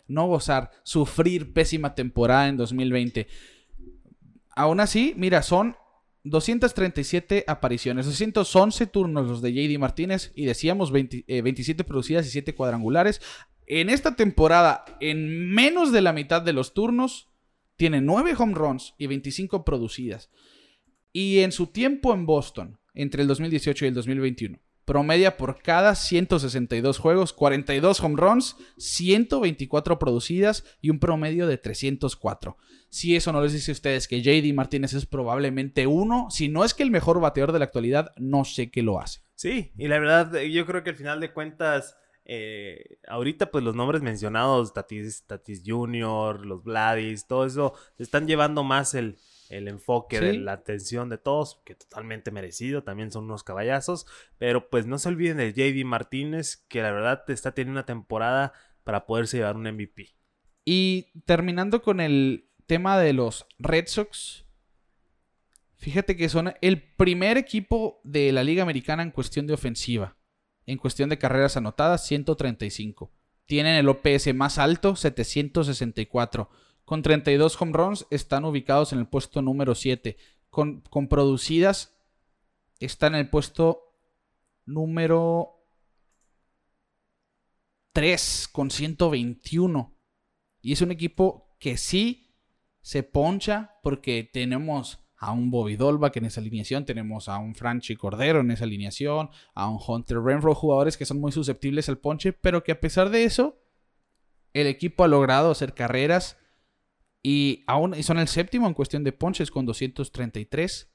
No 0.07 0.27
gozar, 0.27 0.71
sufrir 0.83 1.53
pésima 1.53 1.95
temporada 1.95 2.47
en 2.47 2.57
2020. 2.57 3.27
Aún 4.55 4.79
así, 4.79 5.13
mira, 5.17 5.41
son 5.41 5.75
237 6.23 7.43
apariciones, 7.47 8.05
211 8.05 8.87
turnos 8.87 9.27
los 9.27 9.41
de 9.41 9.53
JD 9.53 9.77
Martínez 9.77 10.31
y 10.35 10.45
decíamos 10.45 10.91
27 10.91 11.81
eh, 11.81 11.85
producidas 11.85 12.25
y 12.25 12.29
7 12.29 12.55
cuadrangulares. 12.55 13.21
En 13.65 13.89
esta 13.89 14.15
temporada, 14.15 14.85
en 14.99 15.49
menos 15.49 15.91
de 15.91 16.01
la 16.01 16.13
mitad 16.13 16.41
de 16.41 16.53
los 16.53 16.73
turnos, 16.73 17.29
tiene 17.75 18.01
9 18.01 18.35
home 18.37 18.53
runs 18.53 18.93
y 18.97 19.07
25 19.07 19.65
producidas. 19.65 20.29
Y 21.11 21.39
en 21.39 21.51
su 21.51 21.67
tiempo 21.67 22.13
en 22.13 22.25
Boston, 22.25 22.79
entre 22.93 23.21
el 23.21 23.27
2018 23.27 23.85
y 23.85 23.87
el 23.89 23.93
2021, 23.93 24.59
promedia 24.85 25.37
por 25.37 25.61
cada 25.61 25.95
162 25.95 26.97
juegos, 26.97 27.33
42 27.33 27.99
home 28.01 28.15
runs, 28.17 28.57
124 28.77 29.99
producidas 29.99 30.63
y 30.81 30.89
un 30.89 30.99
promedio 30.99 31.47
de 31.47 31.57
304. 31.57 32.57
Si 32.89 33.15
eso 33.15 33.31
no 33.31 33.41
les 33.41 33.53
dice 33.53 33.71
a 33.71 33.73
ustedes 33.73 34.07
que 34.07 34.21
JD 34.21 34.53
Martínez 34.53 34.93
es 34.93 35.05
probablemente 35.05 35.87
uno, 35.87 36.27
si 36.29 36.49
no 36.49 36.63
es 36.63 36.73
que 36.73 36.83
el 36.83 36.91
mejor 36.91 37.19
bateador 37.19 37.51
de 37.51 37.59
la 37.59 37.65
actualidad, 37.65 38.11
no 38.17 38.45
sé 38.45 38.69
qué 38.69 38.83
lo 38.83 38.99
hace. 38.99 39.21
Sí, 39.35 39.71
y 39.77 39.87
la 39.87 39.99
verdad, 39.99 40.39
yo 40.41 40.65
creo 40.65 40.83
que 40.83 40.91
al 40.91 40.95
final 40.95 41.19
de 41.19 41.33
cuentas, 41.33 41.97
eh, 42.25 42.99
ahorita 43.07 43.51
pues 43.51 43.63
los 43.63 43.75
nombres 43.75 44.01
mencionados, 44.01 44.73
Tatis, 44.73 45.25
Tatis 45.25 45.63
Jr., 45.65 46.45
los 46.45 46.63
Vladis, 46.63 47.25
todo 47.25 47.45
eso, 47.45 47.73
están 47.97 48.27
llevando 48.27 48.63
más 48.63 48.93
el, 48.93 49.17
el 49.57 49.67
enfoque 49.67 50.19
de 50.19 50.33
la 50.33 50.53
atención 50.53 51.09
de 51.09 51.17
todos, 51.17 51.61
que 51.65 51.75
totalmente 51.75 52.31
merecido, 52.31 52.83
también 52.83 53.11
son 53.11 53.25
unos 53.25 53.43
caballazos, 53.43 54.05
pero 54.37 54.69
pues 54.69 54.85
no 54.85 54.97
se 54.97 55.09
olviden 55.09 55.37
de 55.37 55.53
JD 55.53 55.85
Martínez, 55.85 56.65
que 56.67 56.81
la 56.81 56.91
verdad 56.91 57.23
está 57.29 57.53
teniendo 57.53 57.79
una 57.79 57.85
temporada 57.85 58.53
para 58.83 59.05
poderse 59.05 59.37
llevar 59.37 59.55
un 59.55 59.63
MVP. 59.63 60.15
Y 60.65 61.11
terminando 61.25 61.81
con 61.81 61.99
el 61.99 62.49
tema 62.65 62.97
de 62.97 63.13
los 63.13 63.45
Red 63.59 63.87
Sox, 63.87 64.45
fíjate 65.77 66.15
que 66.15 66.29
son 66.29 66.53
el 66.61 66.81
primer 66.81 67.37
equipo 67.37 68.01
de 68.03 68.31
la 68.31 68.43
Liga 68.43 68.63
Americana 68.63 69.03
en 69.03 69.11
cuestión 69.11 69.45
de 69.47 69.53
ofensiva, 69.53 70.17
en 70.65 70.77
cuestión 70.77 71.09
de 71.09 71.17
carreras 71.17 71.57
anotadas, 71.57 72.05
135. 72.07 73.11
Tienen 73.45 73.75
el 73.75 73.89
OPS 73.89 74.33
más 74.33 74.57
alto, 74.57 74.95
764 74.95 76.49
con 76.93 77.01
32 77.01 77.59
home 77.59 77.71
runs 77.73 78.05
están 78.11 78.45
ubicados 78.45 78.93
en 78.93 78.99
el 78.99 79.07
puesto 79.07 79.41
número 79.41 79.73
7. 79.73 80.15
Con, 80.51 80.81
con 80.81 81.07
producidas 81.07 81.97
están 82.79 83.15
en 83.15 83.21
el 83.21 83.29
puesto 83.31 83.95
número 84.67 85.65
3 87.93 88.47
con 88.51 88.69
121. 88.69 89.97
Y 90.61 90.73
es 90.73 90.81
un 90.81 90.91
equipo 90.91 91.55
que 91.57 91.77
sí 91.77 92.37
se 92.83 93.01
poncha 93.01 93.79
porque 93.81 94.29
tenemos 94.31 94.99
a 95.17 95.31
un 95.31 95.49
Bobby 95.49 95.77
Dolbach 95.77 96.15
en 96.17 96.25
esa 96.25 96.41
alineación, 96.41 96.85
tenemos 96.85 97.27
a 97.27 97.39
un 97.39 97.55
Franchi 97.55 97.95
Cordero 97.95 98.41
en 98.41 98.51
esa 98.51 98.65
alineación, 98.65 99.31
a 99.55 99.67
un 99.67 99.79
Hunter 99.83 100.21
Renfro, 100.21 100.53
jugadores 100.53 100.95
que 100.95 101.07
son 101.07 101.19
muy 101.19 101.31
susceptibles 101.31 101.89
al 101.89 101.97
ponche, 101.97 102.33
pero 102.33 102.63
que 102.63 102.71
a 102.71 102.79
pesar 102.79 103.09
de 103.09 103.23
eso, 103.23 103.57
el 104.53 104.67
equipo 104.67 105.03
ha 105.03 105.07
logrado 105.07 105.49
hacer 105.49 105.73
carreras 105.73 106.37
y 107.23 107.63
aún 107.67 108.01
son 108.03 108.19
el 108.19 108.27
séptimo 108.27 108.67
en 108.67 108.73
cuestión 108.73 109.05
de 109.05 109.13
ponches 109.13 109.49
con 109.49 109.65
233. 109.65 110.91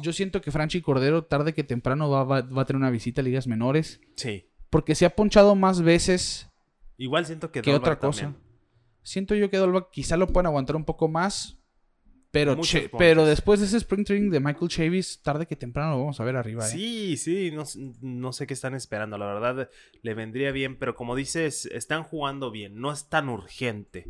Yo 0.00 0.12
siento 0.12 0.40
que 0.40 0.50
Franchi 0.50 0.80
Cordero 0.80 1.24
tarde 1.24 1.52
que 1.52 1.62
temprano 1.62 2.10
va, 2.10 2.38
a 2.38 2.64
tener 2.64 2.76
una 2.80 2.90
visita 2.90 3.20
a 3.20 3.24
ligas 3.24 3.46
menores. 3.46 4.00
Sí. 4.16 4.50
Porque 4.70 4.94
se 4.94 5.04
ha 5.04 5.14
ponchado 5.14 5.54
más 5.54 5.82
veces. 5.82 6.50
Igual 6.96 7.26
siento 7.26 7.52
que, 7.52 7.62
que 7.62 7.74
otra 7.74 7.98
cosa. 7.98 8.34
Siento 9.02 9.34
yo 9.34 9.50
que 9.50 9.58
Dolbach 9.58 9.90
quizá 9.92 10.16
lo 10.16 10.26
pueden 10.26 10.46
aguantar 10.46 10.74
un 10.74 10.84
poco 10.84 11.06
más. 11.06 11.58
Pero, 12.34 12.56
pero 12.98 13.24
después 13.24 13.60
de 13.60 13.66
ese 13.66 13.76
Spring 13.76 14.04
Training 14.04 14.28
de 14.28 14.40
Michael 14.40 14.68
Chavis, 14.68 15.22
tarde 15.22 15.46
que 15.46 15.54
temprano 15.54 15.92
lo 15.92 15.98
vamos 16.00 16.18
a 16.18 16.24
ver 16.24 16.34
arriba. 16.34 16.66
¿eh? 16.66 16.68
Sí, 16.68 17.16
sí, 17.16 17.52
no, 17.52 17.62
no, 18.00 18.32
sé 18.32 18.48
qué 18.48 18.54
están 18.54 18.74
esperando. 18.74 19.16
La 19.18 19.26
verdad, 19.26 19.70
le 20.02 20.14
vendría 20.14 20.50
bien. 20.50 20.76
Pero 20.76 20.96
como 20.96 21.14
dices, 21.14 21.66
están 21.66 22.02
jugando 22.02 22.50
bien. 22.50 22.80
No 22.80 22.90
es 22.90 23.08
tan 23.08 23.28
urgente. 23.28 24.08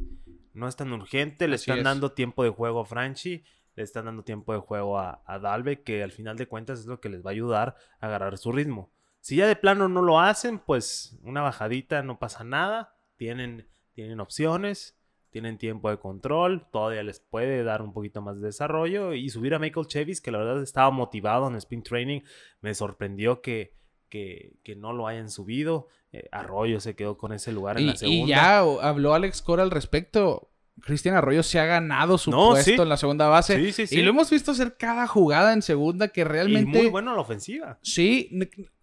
No 0.55 0.69
es 0.69 0.77
tan 0.77 0.91
urgente, 0.93 1.49
le 1.49 1.57
están 1.57 1.83
dando 1.83 2.13
tiempo 2.13 2.45
de 2.45 2.51
juego 2.51 2.81
a 2.81 2.87
Franchi, 2.87 3.45
le 3.75 3.83
están 3.83 4.07
dando 4.07 4.23
tiempo 4.23 4.55
de 4.55 4.61
juego 4.61 4.99
a, 4.99 5.21
Dalve, 5.43 5.83
que 5.83 6.03
al 6.03 6.13
final 6.13 6.39
de 6.39 6.47
cuentas 6.47 6.79
es 6.79 6.87
lo 6.87 7.01
que 7.01 7.11
les 7.11 7.27
va 7.27 7.31
a 7.31 7.33
ayudar 7.33 7.77
a 8.01 8.07
agarrar 8.07 8.39
su 8.39 8.53
ritmo. 8.53 8.91
Si 9.21 9.37
ya 9.37 9.47
de 9.47 9.57
plano 9.57 9.89
no 9.89 10.01
lo 10.01 10.21
hacen, 10.21 10.61
pues 10.61 11.19
una 11.23 11.43
bajadita 11.43 12.03
no 12.03 12.19
pasa 12.19 12.43
nada. 12.45 12.97
Tienen, 13.17 13.69
tienen 13.93 14.21
opciones, 14.21 14.97
tienen 15.35 15.59
tiempo 15.59 15.91
de 15.91 15.99
control, 15.99 16.65
todavía 16.71 17.03
les 17.03 17.19
puede 17.19 17.65
dar 17.65 17.83
un 17.83 17.93
poquito 17.93 18.23
más 18.23 18.41
de 18.41 18.47
desarrollo. 18.47 19.15
Y 19.15 19.29
subir 19.31 19.53
a 19.55 19.59
Michael 19.59 19.89
Chavis, 19.89 20.21
que 20.21 20.31
la 20.31 20.39
verdad 20.39 20.63
estaba 20.63 20.93
motivado 20.93 21.49
en 21.49 21.57
Spin 21.57 21.83
Training, 21.83 22.21
me 22.61 22.73
sorprendió 22.73 23.43
que, 23.43 23.75
que, 24.09 24.77
no 24.77 24.93
lo 24.93 25.09
hayan 25.09 25.29
subido. 25.29 25.89
Eh, 26.13 26.29
Arroyo 26.31 26.79
se 26.79 26.95
quedó 26.95 27.19
con 27.19 27.33
ese 27.33 27.51
lugar 27.51 27.79
en 27.79 27.89
la 27.89 27.97
segunda. 27.97 28.25
Y 28.25 28.29
ya 28.29 28.59
habló 28.59 29.13
Alex 29.13 29.43
Cora 29.43 29.65
al 29.65 29.73
respecto. 29.73 30.53
Cristian 30.81 31.17
Arroyo 31.17 31.43
se 31.43 31.59
ha 31.59 31.65
ganado 31.65 32.17
su 32.17 32.31
puesto 32.31 32.85
en 32.85 32.89
la 32.89 32.97
segunda 32.97 33.27
base. 33.27 33.75
y 33.91 34.03
lo 34.03 34.11
hemos 34.11 34.31
visto 34.31 34.53
hacer 34.53 34.77
cada 34.77 35.09
jugada 35.09 35.53
en 35.53 35.63
segunda 35.63 36.07
que 36.07 36.23
realmente. 36.23 36.79
Y 36.79 36.83
muy 36.83 36.91
bueno 36.93 37.11
en 37.11 37.17
la 37.17 37.23
ofensiva. 37.23 37.81
Sí, 37.83 38.31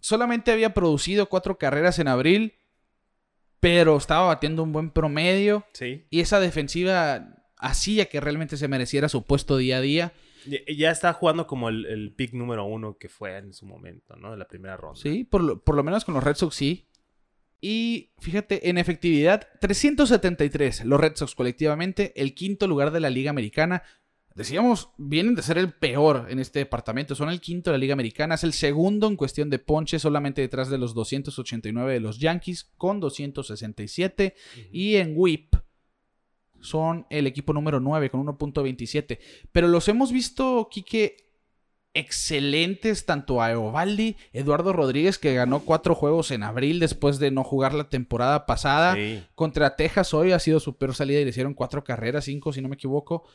solamente 0.01 0.51
había 0.51 0.73
producido 0.73 1.29
cuatro 1.29 1.57
carreras 1.57 1.97
en 1.99 2.09
abril, 2.09 2.55
pero 3.62 3.95
estaba 3.95 4.28
batiendo 4.28 4.63
un 4.63 4.74
buen 4.74 4.89
promedio. 4.89 5.65
Sí. 5.71 6.04
Y 6.10 6.19
esa 6.19 6.41
defensiva 6.41 7.38
hacía 7.58 8.08
que 8.08 8.19
realmente 8.19 8.58
se 8.58 8.67
mereciera 8.67 9.08
su 9.08 9.24
puesto 9.24 9.56
día 9.56 9.78
a 9.78 9.82
día. 9.82 10.13
Ya 10.76 10.89
está 10.89 11.13
jugando 11.13 11.45
como 11.45 11.69
el, 11.69 12.13
pick 12.17 12.34
número 12.34 12.65
uno 12.65 12.97
que 12.97 13.08
fue 13.08 13.38
en 13.38 13.54
su 13.54 13.67
momento, 13.67 14.15
¿no? 14.15 14.32
De 14.32 14.38
la 14.38 14.47
primera 14.47 14.76
ronda. 14.76 15.00
Sí, 15.00 15.24
por 15.24 15.43
lo, 15.43 15.63
por 15.63 15.76
lo 15.76 15.84
menos 15.84 16.04
con 16.04 16.15
los 16.15 16.24
Red 16.24 16.36
Sox 16.36 16.56
sí. 16.56 16.88
Y 17.62 18.12
fíjate, 18.17 18.69
en 18.69 18.80
efectividad, 18.80 19.47
373 19.60 20.84
los 20.86 21.00
Red 21.00 21.15
Sox 21.15 21.36
colectivamente, 21.36 22.12
el 22.15 22.34
quinto 22.34 22.65
lugar 22.65 22.89
de 22.89 23.00
la 23.00 23.12
Liga 23.12 23.30
Americana. 23.30 23.84
Decíamos, 24.35 24.89
vienen 24.97 25.35
de 25.35 25.41
ser 25.41 25.57
el 25.57 25.73
peor 25.73 26.27
en 26.29 26.39
este 26.39 26.59
departamento. 26.59 27.15
Son 27.15 27.29
el 27.29 27.41
quinto 27.41 27.69
de 27.69 27.77
la 27.77 27.81
Liga 27.81 27.93
Americana. 27.93 28.35
Es 28.35 28.43
el 28.43 28.53
segundo 28.53 29.07
en 29.07 29.17
cuestión 29.17 29.49
de 29.49 29.59
ponche, 29.59 29.99
solamente 29.99 30.41
detrás 30.41 30.69
de 30.69 30.77
los 30.77 30.93
289 30.93 31.93
de 31.93 31.99
los 31.99 32.19
Yankees, 32.19 32.71
con 32.77 32.99
267. 32.99 34.35
Y 34.71 34.95
en 34.95 35.13
WHIP 35.17 35.55
son 36.61 37.07
el 37.09 37.27
equipo 37.27 37.53
número 37.53 37.79
9, 37.79 38.09
con 38.09 38.25
1.27. 38.25 39.19
Pero 39.51 39.67
los 39.67 39.87
hemos 39.87 40.11
visto, 40.11 40.69
Quique, 40.71 41.17
excelentes 41.93 43.05
tanto 43.05 43.41
a 43.41 43.51
Eovaldi, 43.51 44.15
Eduardo 44.31 44.71
Rodríguez 44.71 45.17
que 45.17 45.33
ganó 45.33 45.59
cuatro 45.59 45.93
juegos 45.93 46.31
en 46.31 46.43
abril 46.43 46.79
después 46.79 47.19
de 47.19 47.31
no 47.31 47.43
jugar 47.43 47.73
la 47.73 47.89
temporada 47.89 48.45
pasada. 48.45 48.95
Contra 49.35 49.75
Texas 49.75 50.13
hoy 50.13 50.31
ha 50.31 50.39
sido 50.39 50.59
su 50.59 50.77
peor 50.77 50.95
salida 50.95 51.19
y 51.19 51.25
le 51.25 51.31
hicieron 51.31 51.53
cuatro 51.53 51.83
carreras, 51.83 52.25
cinco 52.25 52.53
si 52.53 52.61
no 52.61 52.69
me 52.69 52.75
equivoco. 52.75 53.25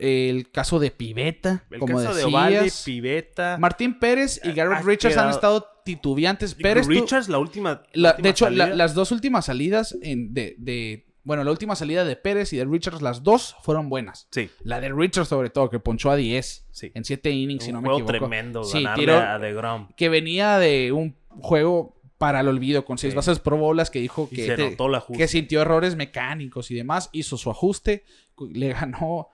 El 0.00 0.50
caso 0.50 0.78
de 0.78 0.90
Piveta, 0.90 1.64
El 1.70 1.78
como 1.78 1.98
caso 1.98 2.14
de 2.14 2.24
Ovaldi, 2.24 2.70
Piveta. 2.84 3.58
Martín 3.58 3.98
Pérez 3.98 4.40
y 4.42 4.52
Garrett 4.52 4.84
Richards 4.84 5.16
han 5.16 5.30
estado 5.30 5.66
titubeantes. 5.84 6.54
Pérez 6.54 6.86
Richards, 6.86 7.28
la 7.28 7.38
última. 7.38 7.82
de 7.94 8.28
hecho, 8.28 8.48
las 8.50 8.94
dos 8.94 9.12
últimas 9.12 9.46
salidas 9.46 9.96
de 10.00 11.04
bueno, 11.22 11.44
la 11.44 11.50
última 11.50 11.76
salida 11.76 12.04
de 12.04 12.16
Pérez 12.16 12.52
y 12.52 12.56
de 12.56 12.64
Richards, 12.64 13.02
las 13.02 13.22
dos 13.22 13.54
fueron 13.62 13.88
buenas. 13.88 14.26
Sí. 14.30 14.50
La 14.64 14.80
de 14.80 14.88
Richards, 14.88 15.28
sobre 15.28 15.50
todo, 15.50 15.68
que 15.68 15.78
ponchó 15.78 16.10
a 16.10 16.16
10 16.16 16.66
sí. 16.70 16.90
en 16.94 17.04
7 17.04 17.30
innings, 17.30 17.64
si 17.64 17.72
no 17.72 17.82
me 17.82 17.88
equivoco. 17.88 18.06
tremendo 18.06 18.64
sí, 18.64 18.84
a 18.86 19.38
DeGrom. 19.38 19.88
Que 19.96 20.08
venía 20.08 20.58
de 20.58 20.92
un 20.92 21.16
juego 21.40 22.00
para 22.16 22.40
el 22.40 22.48
olvido 22.48 22.84
con 22.84 22.98
seis 22.98 23.14
bases 23.14 23.38
pro 23.38 23.56
bolas 23.56 23.90
que 23.90 23.98
dijo 23.98 24.28
que, 24.28 24.76
que 25.16 25.28
sintió 25.28 25.62
errores 25.62 25.94
mecánicos 25.94 26.70
y 26.70 26.74
demás. 26.74 27.10
Hizo 27.12 27.36
su 27.36 27.50
ajuste. 27.50 28.04
Le 28.52 28.72
ganó 28.72 29.28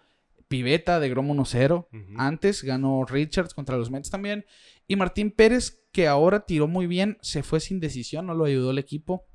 Piveta 0.48 1.00
de 1.00 1.09
Grom 1.09 1.28
1-0. 1.28 1.88
Antes 2.16 2.62
ganó 2.62 3.04
Richards 3.04 3.54
contra 3.54 3.76
los 3.76 3.90
Mets 3.90 4.11
también. 4.11 4.44
Y 4.87 4.96
Martín 4.96 5.30
Pérez, 5.30 5.82
que 5.92 6.06
ahora 6.06 6.46
tiró 6.46 6.68
muy 6.68 6.87
bien, 6.87 7.18
se 7.20 7.42
fue 7.42 7.61
sin 7.61 7.80
decisión, 7.80 8.26
no 8.26 8.35
lo 8.35 8.44
ayudó 8.44 8.70
el 8.70 8.78
equipo. 8.78 9.26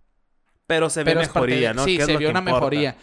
Pero 0.67 0.89
se 0.89 1.03
ve 1.03 1.15
mejoría, 1.15 1.73
¿no? 1.73 1.83
Sí, 1.83 1.99
se 1.99 2.15
vio 2.17 2.29
una 2.29 2.41
mejoría. 2.41 2.97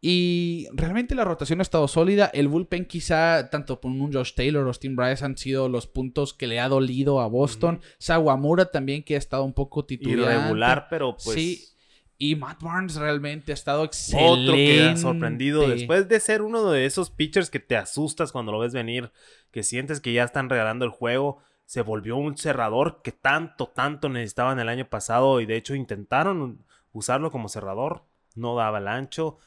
Y 0.00 0.68
realmente 0.74 1.16
la 1.16 1.24
rotación 1.24 1.58
ha 1.58 1.62
estado 1.62 1.88
sólida. 1.88 2.30
El 2.32 2.46
bullpen 2.46 2.84
quizá, 2.84 3.50
tanto 3.50 3.80
por 3.80 3.90
un 3.90 4.12
Josh 4.12 4.34
Taylor 4.34 4.64
o 4.66 4.72
Steve 4.72 4.94
Bryce 4.94 5.24
han 5.24 5.36
sido 5.36 5.68
los 5.68 5.88
puntos 5.88 6.32
que 6.32 6.46
le 6.46 6.60
ha 6.60 6.68
dolido 6.68 7.20
a 7.20 7.26
Boston. 7.26 7.80
Sawamura 7.98 8.70
también 8.70 9.02
que 9.02 9.16
ha 9.16 9.18
estado 9.18 9.42
un 9.42 9.54
poco 9.54 9.84
titular. 9.84 10.32
Irregular, 10.32 10.86
pero 10.88 11.16
pues... 11.16 11.34
Sí, 11.34 11.64
Y 12.18 12.36
Matt 12.36 12.62
Barnes 12.62 12.96
realmente 12.96 13.52
ha 13.52 13.54
estado 13.54 13.84
excelente. 13.84 14.26
Otro 14.26 14.54
que 14.54 14.82
ha 14.82 14.96
sorprendido 14.96 15.68
después 15.68 16.08
de 16.08 16.18
ser 16.18 16.42
uno 16.42 16.70
de 16.70 16.86
esos 16.86 17.10
pitchers 17.10 17.50
que 17.50 17.60
te 17.60 17.76
asustas 17.76 18.32
cuando 18.32 18.52
lo 18.52 18.58
ves 18.58 18.72
venir, 18.72 19.12
que 19.50 19.62
sientes 19.62 20.00
que 20.00 20.12
ya 20.12 20.24
están 20.24 20.48
regalando 20.48 20.84
el 20.84 20.90
juego. 20.90 21.38
Se 21.66 21.82
volvió 21.82 22.16
un 22.16 22.38
cerrador 22.38 23.02
que 23.02 23.12
tanto, 23.12 23.68
tanto 23.68 24.08
necesitaban 24.08 24.58
el 24.60 24.68
año 24.68 24.88
pasado 24.88 25.40
y 25.40 25.46
de 25.46 25.56
hecho 25.56 25.74
intentaron 25.74 26.64
usarlo 26.92 27.30
como 27.30 27.48
cerrador. 27.48 28.04
No 28.34 28.54
daba 28.56 28.78
el 28.78 28.88
ancho, 28.88 29.38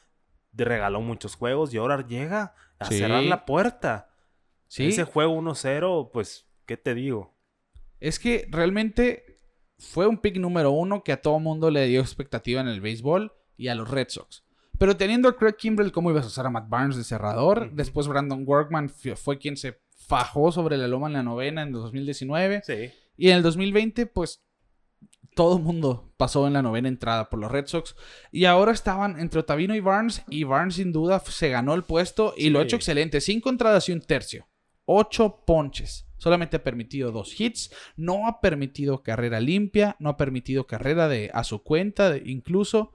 regaló 0.52 1.00
muchos 1.00 1.34
juegos 1.34 1.74
y 1.74 1.78
ahora 1.78 2.06
llega 2.06 2.54
a 2.78 2.86
cerrar 2.86 3.24
la 3.24 3.46
puerta. 3.46 4.10
Sí. 4.68 4.86
Ese 4.86 5.04
juego 5.04 5.34
1-0, 5.34 6.10
pues, 6.12 6.46
¿qué 6.66 6.76
te 6.76 6.94
digo? 6.94 7.34
Es 7.98 8.20
que 8.20 8.46
realmente 8.50 9.39
fue 9.80 10.06
un 10.06 10.18
pick 10.18 10.36
número 10.36 10.70
uno 10.70 11.02
que 11.02 11.12
a 11.12 11.20
todo 11.20 11.40
mundo 11.40 11.70
le 11.70 11.86
dio 11.86 12.00
expectativa 12.00 12.60
en 12.60 12.68
el 12.68 12.80
béisbol 12.80 13.32
y 13.56 13.68
a 13.68 13.74
los 13.74 13.90
Red 13.90 14.08
Sox. 14.10 14.44
Pero 14.78 14.96
teniendo 14.96 15.28
a 15.28 15.36
Craig 15.36 15.56
Kimbrell, 15.56 15.92
¿cómo 15.92 16.10
ibas 16.10 16.24
a 16.24 16.28
usar 16.28 16.46
a 16.46 16.50
Matt 16.50 16.68
Barnes 16.68 16.96
de 16.96 17.04
cerrador? 17.04 17.72
Después 17.72 18.08
Brandon 18.08 18.44
Workman 18.46 18.88
fue 18.88 19.38
quien 19.38 19.56
se 19.56 19.80
fajó 19.94 20.52
sobre 20.52 20.76
la 20.76 20.88
loma 20.88 21.08
en 21.08 21.14
la 21.14 21.22
novena 21.22 21.62
en 21.62 21.72
2019. 21.72 22.62
Sí. 22.64 22.90
Y 23.16 23.28
en 23.28 23.36
el 23.36 23.42
2020, 23.42 24.06
pues 24.06 24.42
todo 25.34 25.58
el 25.58 25.62
mundo 25.62 26.12
pasó 26.16 26.46
en 26.46 26.54
la 26.54 26.62
novena 26.62 26.88
entrada 26.88 27.28
por 27.28 27.40
los 27.40 27.50
Red 27.50 27.66
Sox. 27.66 27.94
Y 28.32 28.46
ahora 28.46 28.72
estaban 28.72 29.20
entre 29.20 29.40
Otavino 29.40 29.74
y 29.74 29.80
Barnes. 29.80 30.22
Y 30.28 30.44
Barnes 30.44 30.76
sin 30.76 30.92
duda 30.92 31.20
se 31.20 31.50
ganó 31.50 31.74
el 31.74 31.82
puesto 31.82 32.34
y 32.36 32.50
lo 32.50 32.58
ha 32.58 32.62
hecho 32.62 32.76
excelente. 32.76 33.20
Cinco 33.20 33.50
entradas 33.50 33.88
y 33.88 33.92
un 33.92 34.00
tercio. 34.00 34.48
Ocho 34.92 35.44
ponches. 35.46 36.04
Solamente 36.16 36.56
ha 36.56 36.64
permitido 36.64 37.12
dos 37.12 37.40
hits. 37.40 37.70
No 37.96 38.26
ha 38.26 38.40
permitido 38.40 39.04
carrera 39.04 39.38
limpia. 39.38 39.94
No 40.00 40.10
ha 40.10 40.16
permitido 40.16 40.66
carrera 40.66 41.06
de, 41.06 41.30
a 41.32 41.44
su 41.44 41.62
cuenta, 41.62 42.16
incluso. 42.16 42.92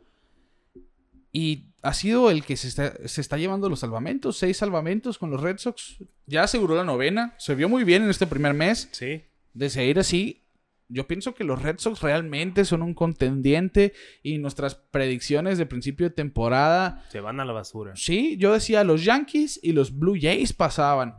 Y 1.32 1.68
ha 1.82 1.94
sido 1.94 2.32
el 2.32 2.44
que 2.44 2.58
se 2.58 2.68
está, 2.68 3.38
llevando 3.38 3.70
los 3.70 3.80
salvamentos. 3.80 4.36
Seis 4.36 4.58
salvamentos 4.58 5.18
con 5.18 5.32
los 5.32 5.40
Red 5.40 5.58
Sox. 5.58 6.00
Ya 6.26 6.44
aseguró 6.44 6.76
la 6.76 6.84
novena. 6.84 7.34
Se 7.38 7.56
vio 7.56 7.70
muy 7.70 7.86
bien 7.86 8.04
en 8.04 8.10
este 8.10 8.28
primer 8.28 8.54
mes. 8.54 8.90
Sí. 8.92 9.24
De 9.54 9.70
seguir 9.70 9.98
así, 9.98 10.45
yo 10.88 11.08
pienso 11.08 11.34
que 11.34 11.44
los 11.44 11.62
Red 11.62 11.80
Sox 11.80 12.02
realmente 12.02 12.64
son 12.66 12.82
un 12.82 12.94
contendiente 12.94 13.94
y 14.22 14.38
nuestras 14.38 14.76
predicciones 14.76 15.58
de 15.58 15.66
principio 15.66 16.10
de 16.10 16.16
temporada 16.16 17.04
se 17.10 17.20
van 17.20 17.40
a 17.40 17.46
la 17.46 17.54
basura. 17.54 17.96
Sí, 17.96 18.38
yo 18.38 18.54
decía 18.54 18.84
los 18.84 19.04
Yankees 19.04 19.60
y 19.64 19.72
los 19.72 19.98
Blue 19.98 20.18
Jays 20.20 20.54
pasaban. 20.54 21.16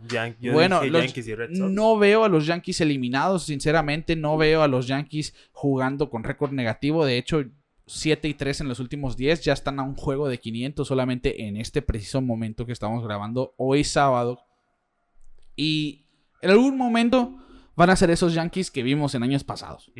bueno, 0.52 0.80
no 1.50 1.98
veo 1.98 2.24
a 2.24 2.28
los 2.28 2.46
Yankees 2.46 2.80
eliminados, 2.80 3.44
sinceramente 3.44 4.14
no 4.14 4.36
veo 4.36 4.62
a 4.62 4.68
los 4.68 4.86
Yankees 4.86 5.34
jugando 5.52 6.10
con 6.10 6.22
récord 6.22 6.52
negativo, 6.52 7.04
de 7.04 7.18
hecho 7.18 7.44
7 7.86 8.28
y 8.28 8.34
3 8.34 8.62
en 8.62 8.68
los 8.68 8.80
últimos 8.80 9.16
10 9.16 9.42
ya 9.42 9.52
están 9.52 9.78
a 9.78 9.82
un 9.82 9.94
juego 9.94 10.28
de 10.28 10.38
500 10.38 10.86
solamente 10.86 11.46
en 11.46 11.56
este 11.56 11.82
preciso 11.82 12.20
momento 12.20 12.66
que 12.66 12.72
estamos 12.72 13.04
grabando 13.04 13.54
hoy 13.56 13.84
sábado. 13.84 14.40
Y 15.54 16.06
en 16.42 16.50
algún 16.50 16.76
momento 16.76 17.38
van 17.76 17.90
a 17.90 17.96
ser 17.96 18.10
esos 18.10 18.34
Yankees 18.34 18.70
que 18.70 18.82
vimos 18.82 19.14
en 19.14 19.22
años 19.22 19.44
pasados. 19.44 19.92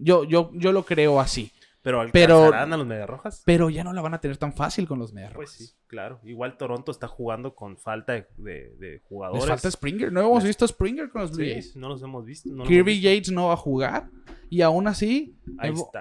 yo, 0.00 0.24
yo, 0.24 0.50
yo 0.54 0.72
lo 0.72 0.84
creo 0.84 1.20
así. 1.20 1.50
Pero 1.82 2.00
alcanzarán 2.00 2.72
a 2.72 2.76
los 2.76 2.86
Mediarrojas. 2.86 3.42
Pero 3.44 3.68
ya 3.68 3.82
no 3.82 3.92
la 3.92 4.00
van 4.00 4.14
a 4.14 4.20
tener 4.20 4.36
tan 4.36 4.52
fácil 4.52 4.86
con 4.86 5.00
los 5.00 5.12
Mediarrojas. 5.12 5.56
Pues 5.56 5.68
sí, 5.68 5.74
claro. 5.88 6.20
Igual 6.22 6.56
Toronto 6.56 6.92
está 6.92 7.08
jugando 7.08 7.56
con 7.56 7.76
falta 7.76 8.12
de, 8.12 9.00
jugadores. 9.08 9.42
Les 9.42 9.50
falta 9.50 9.70
Springer. 9.70 10.12
No 10.12 10.20
hemos 10.20 10.44
visto 10.44 10.66
Springer 10.66 11.10
con 11.10 11.22
los 11.22 11.32
Blue 11.32 11.44
Jays. 11.44 11.74
No 11.74 11.88
los 11.88 12.02
hemos 12.02 12.24
visto. 12.24 12.48
Kirby 12.64 13.00
Yates 13.00 13.32
no 13.32 13.48
va 13.48 13.54
a 13.54 13.56
jugar. 13.56 14.08
Y 14.48 14.60
aún 14.60 14.86
así, 14.86 15.34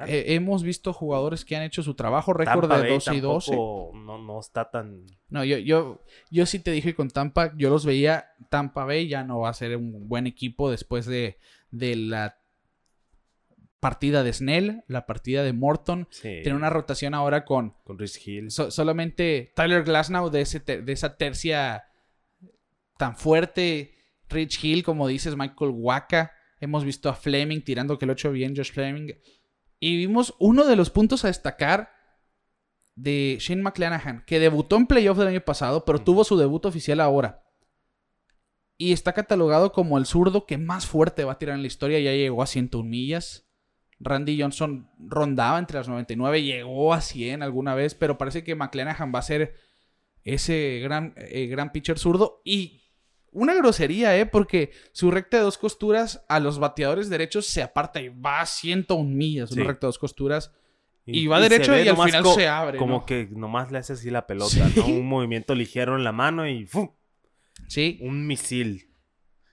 eh, 0.07 0.25
hemos 0.27 0.61
visto 0.61 0.91
jugadores 0.91 1.45
que 1.45 1.55
han 1.55 1.63
hecho 1.63 1.83
su 1.83 1.93
trabajo, 1.93 2.33
récord 2.33 2.69
de 2.69 2.89
12 2.89 3.15
y 3.15 3.19
12. 3.21 3.55
No, 3.55 4.17
no 4.17 4.39
está 4.39 4.69
tan. 4.69 5.05
No, 5.29 5.45
yo, 5.45 5.57
yo, 5.57 6.03
yo 6.29 6.45
sí 6.45 6.59
te 6.59 6.71
dije 6.71 6.93
con 6.93 7.09
Tampa, 7.09 7.53
yo 7.55 7.69
los 7.69 7.85
veía. 7.85 8.25
Tampa 8.49 8.83
Bay 8.83 9.07
ya 9.07 9.23
no 9.23 9.39
va 9.39 9.49
a 9.49 9.53
ser 9.53 9.77
un 9.77 10.09
buen 10.09 10.27
equipo 10.27 10.69
después 10.69 11.05
de, 11.05 11.37
de 11.71 11.95
la 11.95 12.40
partida 13.81 14.23
de 14.23 14.31
Snell, 14.31 14.83
la 14.87 15.05
partida 15.05 15.43
de 15.43 15.51
Morton. 15.51 16.07
Tiene 16.21 16.53
una 16.53 16.69
rotación 16.69 17.13
ahora 17.13 17.43
con. 17.43 17.75
Con 17.83 17.99
Rich 17.99 18.25
Hill. 18.25 18.51
solamente 18.51 19.51
Tyler 19.55 19.83
Glasnow 19.83 20.29
de, 20.29 20.41
ese 20.41 20.59
de 20.59 20.91
esa 20.93 21.17
tercia 21.17 21.83
tan 22.97 23.17
fuerte. 23.17 23.95
Rich 24.29 24.63
Hill, 24.63 24.83
como 24.83 25.07
dices, 25.07 25.35
Michael 25.35 25.71
Waka. 25.73 26.31
Hemos 26.61 26.85
visto 26.85 27.09
a 27.09 27.15
Fleming 27.15 27.61
tirando 27.61 27.97
que 27.97 28.05
lo 28.05 28.11
ha 28.11 28.13
hecho 28.13 28.31
bien, 28.31 28.55
Josh 28.55 28.71
Fleming. 28.71 29.13
Y 29.79 29.97
vimos 29.97 30.35
uno 30.39 30.65
de 30.65 30.75
los 30.75 30.91
puntos 30.91 31.25
a 31.25 31.27
destacar 31.27 31.89
de 32.95 33.37
Shane 33.39 33.63
McClanahan, 33.63 34.23
que 34.27 34.39
debutó 34.39 34.75
en 34.75 34.85
playoff 34.85 35.17
del 35.17 35.29
año 35.29 35.41
pasado, 35.41 35.85
pero 35.85 35.99
tuvo 35.99 36.23
su 36.23 36.37
debut 36.37 36.63
oficial 36.67 36.99
ahora. 36.99 37.43
Y 38.77 38.93
está 38.93 39.13
catalogado 39.13 39.71
como 39.71 39.97
el 39.97 40.05
zurdo 40.05 40.45
que 40.45 40.59
más 40.59 40.85
fuerte 40.85 41.23
va 41.23 41.33
a 41.33 41.37
tirar 41.39 41.55
en 41.55 41.61
la 41.61 41.67
historia. 41.67 41.99
Ya 41.99 42.11
llegó 42.11 42.43
a 42.43 42.47
101 42.47 42.87
millas. 42.87 43.50
Randy 44.03 44.39
Johnson 44.39 44.89
rondaba 44.99 45.59
entre 45.59 45.77
las 45.77 45.87
99, 45.87 46.43
llegó 46.43 46.93
a 46.93 47.01
100 47.01 47.43
alguna 47.43 47.75
vez, 47.75 47.95
pero 47.95 48.17
parece 48.17 48.43
que 48.43 48.55
McClanahan 48.55 49.11
va 49.13 49.19
a 49.19 49.23
ser 49.23 49.55
ese 50.23 50.79
gran, 50.81 51.13
eh, 51.17 51.47
gran 51.47 51.71
pitcher 51.71 51.99
zurdo. 51.99 52.41
Y 52.43 52.81
una 53.31 53.53
grosería, 53.53 54.17
¿eh? 54.17 54.25
Porque 54.25 54.71
su 54.91 55.11
recta 55.11 55.37
de 55.37 55.43
dos 55.43 55.57
costuras 55.57 56.25
a 56.27 56.39
los 56.39 56.59
bateadores 56.59 57.09
derechos 57.09 57.45
se 57.45 57.61
aparta 57.61 58.01
y 58.01 58.09
va 58.09 58.41
a 58.41 58.45
101 58.45 59.09
millas, 59.09 59.51
una 59.51 59.65
recta 59.65 59.87
de 59.87 59.89
dos 59.89 59.99
costuras. 59.99 60.51
Y, 61.05 61.27
va 61.27 61.39
derecho 61.39 61.75
y, 61.77 61.87
al 61.87 61.97
final 61.97 62.25
se 62.35 62.47
abre. 62.47 62.77
Como 62.77 63.05
que 63.05 63.27
nomás 63.31 63.71
le 63.71 63.79
hace 63.79 63.93
así 63.93 64.09
la 64.09 64.27
pelota, 64.27 64.69
¿no? 64.75 64.85
Un 64.85 65.07
movimiento 65.07 65.55
ligero 65.55 65.95
en 65.95 66.03
la 66.03 66.11
mano 66.11 66.47
y 66.47 66.65
¡fum! 66.67 66.91
Sí. 67.67 67.97
Un 68.01 68.27
misil. 68.27 68.93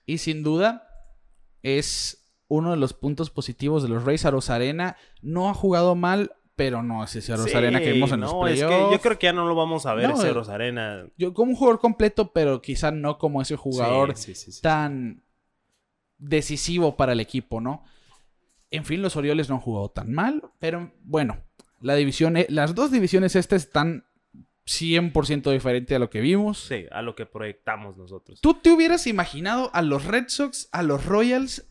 Y 0.04 0.18
sin 0.18 0.42
duda 0.42 0.88
es 1.62 2.17
uno 2.48 2.70
de 2.70 2.76
los 2.76 2.94
puntos 2.94 3.30
positivos 3.30 3.82
de 3.82 3.88
los 3.88 4.04
Rays 4.04 4.24
a 4.24 4.30
Rosarena. 4.30 4.96
No 5.22 5.48
ha 5.48 5.54
jugado 5.54 5.94
mal, 5.94 6.32
pero 6.56 6.82
no 6.82 7.04
es 7.04 7.14
ese 7.14 7.36
Rosarena 7.36 7.78
que 7.78 7.92
vimos 7.92 8.10
en 8.10 8.20
los 8.20 8.34
playoffs. 8.34 8.74
Es 8.74 8.86
que 8.86 8.92
yo 8.92 9.00
creo 9.00 9.18
que 9.18 9.26
ya 9.26 9.32
no 9.32 9.46
lo 9.46 9.54
vamos 9.54 9.86
a 9.86 9.94
ver 9.94 10.10
ese 10.10 10.32
Rosarena. 10.32 11.06
Yo 11.16 11.32
como 11.32 11.52
un 11.52 11.56
jugador 11.56 11.78
completo, 11.78 12.32
pero 12.32 12.60
quizá 12.60 12.90
no 12.90 13.18
como 13.18 13.40
ese 13.40 13.56
jugador 13.56 14.14
tan 14.60 15.22
decisivo 16.18 16.96
para 16.96 17.12
el 17.12 17.20
equipo, 17.20 17.60
¿no? 17.60 17.84
En 18.70 18.84
fin, 18.84 19.02
los 19.02 19.16
Orioles 19.16 19.48
no 19.48 19.54
han 19.54 19.60
jugado 19.60 19.90
tan 19.90 20.12
mal, 20.12 20.42
pero 20.58 20.92
bueno, 21.04 21.38
la 21.80 21.94
división, 21.94 22.36
e, 22.36 22.46
las 22.50 22.74
dos 22.74 22.90
divisiones 22.90 23.36
estas 23.36 23.62
están 23.62 24.04
100% 24.66 25.50
diferente 25.52 25.94
a 25.94 25.98
lo 25.98 26.10
que 26.10 26.20
vimos. 26.20 26.58
Sí, 26.58 26.86
a 26.90 27.02
lo 27.02 27.14
que 27.14 27.24
proyectamos 27.24 27.96
nosotros. 27.96 28.40
¿Tú 28.40 28.54
te 28.54 28.70
hubieras 28.70 29.06
imaginado 29.06 29.70
a 29.72 29.82
los 29.82 30.04
Red 30.04 30.24
Sox, 30.28 30.68
a 30.72 30.82
los 30.82 31.06
Royals 31.06 31.67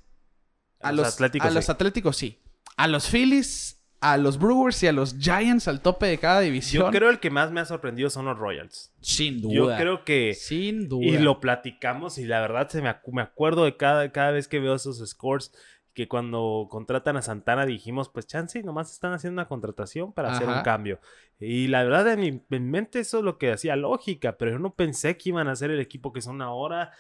a, 0.82 0.92
los, 0.92 1.14
Atléticos. 1.14 1.50
A 1.50 1.54
los 1.54 1.70
Atléticos, 1.70 2.18
sí. 2.18 2.42
A 2.76 2.88
los 2.88 3.10
Phillies, 3.10 3.84
a 4.00 4.18
los 4.18 4.38
Brewers 4.38 4.82
y 4.84 4.88
a 4.88 4.92
los 4.92 5.18
Giants 5.18 5.68
al 5.68 5.82
tope 5.82 6.06
de 6.06 6.18
cada 6.18 6.42
división. 6.42 6.86
Yo 6.86 6.92
creo 6.92 7.10
el 7.10 7.20
que 7.20 7.30
más 7.30 7.52
me 7.52 7.62
ha 7.62 7.66
sorprendido 7.66 8.10
son 8.10 8.26
los 8.26 8.38
Royals. 8.38 8.94
Sin 9.02 9.42
duda. 9.42 9.54
Yo 9.54 9.76
creo 9.76 10.06
que. 10.06 10.34
Sin 10.34 10.88
duda. 10.88 11.06
Y 11.06 11.18
lo 11.18 11.40
platicamos 11.40 12.18
y 12.18 12.26
la 12.26 12.42
verdad 12.42 12.70
se 12.70 12.82
me, 12.82 12.96
me 13.12 13.22
acuerdo 13.22 13.66
de 13.66 13.76
cada, 13.76 14.12
cada 14.12 14.32
vez 14.32 14.48
que 14.48 14.60
veo 14.60 14.76
esos 14.76 14.98
scores 15.08 15.52
que 15.98 16.08
cuando 16.08 16.68
contratan 16.70 17.18
a 17.18 17.24
Santana 17.24 17.66
dijimos, 17.66 18.08
pues 18.10 18.28
chance, 18.28 18.62
nomás 18.62 18.92
están 18.92 19.14
haciendo 19.14 19.42
una 19.42 19.48
contratación 19.48 20.14
para 20.14 20.32
hacer 20.32 20.48
un 20.48 20.62
cambio. 20.62 21.00
Y 21.40 21.70
la 21.70 21.84
verdad, 21.84 22.14
en 22.14 22.44
mi 22.48 22.60
mente 22.60 23.00
eso 23.00 23.18
es 23.18 23.24
lo 23.24 23.40
que 23.40 23.52
hacía 23.52 23.76
lógica, 23.76 24.38
pero 24.38 24.52
yo 24.52 24.60
no 24.60 24.76
pensé 24.76 25.18
que 25.18 25.30
iban 25.30 25.48
a 25.48 25.56
ser 25.56 25.72
el 25.72 25.80
equipo 25.80 26.14
que 26.14 26.22
son 26.22 26.44
ahora, 26.44 26.92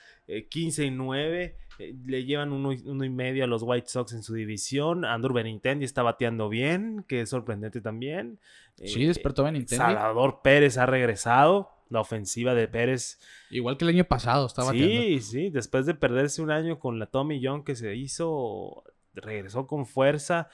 15 0.49 0.81
eh, 0.81 0.85
y 0.87 0.89
9. 0.89 1.57
Eh, 1.77 1.95
le 2.07 2.25
llevan 2.25 2.51
uno, 2.51 2.73
y 2.73 3.09
medio 3.11 3.43
a 3.43 3.47
los 3.47 3.61
White 3.61 3.87
Sox 3.87 4.13
en 4.13 4.23
su 4.23 4.33
división. 4.33 5.05
Andrew 5.05 5.31
Benintendi 5.31 5.85
está 5.85 6.01
bateando 6.01 6.49
bien, 6.49 7.05
que 7.07 7.21
es 7.21 7.29
sorprendente 7.29 7.81
también. 7.81 8.39
Sí, 8.83 9.05
despertó 9.05 9.43
Benintendi. 9.43 9.77
Salvador 9.77 10.39
Pérez 10.41 10.79
ha 10.79 10.87
regresado. 10.87 11.76
La 11.89 12.01
ofensiva 12.01 12.53
de 12.53 12.67
Pérez. 12.67 13.19
Igual 13.49 13.77
que 13.77 13.85
el 13.85 13.89
año 13.89 14.03
pasado 14.05 14.45
estaba 14.45 14.71
Sí, 14.71 15.19
sí. 15.21 15.49
Después 15.49 15.85
de 15.85 15.93
perderse 15.93 16.41
un 16.41 16.51
año 16.51 16.79
con 16.79 16.99
la 16.99 17.07
Tommy 17.07 17.39
John 17.43 17.63
que 17.63 17.75
se 17.75 17.95
hizo, 17.95 18.83
regresó 19.13 19.67
con 19.67 19.85
fuerza. 19.85 20.49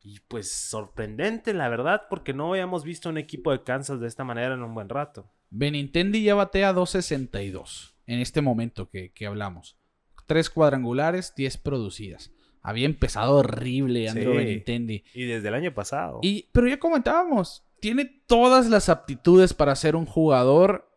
Y 0.00 0.18
pues 0.20 0.50
sorprendente, 0.50 1.54
la 1.54 1.68
verdad, 1.68 2.02
porque 2.10 2.34
no 2.34 2.50
habíamos 2.50 2.82
visto 2.82 3.08
un 3.08 3.18
equipo 3.18 3.52
de 3.52 3.62
Kansas 3.62 4.00
de 4.00 4.08
esta 4.08 4.24
manera 4.24 4.54
en 4.54 4.62
un 4.62 4.74
buen 4.74 4.88
rato. 4.88 5.30
Benintendi 5.50 6.24
ya 6.24 6.34
batea 6.34 6.72
2.62 6.72 7.92
en 8.06 8.18
este 8.18 8.40
momento 8.40 8.88
que, 8.88 9.12
que 9.12 9.26
hablamos. 9.26 9.78
Tres 10.26 10.50
cuadrangulares, 10.50 11.34
10 11.36 11.58
producidas. 11.58 12.32
Había 12.62 12.86
empezado 12.86 13.36
horrible 13.36 14.08
Andrew 14.08 14.34
Benintendi. 14.34 15.04
Y 15.14 15.24
desde 15.24 15.48
el 15.48 15.54
año 15.54 15.74
pasado. 15.74 16.20
Y, 16.22 16.48
pero 16.52 16.68
ya 16.68 16.78
comentábamos, 16.78 17.64
tiene 17.82 18.06
todas 18.26 18.70
las 18.70 18.88
aptitudes 18.88 19.52
para 19.52 19.74
ser 19.76 19.96
un 19.96 20.06
jugador 20.06 20.88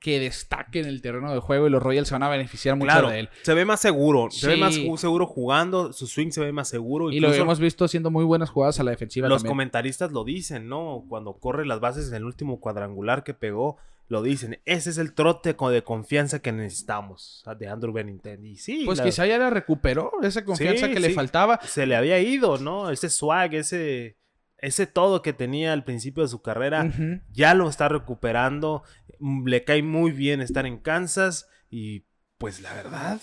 que 0.00 0.18
destaque 0.18 0.80
en 0.80 0.86
el 0.86 1.00
terreno 1.00 1.32
de 1.32 1.38
juego 1.38 1.68
y 1.68 1.70
los 1.70 1.80
Royals 1.80 2.08
se 2.08 2.14
van 2.16 2.24
a 2.24 2.28
beneficiar 2.28 2.74
mucho 2.74 2.86
Claro, 2.86 3.08
de 3.10 3.20
él. 3.20 3.28
se 3.42 3.54
ve 3.54 3.64
más 3.64 3.78
seguro. 3.80 4.28
Se 4.32 4.48
ve 4.48 4.56
más 4.56 4.74
seguro 4.74 5.26
jugando. 5.26 5.92
Su 5.92 6.08
swing 6.08 6.30
se 6.32 6.40
ve 6.40 6.50
más 6.52 6.68
seguro. 6.68 7.12
Y 7.12 7.20
lo 7.20 7.32
hemos 7.32 7.60
visto 7.60 7.84
haciendo 7.84 8.10
muy 8.10 8.24
buenas 8.24 8.50
jugadas 8.50 8.80
a 8.80 8.82
la 8.82 8.90
defensiva 8.90 9.28
Los 9.28 9.38
también. 9.42 9.52
comentaristas 9.52 10.10
lo 10.10 10.24
dicen, 10.24 10.68
¿no? 10.68 11.04
Cuando 11.08 11.34
corre 11.34 11.64
las 11.64 11.78
bases 11.78 12.08
en 12.08 12.14
el 12.16 12.24
último 12.24 12.58
cuadrangular 12.58 13.22
que 13.22 13.32
pegó, 13.32 13.76
lo 14.08 14.22
dicen. 14.22 14.58
Ese 14.64 14.90
es 14.90 14.98
el 14.98 15.14
trote 15.14 15.54
de 15.54 15.82
confianza 15.84 16.40
que 16.42 16.50
necesitamos 16.50 17.44
de 17.56 17.68
Andrew 17.68 17.92
Benintendi. 17.92 18.50
Y 18.50 18.56
sí, 18.56 18.82
Pues 18.84 18.98
la- 18.98 19.04
quizá 19.04 19.24
ya 19.26 19.38
la 19.38 19.50
recuperó, 19.50 20.10
esa 20.24 20.44
confianza 20.44 20.88
Sí, 20.88 20.92
que 20.94 20.98
le 20.98 21.10
faltaba. 21.10 21.60
se 21.62 21.86
le 21.86 21.94
había 21.94 22.18
ido, 22.18 22.58
¿no? 22.58 22.90
Ese 22.90 23.08
swag, 23.08 23.54
ese, 23.54 24.16
ese 24.62 24.86
todo 24.86 25.20
que 25.20 25.34
tenía 25.34 25.74
al 25.74 25.84
principio 25.84 26.22
de 26.22 26.28
su 26.30 26.40
carrera, 26.40 26.90
ya 27.30 27.52
lo 27.54 27.68
está 27.68 27.88
recuperando. 27.88 28.82
Mm, 29.18 29.46
Le 29.46 29.64
cae 29.64 29.82
muy 29.82 30.10
bien 30.12 30.40
estar 30.40 30.64
en 30.66 30.78
Kansas 30.78 31.46
y 31.68 32.06
pues 32.38 32.60
la 32.60 32.72
verdad, 32.74 33.20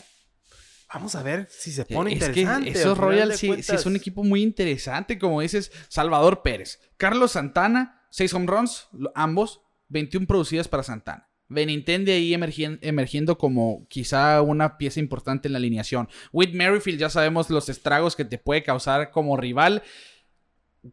vamos 0.93 1.15
a 1.15 1.23
ver 1.23 1.47
si 1.49 1.71
se 1.71 1.85
pone 1.85 2.13
es 2.13 2.19
que 2.29 2.41
interesante. 2.41 2.69
al 2.71 2.75
esos 2.75 2.97
Royals 2.97 3.37
sí, 3.37 3.51
es 3.51 3.85
un 3.85 3.95
equipo 3.95 4.23
muy 4.23 4.41
interesante, 4.41 5.17
como 5.19 5.41
dices, 5.41 5.71
Salvador 5.87 6.41
Pérez, 6.41 6.79
Carlos 6.97 7.31
Santana, 7.31 8.05
6 8.11 8.33
home 8.33 8.47
runs, 8.47 8.87
ambos, 9.15 9.61
21 9.89 10.25
producidas 10.27 10.67
para 10.67 10.83
Santana. 10.83 11.27
Benintendi 11.51 12.11
ahí 12.11 12.33
emergien- 12.33 12.77
emergiendo 12.83 13.37
como 13.39 13.87
quizá 13.89 14.41
una 14.43 14.77
pieza 14.77 14.99
importante 14.99 15.47
en 15.47 15.53
la 15.53 15.57
alineación. 15.57 16.07
Whit 16.31 16.53
Merrifield 16.53 16.99
ya 16.99 17.09
sabemos 17.09 17.49
los 17.49 17.69
estragos 17.69 18.15
que 18.15 18.23
te 18.25 18.37
puede 18.37 18.61
causar 18.63 19.09
como 19.09 19.35
rival, 19.35 19.81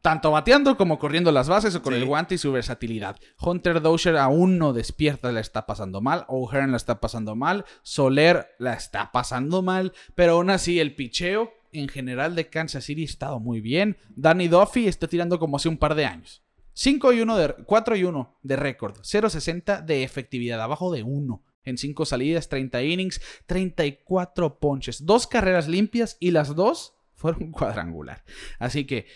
tanto 0.02 0.30
bateando 0.30 0.76
como 0.76 0.98
corriendo 0.98 1.30
las 1.32 1.48
bases 1.48 1.74
o 1.74 1.82
con 1.82 1.94
Sí. 1.94 2.00
el 2.00 2.06
guante 2.06 2.34
y 2.34 2.38
su 2.38 2.50
versatilidad. 2.52 3.16
Hunter 3.40 3.80
Dozier 3.80 4.16
aún 4.16 4.58
no 4.58 4.72
despierta, 4.72 5.30
la 5.32 5.40
está 5.40 5.66
pasando 5.66 6.00
mal. 6.00 6.24
O'Hearn 6.28 6.70
la 6.72 6.76
está 6.76 7.00
pasando 7.00 7.36
mal. 7.36 7.64
Soler 7.82 8.48
la 8.58 8.74
está 8.74 9.12
pasando 9.12 9.62
mal. 9.62 9.92
Pero 10.14 10.32
aún 10.32 10.50
así, 10.50 10.80
el 10.80 10.94
picheo 10.94 11.52
en 11.72 11.88
general 11.88 12.34
de 12.34 12.48
Kansas 12.48 12.84
City 12.84 13.02
ha 13.02 13.06
estado 13.06 13.38
muy 13.40 13.60
bien. 13.60 13.96
Danny 14.16 14.48
Duffy 14.48 14.88
está 14.88 15.06
tirando 15.08 15.38
como 15.38 15.56
hace 15.56 15.68
un 15.68 15.76
par 15.78 15.94
de 15.94 16.06
años. 16.06 16.42
5 16.72 17.12
y 17.14 17.20
1 17.20 17.36
de 17.38 17.54
4 17.64 17.96
y 17.96 18.04
1 18.04 18.38
de 18.42 18.56
récord, 18.56 18.98
0.60 19.02 19.82
de 19.82 20.02
efectividad, 20.02 20.60
abajo 20.60 20.92
de 20.92 21.02
1 21.02 21.42
en 21.64 21.78
5 21.78 22.04
salidas, 22.04 22.48
30 22.50 22.82
innings, 22.82 23.20
34 23.46 24.58
ponches, 24.58 25.04
dos 25.06 25.26
carreras 25.26 25.68
limpias 25.68 26.16
y 26.20 26.30
las 26.30 26.54
dos 26.54 26.94
fueron 27.14 27.50
cuadrangular. 27.52 28.24
Así 28.58 28.84
que 28.84 29.06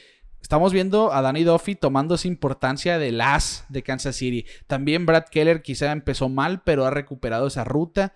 estamos 0.43 0.73
viendo 0.73 1.13
a 1.13 1.23
Danny 1.23 1.45
Duffy 1.45 1.75
tomando 1.75 2.15
esa 2.15 2.29
importancia 2.29 2.99
del 2.99 3.21
as 3.21 3.65
de 3.69 3.83
Kansas 3.83 4.17
City. 4.17 4.47
También 4.67 5.07
Brad 5.07 5.25
Keller 5.31 5.63
quizá 5.63 5.93
empezó 5.93 6.29
mal, 6.29 6.63
pero 6.65 6.85
ha 6.87 6.91
recuperado 6.91 7.47
esa 7.47 7.65
ruta. 7.65 8.15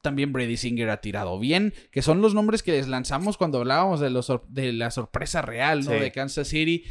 También 0.00 0.32
Brady 0.32 0.56
Singer 0.56 0.90
ha 0.90 1.00
tirado 1.00 1.38
bien, 1.38 1.74
que 1.92 2.02
son 2.02 2.20
los 2.22 2.34
nombres 2.34 2.62
que 2.64 2.72
les 2.72 2.88
lanzamos 2.88 3.36
cuando 3.36 3.58
hablábamos 3.58 4.00
de, 4.00 4.10
los 4.10 4.26
sor- 4.26 4.46
de 4.48 4.72
la 4.72 4.90
sorpresa 4.90 5.42
real 5.42 5.84
¿no? 5.84 5.92
Sí. 5.92 5.98
de 5.98 6.10
Kansas 6.12 6.48
City. 6.48 6.84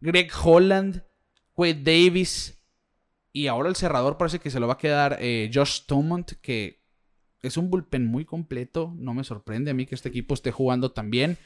Greg 0.00 0.30
Holland, 0.42 1.04
Wade 1.56 1.82
Davis 1.82 2.60
y 3.32 3.46
ahora 3.46 3.68
el 3.68 3.76
cerrador 3.76 4.16
parece 4.18 4.38
que 4.40 4.50
se 4.50 4.58
lo 4.60 4.66
va 4.66 4.74
a 4.74 4.78
quedar 4.78 5.18
eh, 5.20 5.50
Josh 5.52 5.82
Stomont, 5.82 6.32
que 6.40 6.82
es 7.42 7.56
un 7.56 7.70
bullpen 7.70 8.04
muy 8.06 8.24
completo. 8.24 8.92
No 8.96 9.14
me 9.14 9.22
sorprende 9.24 9.70
a 9.70 9.74
mí 9.74 9.86
que 9.86 9.94
este 9.94 10.08
equipo 10.08 10.34
esté 10.34 10.50
jugando 10.50 10.90
tan 10.90 11.10
bien. 11.10 11.38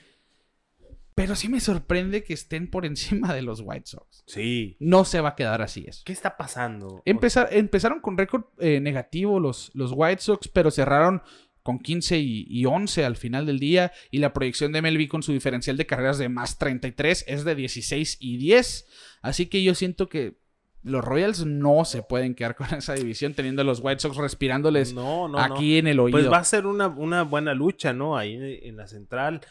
Pero 1.20 1.36
sí 1.36 1.48
me 1.48 1.60
sorprende 1.60 2.24
que 2.24 2.32
estén 2.34 2.70
por 2.70 2.86
encima 2.86 3.34
de 3.34 3.42
los 3.42 3.60
White 3.64 3.86
Sox. 3.86 4.22
Sí. 4.26 4.76
No 4.80 5.04
se 5.04 5.20
va 5.20 5.30
a 5.30 5.34
quedar 5.36 5.62
así 5.62 5.84
eso. 5.86 6.02
¿Qué 6.04 6.12
está 6.12 6.36
pasando? 6.36 7.02
Empezar- 7.04 7.48
empezaron 7.52 8.00
con 8.00 8.16
récord 8.18 8.44
eh, 8.58 8.80
negativo 8.80 9.40
los, 9.40 9.70
los 9.74 9.92
White 9.94 10.22
Sox, 10.22 10.48
pero 10.48 10.70
cerraron 10.70 11.22
con 11.62 11.78
15 11.78 12.18
y, 12.18 12.46
y 12.48 12.64
11 12.64 13.04
al 13.04 13.16
final 13.16 13.44
del 13.46 13.58
día. 13.58 13.92
Y 14.10 14.18
la 14.18 14.32
proyección 14.32 14.72
de 14.72 14.80
MLB 14.82 15.08
con 15.08 15.22
su 15.22 15.32
diferencial 15.32 15.76
de 15.76 15.86
carreras 15.86 16.18
de 16.18 16.28
más 16.28 16.58
33 16.58 17.24
es 17.28 17.44
de 17.44 17.54
16 17.54 18.16
y 18.20 18.38
10. 18.38 18.86
Así 19.22 19.46
que 19.46 19.62
yo 19.62 19.74
siento 19.74 20.08
que 20.08 20.40
los 20.82 21.04
Royals 21.04 21.44
no 21.44 21.84
se 21.84 22.02
pueden 22.02 22.34
quedar 22.34 22.56
con 22.56 22.66
esa 22.74 22.94
división 22.94 23.34
teniendo 23.34 23.60
a 23.60 23.66
los 23.66 23.80
White 23.82 24.00
Sox 24.00 24.16
respirándoles 24.16 24.94
no, 24.94 25.28
no, 25.28 25.36
no. 25.46 25.54
aquí 25.54 25.76
en 25.76 25.86
el 25.86 26.00
oído. 26.00 26.18
Pues 26.18 26.32
va 26.32 26.38
a 26.38 26.44
ser 26.44 26.64
una, 26.64 26.88
una 26.88 27.22
buena 27.24 27.52
lucha, 27.52 27.92
¿no? 27.92 28.16
Ahí 28.16 28.60
en 28.62 28.76
la 28.78 28.86
central. 28.86 29.42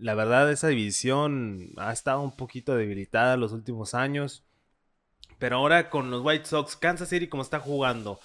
La 0.00 0.14
verdad, 0.14 0.50
esa 0.50 0.68
división 0.68 1.72
ha 1.76 1.92
estado 1.92 2.20
un 2.22 2.36
poquito 2.36 2.76
debilitada 2.76 3.36
los 3.36 3.52
últimos 3.52 3.94
años. 3.94 4.44
Pero 5.38 5.56
ahora 5.56 5.90
con 5.90 6.10
los 6.10 6.24
White 6.24 6.46
Sox, 6.46 6.76
Kansas 6.76 7.08
City 7.08 7.28
como 7.28 7.42
está 7.42 7.60
jugando. 7.60 8.20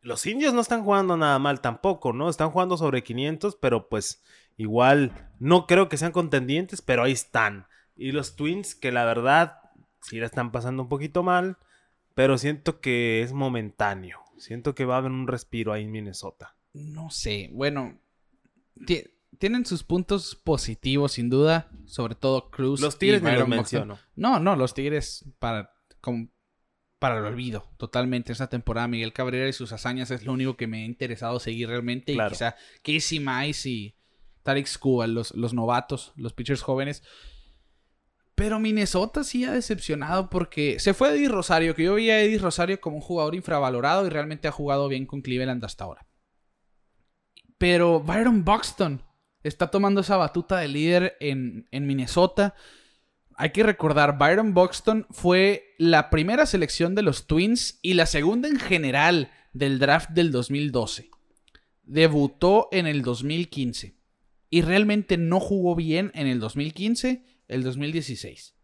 Los 0.00 0.26
indios 0.26 0.52
no 0.52 0.60
están 0.60 0.84
jugando 0.84 1.16
nada 1.16 1.38
mal 1.38 1.60
tampoco, 1.60 2.12
¿no? 2.12 2.28
Están 2.28 2.50
jugando 2.50 2.76
sobre 2.76 3.02
500, 3.02 3.56
pero 3.56 3.88
pues 3.88 4.22
igual 4.56 5.30
no 5.38 5.66
creo 5.66 5.88
que 5.88 5.96
sean 5.96 6.12
contendientes, 6.12 6.82
pero 6.82 7.04
ahí 7.04 7.12
están. 7.12 7.66
Y 7.96 8.12
los 8.12 8.36
Twins, 8.36 8.74
que 8.74 8.90
la 8.90 9.04
verdad 9.04 9.60
sí 10.00 10.18
la 10.18 10.26
están 10.26 10.50
pasando 10.50 10.82
un 10.82 10.88
poquito 10.88 11.22
mal, 11.22 11.56
pero 12.14 12.36
siento 12.38 12.80
que 12.80 13.22
es 13.22 13.32
momentáneo. 13.32 14.20
Siento 14.38 14.74
que 14.74 14.84
va 14.84 14.96
a 14.96 14.98
haber 14.98 15.12
un 15.12 15.28
respiro 15.28 15.72
ahí 15.72 15.84
en 15.84 15.92
Minnesota. 15.92 16.56
No 16.72 17.10
sé, 17.10 17.50
bueno, 17.52 17.98
tienen 19.42 19.66
sus 19.66 19.82
puntos 19.82 20.36
positivos 20.36 21.10
sin 21.14 21.28
duda, 21.28 21.68
sobre 21.86 22.14
todo 22.14 22.48
Cruz. 22.48 22.80
Los 22.80 22.96
Tigres 22.96 23.20
los 23.20 23.48
menciono. 23.48 23.98
No, 24.14 24.38
no, 24.38 24.54
los 24.54 24.72
Tigres 24.72 25.24
para, 25.40 25.74
como- 26.00 26.28
para 27.00 27.18
el 27.18 27.24
olvido, 27.24 27.68
totalmente. 27.76 28.30
Esta 28.30 28.48
temporada 28.48 28.86
Miguel 28.86 29.12
Cabrera 29.12 29.48
y 29.48 29.52
sus 29.52 29.72
hazañas 29.72 30.12
es 30.12 30.24
lo 30.24 30.32
único 30.32 30.56
que 30.56 30.68
me 30.68 30.82
ha 30.82 30.84
interesado 30.84 31.40
seguir 31.40 31.66
realmente. 31.70 32.14
Claro. 32.14 32.28
Y 32.30 32.32
quizá 32.34 32.54
Casey 32.84 33.18
Mice 33.18 33.68
y 33.68 33.96
Tarek 34.44 34.68
Skubal, 34.68 35.12
los, 35.12 35.34
los 35.34 35.52
novatos, 35.54 36.12
los 36.14 36.32
pitchers 36.34 36.62
jóvenes. 36.62 37.02
Pero 38.36 38.60
Minnesota 38.60 39.24
sí 39.24 39.44
ha 39.44 39.50
decepcionado 39.50 40.30
porque 40.30 40.78
se 40.78 40.94
fue 40.94 41.16
Eddie 41.16 41.28
Rosario, 41.28 41.74
que 41.74 41.82
yo 41.82 41.94
veía 41.94 42.14
a 42.14 42.20
Eddie 42.20 42.38
Rosario 42.38 42.80
como 42.80 42.94
un 42.98 43.02
jugador 43.02 43.34
infravalorado 43.34 44.06
y 44.06 44.10
realmente 44.10 44.46
ha 44.46 44.52
jugado 44.52 44.86
bien 44.86 45.04
con 45.04 45.20
Cleveland 45.20 45.64
hasta 45.64 45.82
ahora. 45.82 46.06
Pero 47.58 47.98
Byron 47.98 48.44
Buxton 48.44 49.02
está 49.42 49.70
tomando 49.70 50.00
esa 50.00 50.16
batuta 50.16 50.58
de 50.58 50.68
líder 50.68 51.16
en, 51.20 51.66
en 51.70 51.86
Minnesota. 51.86 52.54
Hay 53.36 53.50
que 53.50 53.62
recordar, 53.62 54.18
Byron 54.18 54.54
Buxton 54.54 55.06
fue 55.10 55.74
la 55.78 56.10
primera 56.10 56.46
selección 56.46 56.94
de 56.94 57.02
los 57.02 57.26
Twins 57.26 57.78
y 57.82 57.94
la 57.94 58.06
segunda 58.06 58.48
en 58.48 58.58
general 58.58 59.30
del 59.52 59.78
draft 59.78 60.10
del 60.10 60.30
2012. 60.30 61.10
Debutó 61.82 62.68
en 62.72 62.86
el 62.86 63.02
2015 63.02 63.96
y 64.50 64.62
realmente 64.62 65.16
no 65.16 65.40
jugó 65.40 65.74
bien 65.74 66.12
en 66.14 66.26
el 66.26 66.38
2015, 66.38 67.24
el 67.48 67.62
2016. 67.62 68.54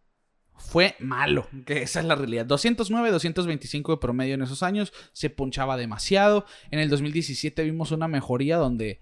Fue 0.55 0.97
malo, 0.99 1.49
que 1.65 1.83
esa 1.83 2.01
es 2.01 2.07
la 2.07 2.15
realidad. 2.15 2.45
209, 2.45 3.11
225 3.11 3.93
de 3.93 3.99
promedio 3.99 4.35
en 4.35 4.43
esos 4.43 4.63
años, 4.63 4.93
se 5.13 5.31
ponchaba 5.31 5.77
demasiado. 5.77 6.45
En 6.71 6.81
el 6.81 6.91
2017 6.91 7.63
vimos 7.63 7.93
una 7.93 8.09
mejoría 8.09 8.57
donde 8.57 9.01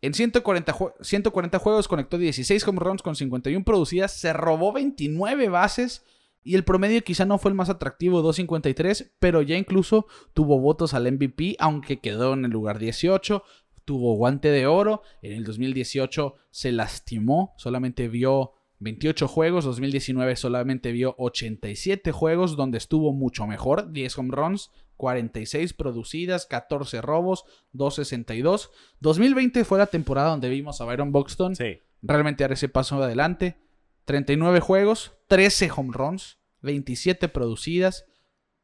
en 0.00 0.14
140, 0.14 0.72
jue- 0.72 0.92
140 1.00 1.58
juegos 1.58 1.88
conectó 1.88 2.18
16 2.18 2.66
home 2.68 2.80
runs 2.80 3.02
con 3.02 3.16
51 3.16 3.64
producidas, 3.64 4.12
se 4.12 4.32
robó 4.32 4.72
29 4.72 5.48
bases 5.48 6.04
y 6.44 6.54
el 6.54 6.64
promedio 6.64 7.02
quizá 7.02 7.24
no 7.24 7.38
fue 7.38 7.50
el 7.50 7.54
más 7.56 7.68
atractivo, 7.68 8.22
253, 8.22 9.12
pero 9.18 9.42
ya 9.42 9.56
incluso 9.56 10.06
tuvo 10.34 10.60
votos 10.60 10.94
al 10.94 11.10
MVP, 11.10 11.56
aunque 11.58 12.00
quedó 12.00 12.32
en 12.34 12.44
el 12.44 12.50
lugar 12.52 12.78
18, 12.78 13.42
tuvo 13.84 14.14
guante 14.16 14.50
de 14.50 14.66
oro, 14.66 15.02
en 15.22 15.32
el 15.32 15.44
2018 15.44 16.34
se 16.50 16.72
lastimó, 16.72 17.54
solamente 17.58 18.08
vio 18.08 18.52
28 18.80 19.26
juegos, 19.26 19.64
2019 19.64 20.36
solamente 20.36 20.92
vio 20.92 21.16
87 21.18 22.12
juegos 22.12 22.56
donde 22.56 22.78
estuvo 22.78 23.12
mucho 23.12 23.46
mejor, 23.46 23.90
10 23.92 24.18
home 24.18 24.30
runs, 24.30 24.70
46 24.98 25.72
producidas, 25.72 26.44
14 26.44 27.00
robos, 27.00 27.44
262. 27.72 28.70
2020 29.00 29.64
fue 29.64 29.78
la 29.78 29.86
temporada 29.86 30.28
donde 30.28 30.50
vimos 30.50 30.80
a 30.82 30.84
Byron 30.84 31.10
Buxton 31.12 31.56
Sí. 31.56 31.78
realmente 32.02 32.44
dar 32.44 32.52
ese 32.52 32.68
paso 32.68 33.02
adelante. 33.02 33.56
39 34.04 34.60
juegos, 34.60 35.12
13 35.28 35.70
home 35.74 35.90
runs, 35.92 36.38
27 36.60 37.28
producidas. 37.28 38.04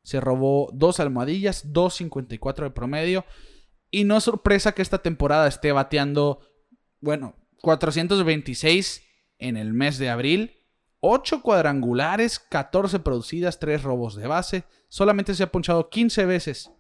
Se 0.03 0.21
robó 0.21 0.69
dos 0.75 1.01
almohadillas, 1.01 1.73
2.54 1.73 2.65
de 2.65 2.71
promedio. 2.71 3.25
Y 3.91 4.05
no 4.05 4.19
es 4.19 4.25
sorpresa 4.25 4.73
que 4.73 4.83
esta 4.83 4.99
temporada 4.99 5.47
esté 5.49 5.73
bateando, 5.73 6.41
bueno, 7.01 7.37
426 7.63 9.03
en 9.39 9.57
el 9.57 9.73
mes 9.73 9.99
de 9.99 10.11
abril. 10.11 10.57
8 11.07 11.43
cuadrangulares, 11.43 12.39
14 12.39 12.99
producidas, 13.01 13.59
3 13.59 13.83
robos 13.83 14.17
de 14.17 14.27
base. 14.27 14.65
Solamente 14.89 15.35
se 15.35 15.43
ha 15.43 15.53
ponchado 15.53 15.91
15 15.91 16.25
veces 16.25 16.71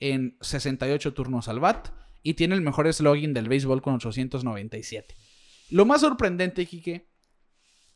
en 0.00 0.36
68 0.40 1.14
turnos 1.14 1.46
al 1.46 1.60
bat. 1.60 1.90
Y 2.24 2.34
tiene 2.34 2.56
el 2.56 2.60
mejor 2.60 2.92
slogan 2.92 3.32
del 3.34 3.48
béisbol 3.48 3.80
con 3.80 3.94
897. 3.94 5.14
Lo 5.70 5.84
más 5.86 6.00
sorprendente, 6.00 6.66
Kike, 6.66 7.08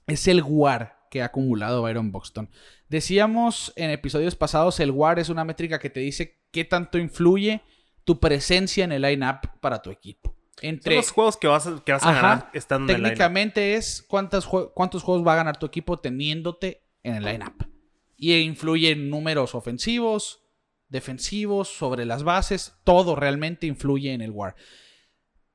es 0.06 0.28
el 0.28 0.44
WAR 0.44 1.00
que 1.10 1.20
ha 1.20 1.26
acumulado 1.26 1.82
Byron 1.82 2.12
Buxton. 2.12 2.48
Decíamos 2.88 3.72
en 3.74 3.90
episodios 3.90 4.36
pasados, 4.36 4.78
el 4.78 4.92
WAR 4.92 5.18
es 5.18 5.30
una 5.30 5.44
métrica 5.44 5.80
que 5.80 5.90
te 5.90 5.98
dice 5.98 6.44
qué 6.52 6.64
tanto 6.64 6.96
influye 6.96 7.60
tu 8.04 8.20
presencia 8.20 8.84
en 8.84 8.92
el 8.92 9.02
line-up 9.02 9.50
para 9.60 9.82
tu 9.82 9.90
equipo. 9.90 10.36
Entre, 10.60 10.92
Son 10.94 10.96
los 10.96 11.10
juegos 11.10 11.36
que 11.38 11.46
vas 11.48 11.66
a, 11.66 11.82
que 11.84 11.92
vas 11.92 12.02
a 12.02 12.10
Ajá. 12.10 12.20
ganar 12.22 12.50
estando 12.52 12.92
en 12.92 12.96
el 12.96 13.02
line 13.02 13.10
técnicamente 13.14 13.74
es 13.74 14.04
cuántas 14.06 14.46
jue- 14.46 14.70
cuántos 14.74 15.02
juegos 15.02 15.26
va 15.26 15.32
a 15.32 15.36
ganar 15.36 15.56
tu 15.58 15.66
equipo 15.66 15.98
teniéndote 15.98 16.84
en 17.02 17.14
el 17.16 17.24
line-up. 17.24 17.66
Y 18.16 18.34
influye 18.36 18.90
en 18.90 19.08
números 19.10 19.54
ofensivos, 19.54 20.44
defensivos, 20.88 21.68
sobre 21.68 22.04
las 22.04 22.22
bases, 22.22 22.74
todo 22.84 23.16
realmente 23.16 23.66
influye 23.66 24.12
en 24.12 24.20
el 24.20 24.30
WAR. 24.30 24.54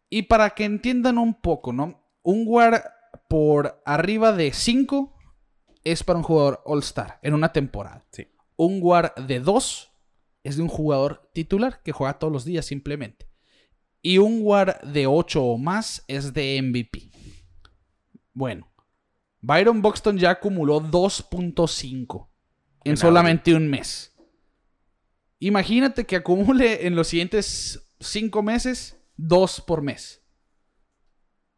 Y 0.10 0.24
para 0.24 0.50
que 0.52 0.66
entiendan 0.66 1.18
un 1.18 1.40
poco, 1.40 1.72
¿no? 1.72 2.04
Un 2.24 2.44
WAR 2.48 2.84
por 3.30 3.82
arriba 3.86 4.34
de 4.34 4.52
5 4.52 5.14
es 5.84 6.04
para 6.04 6.18
un 6.18 6.24
jugador 6.24 6.62
All-Star 6.66 7.20
en 7.22 7.34
una 7.34 7.54
temporada. 7.54 8.06
Sí. 8.12 8.28
Un 8.58 8.80
WAR 8.82 9.14
de 9.16 9.40
2 9.40 9.94
es 10.44 10.58
de 10.58 10.64
un 10.64 10.70
jugador 10.70 11.30
titular 11.34 11.82
que 11.84 11.92
juega 11.92 12.18
todos 12.20 12.34
los 12.34 12.44
días 12.44 12.66
simplemente. 12.66 13.27
Y 14.08 14.20
un 14.20 14.40
WAR 14.42 14.80
de 14.84 15.06
8 15.06 15.44
o 15.44 15.58
más 15.58 16.02
es 16.08 16.32
de 16.32 16.62
MVP. 16.62 17.10
Bueno, 18.32 18.72
Byron 19.42 19.82
Buxton 19.82 20.18
ya 20.18 20.30
acumuló 20.30 20.80
2.5 20.80 22.30
en 22.86 22.92
En 22.92 22.96
solamente 22.96 23.54
un 23.54 23.68
mes. 23.68 24.16
Imagínate 25.40 26.06
que 26.06 26.16
acumule 26.16 26.88
en 26.88 26.96
los 26.96 27.10
siguientes 27.10 27.86
5 28.00 28.42
meses 28.44 28.96
2 29.18 29.60
por 29.68 29.82
mes. 29.82 30.24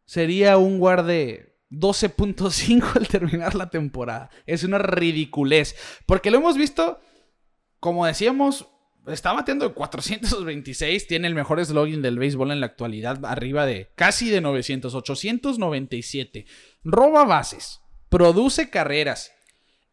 Sería 0.04 0.58
un 0.58 0.80
WAR 0.80 1.04
de 1.04 1.56
12.5 1.70 2.96
al 2.96 3.06
terminar 3.06 3.54
la 3.54 3.70
temporada. 3.70 4.28
Es 4.44 4.64
una 4.64 4.78
ridiculez. 4.78 5.76
Porque 6.04 6.32
lo 6.32 6.38
hemos 6.38 6.56
visto, 6.56 7.00
como 7.78 8.06
decíamos, 8.06 8.66
está 9.06 9.32
bateando 9.32 9.68
de 9.68 9.74
426. 9.74 11.06
Tiene 11.06 11.28
el 11.28 11.34
mejor 11.34 11.64
slogan 11.64 12.02
del 12.02 12.18
béisbol 12.18 12.50
en 12.52 12.60
la 12.60 12.66
actualidad, 12.66 13.24
arriba 13.24 13.66
de 13.66 13.90
casi 13.94 14.30
de 14.30 14.40
900, 14.40 14.94
897. 14.94 16.46
Roba 16.84 17.24
bases, 17.24 17.80
produce 18.08 18.70
carreras. 18.70 19.32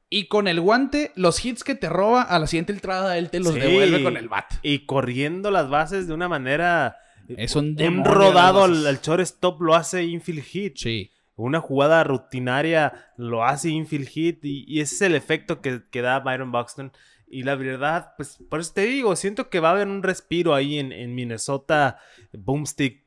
Y 0.10 0.28
con 0.28 0.48
el 0.48 0.62
guante, 0.62 1.12
los 1.16 1.44
hits 1.44 1.66
que 1.66 1.76
te 1.76 1.90
roba, 1.90 2.22
a 2.22 2.40
la 2.40 2.48
siguiente 2.48 2.72
entrada 2.72 3.18
él 3.18 3.30
te 3.30 3.40
los 3.42 3.54
Sí. 3.54 3.60
devuelve 3.60 4.04
con 4.04 4.16
el 4.16 4.30
bat. 4.30 4.46
Y 4.62 4.86
corriendo 4.86 5.52
las 5.52 5.70
bases 5.70 6.08
de 6.08 6.14
una 6.14 6.30
manera. 6.30 6.96
Es 7.28 7.58
un 7.58 7.76
un 7.82 8.06
rodado 8.06 8.64
al, 8.64 8.88
al 8.88 9.02
shortstop 9.02 9.62
lo 9.62 9.76
hace 9.76 10.06
infield 10.06 10.44
hit. 10.44 10.78
Sí. 10.78 11.12
Una 11.36 11.60
jugada 11.60 12.06
rutinaria 12.06 13.12
lo 13.18 13.44
hace 13.44 13.70
infield 13.70 14.08
hit. 14.08 14.46
Y, 14.46 14.64
y 14.66 14.80
ese 14.80 14.96
es 14.96 15.02
el 15.02 15.14
efecto 15.14 15.60
que, 15.62 15.82
que 15.92 16.02
da 16.02 16.20
Byron 16.22 16.54
Buxton. 16.54 16.94
Y 17.30 17.44
la 17.44 17.56
verdad, 17.56 18.14
pues 18.16 18.38
por 18.50 18.60
eso 18.62 18.72
te 18.74 18.82
digo, 18.86 19.16
siento 19.16 19.50
que 19.50 19.60
va 19.60 19.70
a 19.70 19.72
haber 19.74 19.88
un 19.88 20.02
respiro 20.04 20.56
ahí 20.56 20.80
en, 20.80 20.92
en 20.94 21.14
Minnesota. 21.14 22.00
Boomstick 22.32 23.06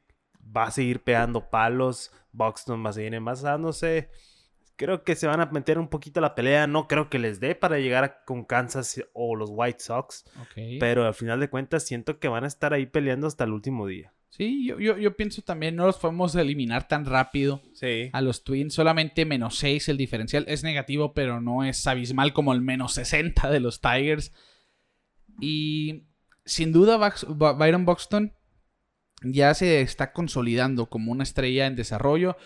va 0.54 0.64
a 0.64 0.70
seguir 0.70 1.02
pegando 1.02 1.48
palos. 1.50 2.12
Buxton 2.32 2.84
va 2.84 2.90
a 2.90 2.92
seguir 2.92 3.14
envasándose. 3.14 4.10
Creo 4.76 5.04
que 5.04 5.14
se 5.16 5.26
van 5.26 5.40
a 5.40 5.46
meter 5.46 5.78
un 5.78 5.88
poquito 5.88 6.20
a 6.20 6.22
la 6.22 6.34
pelea. 6.34 6.66
No 6.66 6.86
creo 6.88 7.08
que 7.10 7.18
les 7.18 7.40
dé 7.40 7.54
para 7.54 7.78
llegar 7.78 8.04
a- 8.04 8.24
con 8.24 8.44
Kansas 8.44 9.02
o 9.12 9.36
los 9.36 9.50
White 9.52 9.80
Sox. 9.80 10.24
Pero 10.80 11.06
al 11.06 11.14
final 11.14 11.40
de 11.40 11.50
cuentas 11.50 11.84
siento 11.86 12.18
que 12.18 12.28
van 12.28 12.44
a 12.44 12.46
estar 12.46 12.72
ahí 12.72 12.86
peleando 12.86 13.26
hasta 13.26 13.44
el 13.44 13.52
último 13.52 13.86
día. 13.86 14.12
Sí, 14.30 14.64
yo, 14.64 14.78
yo, 14.78 14.96
yo 14.96 15.16
pienso 15.16 15.42
también, 15.42 15.74
no 15.76 15.86
los 15.86 15.98
podemos 15.98 16.34
eliminar 16.36 16.86
tan 16.88 17.04
rápido 17.04 17.62
Sí. 17.74 18.10
a 18.12 18.20
los 18.20 18.44
Twins. 18.44 18.72
Solamente 18.74 19.24
menos 19.26 19.56
6 19.58 19.88
el 19.88 19.96
diferencial. 19.96 20.44
Es 20.48 20.62
negativo, 20.62 21.12
pero 21.14 21.40
no 21.40 21.64
es 21.64 21.86
abismal 21.86 22.32
como 22.32 22.52
el 22.52 22.60
menos 22.60 22.94
60 22.94 23.50
de 23.50 23.60
los 23.60 23.80
Tigers. 23.80 24.32
Y 25.40 26.04
sin 26.44 26.72
duda, 26.72 26.96
Byron 27.54 27.84
Buxton 27.84 28.32
ya 29.22 29.52
se 29.52 29.80
está 29.82 30.12
consolidando 30.12 30.88
como 30.88 31.12
una 31.12 31.24
estrella 31.24 31.66
en 31.66 31.76
desarrollo. 31.76 32.36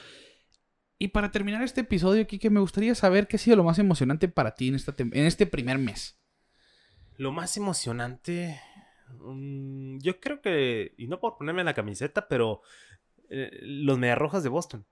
Y 0.99 1.09
para 1.09 1.30
terminar 1.30 1.62
este 1.62 1.82
episodio, 1.82 2.26
Kike, 2.26 2.51
me 2.51 2.61
gustaría 2.61 2.95
saber 2.95 3.28
qué 3.28 3.37
ha 3.37 3.39
sido 3.39 3.57
lo 3.57 3.64
más 3.64 3.78
emocionante 3.78 4.28
para 4.28 4.55
ti 4.55 4.68
en, 4.68 4.74
esta 4.74 4.95
en 4.99 5.26
este 5.26 5.47
primer 5.47 5.78
mes. 5.78 6.18
Lo 7.16 7.30
más 7.30 7.57
emocionante. 7.57 8.59
Mm, 9.21 9.99
yo 9.99 10.21
creo 10.21 10.41
que. 10.41 10.95
Y 10.97 11.07
no 11.09 11.21
por 11.21 11.37
ponerme 11.37 11.65
la 11.65 11.75
camiseta, 11.75 12.29
pero. 12.29 12.62
eh, 13.31 13.51
los 13.62 13.99
Mediarrojas 13.99 14.43
de 14.43 14.49
Boston. 14.51 14.85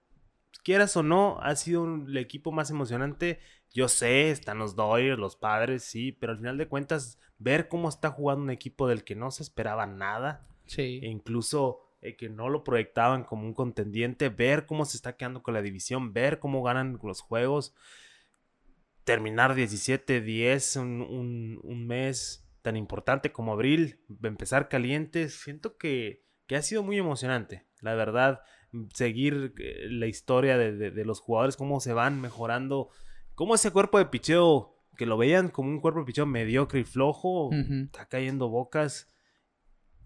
Quieras 0.65 0.97
o 0.97 1.03
no, 1.03 1.39
ha 1.43 1.55
sido 1.57 1.83
un- 1.83 2.09
el 2.09 2.17
equipo 2.19 2.53
más 2.53 2.71
emocionante. 2.71 3.41
Yo 3.73 3.89
sé, 3.89 4.31
están 4.31 4.59
los 4.59 4.75
Dodgers, 4.77 5.19
los 5.19 5.37
padres, 5.37 5.85
sí, 5.85 6.13
pero 6.13 6.33
al 6.33 6.39
final 6.39 6.57
de 6.59 6.69
cuentas, 6.69 7.19
ver 7.39 7.69
cómo 7.69 7.89
está 7.89 8.11
jugando 8.11 8.43
un 8.45 8.51
equipo 8.51 8.89
del 8.89 9.05
que 9.05 9.15
no 9.17 9.31
se 9.31 9.43
esperaba 9.43 9.87
nada. 9.87 10.47
Sí. 10.67 11.01
e 11.03 11.09
incluso 11.09 11.81
eh, 12.01 12.17
que 12.17 12.29
no 12.31 12.49
lo 12.49 12.65
proyectaban 12.65 13.25
como 13.25 13.45
un 13.47 13.53
contendiente, 13.55 14.29
ver 14.31 14.65
cómo 14.67 14.85
se 14.87 14.97
está 14.97 15.17
quedando 15.17 15.43
con 15.43 15.55
la 15.55 15.61
división, 15.63 16.13
ver 16.13 16.39
cómo 16.39 16.63
ganan 16.63 16.99
los 17.03 17.21
juegos, 17.21 17.75
terminar 19.05 19.55
17-10, 19.55 20.77
un, 20.81 21.03
un- 21.03 21.61
un 21.63 21.87
mes 21.87 22.45
tan 22.63 22.77
importante 22.77 23.33
como 23.33 23.53
abril, 23.53 24.01
empezar 24.23 24.69
caliente, 24.69 25.29
siento 25.29 25.77
que, 25.77 26.25
que 26.47 26.57
ha 26.57 26.63
sido 26.63 26.83
muy 26.83 26.97
emocionante, 26.99 27.67
la 27.81 27.95
verdad, 27.95 28.41
seguir 28.95 29.53
eh, 29.59 29.87
la 29.91 30.07
historia 30.07 30.57
de, 30.57 30.73
de- 30.77 30.91
de 30.91 31.05
los 31.05 31.21
jugadores, 31.21 31.57
cómo 31.57 31.81
se 31.81 31.93
van 31.93 32.21
mejorando, 32.21 32.89
cómo 33.35 33.55
ese 33.55 33.71
cuerpo 33.71 33.99
de 33.99 34.07
picheo, 34.07 34.77
que 34.97 35.07
lo 35.07 35.17
veían 35.19 35.49
como 35.49 35.69
un 35.71 35.81
cuerpo 35.81 36.01
de 36.01 36.07
picheo 36.07 36.27
mediocre 36.27 36.81
y 36.81 36.85
flojo, 36.85 37.51
está 37.87 38.07
cayendo 38.07 38.49
bocas. 38.49 39.09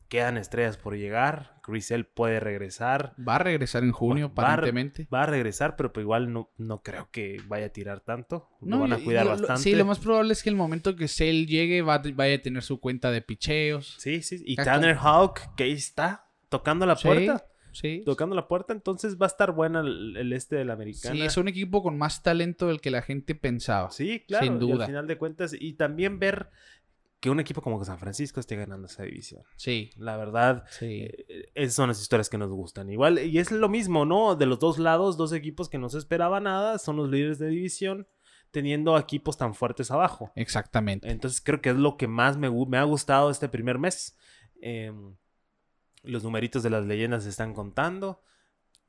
Quedan 0.09 0.37
estrellas 0.37 0.77
por 0.77 0.97
llegar. 0.97 1.61
Grisel 1.67 2.07
puede 2.07 2.39
regresar. 2.39 3.15
Va 3.29 3.37
a 3.37 3.39
regresar 3.41 3.83
en 3.83 3.91
junio, 3.91 4.29
Va 4.29 4.45
aparentemente. 4.45 5.09
Va 5.13 5.25
a 5.25 5.27
regresar, 5.27 5.75
pero 5.77 5.93
pues 5.93 6.05
igual 6.05 6.33
no, 6.33 6.53
no 6.59 6.81
creo 6.83 7.09
que 7.11 7.41
vaya 7.49 7.67
a 7.67 7.69
tirar 7.71 8.01
tanto. 8.01 8.49
Lo 8.61 8.69
No, 8.77 8.81
van 8.83 8.93
a 8.93 8.99
y- 9.01 9.03
cuidar 9.03 9.25
lo- 9.27 9.33
lo- 9.33 9.39
bastante. 9.39 9.63
Sí, 9.63 9.75
lo 9.75 9.85
más 9.85 9.99
probable 9.99 10.33
es 10.33 10.43
que 10.45 10.51
el 10.51 10.55
momento 10.57 10.95
que 10.95 11.09
Sale 11.09 11.47
llegue 11.47 11.83
va, 11.83 12.01
vaya 12.15 12.37
a 12.37 12.43
tener 12.43 12.63
su 12.63 12.79
cuenta 12.79 13.11
de 13.11 13.21
picheos. 13.21 13.97
Sí, 13.99 14.23
sí. 14.23 14.41
Y 14.47 14.55
Tanner 14.55 14.97
Hawk, 14.97 15.41
que 15.57 15.65
ahí 15.65 15.73
está, 15.73 16.29
tocando 16.49 16.87
la 16.87 16.95
Sí, 16.95 17.09
puerta. 17.09 17.45
Sí. 17.73 18.03
Tocando 18.07 18.35
la 18.37 18.49
puerta, 18.49 18.73
entonces 18.73 19.19
va 19.21 19.27
a 19.27 19.29
estar 19.29 19.53
buena 19.53 19.81
el, 19.81 20.17
el 20.17 20.33
este 20.33 20.57
de 20.57 20.65
la 20.65 20.73
americana. 20.75 21.15
Sí, 21.15 21.21
es 21.23 21.37
un 21.37 21.47
equipo 21.49 21.83
con 21.83 21.99
más 21.99 22.23
talento 22.23 22.69
del 22.69 22.81
que 22.81 22.91
la 22.91 23.03
gente 23.03 23.35
pensaba. 23.35 23.91
Sí, 23.91 24.25
claro. 24.27 24.47
Sin 24.47 24.55
y 24.57 24.59
duda. 24.61 24.85
al 24.85 24.91
final 24.91 25.07
de 25.07 25.19
cuentas, 25.19 25.53
y 25.59 25.75
también 25.75 26.19
ver 26.19 26.49
que 27.27 27.31
un 27.31 27.41
equipo 27.41 27.61
como 27.61 27.85
San 27.85 27.99
Francisco 27.99 28.39
esté 28.39 28.55
ganando 28.55 28.87
esa 28.87 29.03
división. 29.03 29.43
Sí, 29.57 29.91
La 29.97 30.17
verdad, 30.17 30.65
sí. 30.71 31.09
Eh, 31.09 31.51
esas 31.57 31.75
son 31.75 31.89
las 31.89 32.01
historias 32.01 32.31
que 32.31 32.39
nos 32.39 32.53
gustan. 32.53 32.89
Igual, 32.89 33.19
y 33.19 33.41
es 33.41 33.51
lo 33.51 33.69
mismo, 33.69 34.07
¿no? 34.07 34.37
De 34.37 34.47
los 34.47 34.61
dos 34.61 34.79
lados, 34.79 35.17
dos 35.17 35.33
equipos 35.33 35.69
que 35.69 35.77
no 35.77 35.89
se 35.89 35.99
esperaba 35.99 36.39
nada, 36.39 36.79
son 36.79 36.95
los 36.95 37.11
líderes 37.11 37.41
de 37.41 37.49
división, 37.49 38.07
teniendo 38.53 38.97
equipos 38.97 39.37
tan 39.37 39.57
fuertes 39.57 39.91
abajo. 39.91 40.31
Exactamente. 40.37 41.11
Entonces 41.11 41.41
creo 41.41 41.61
que 41.61 41.71
es 41.71 41.77
lo 41.77 41.97
que 41.97 42.07
más 42.07 42.37
me, 42.37 42.47
ha 42.79 42.85
gustado 42.85 43.29
este 43.29 43.49
primer 43.49 43.81
mes. 43.81 44.17
Em, 44.61 45.17
los 46.05 46.23
numeritos 46.23 46.63
de 46.63 46.71
las 46.71 46.87
leyendas 46.87 47.25
se 47.25 47.31
están 47.31 47.55
contando. 47.55 48.23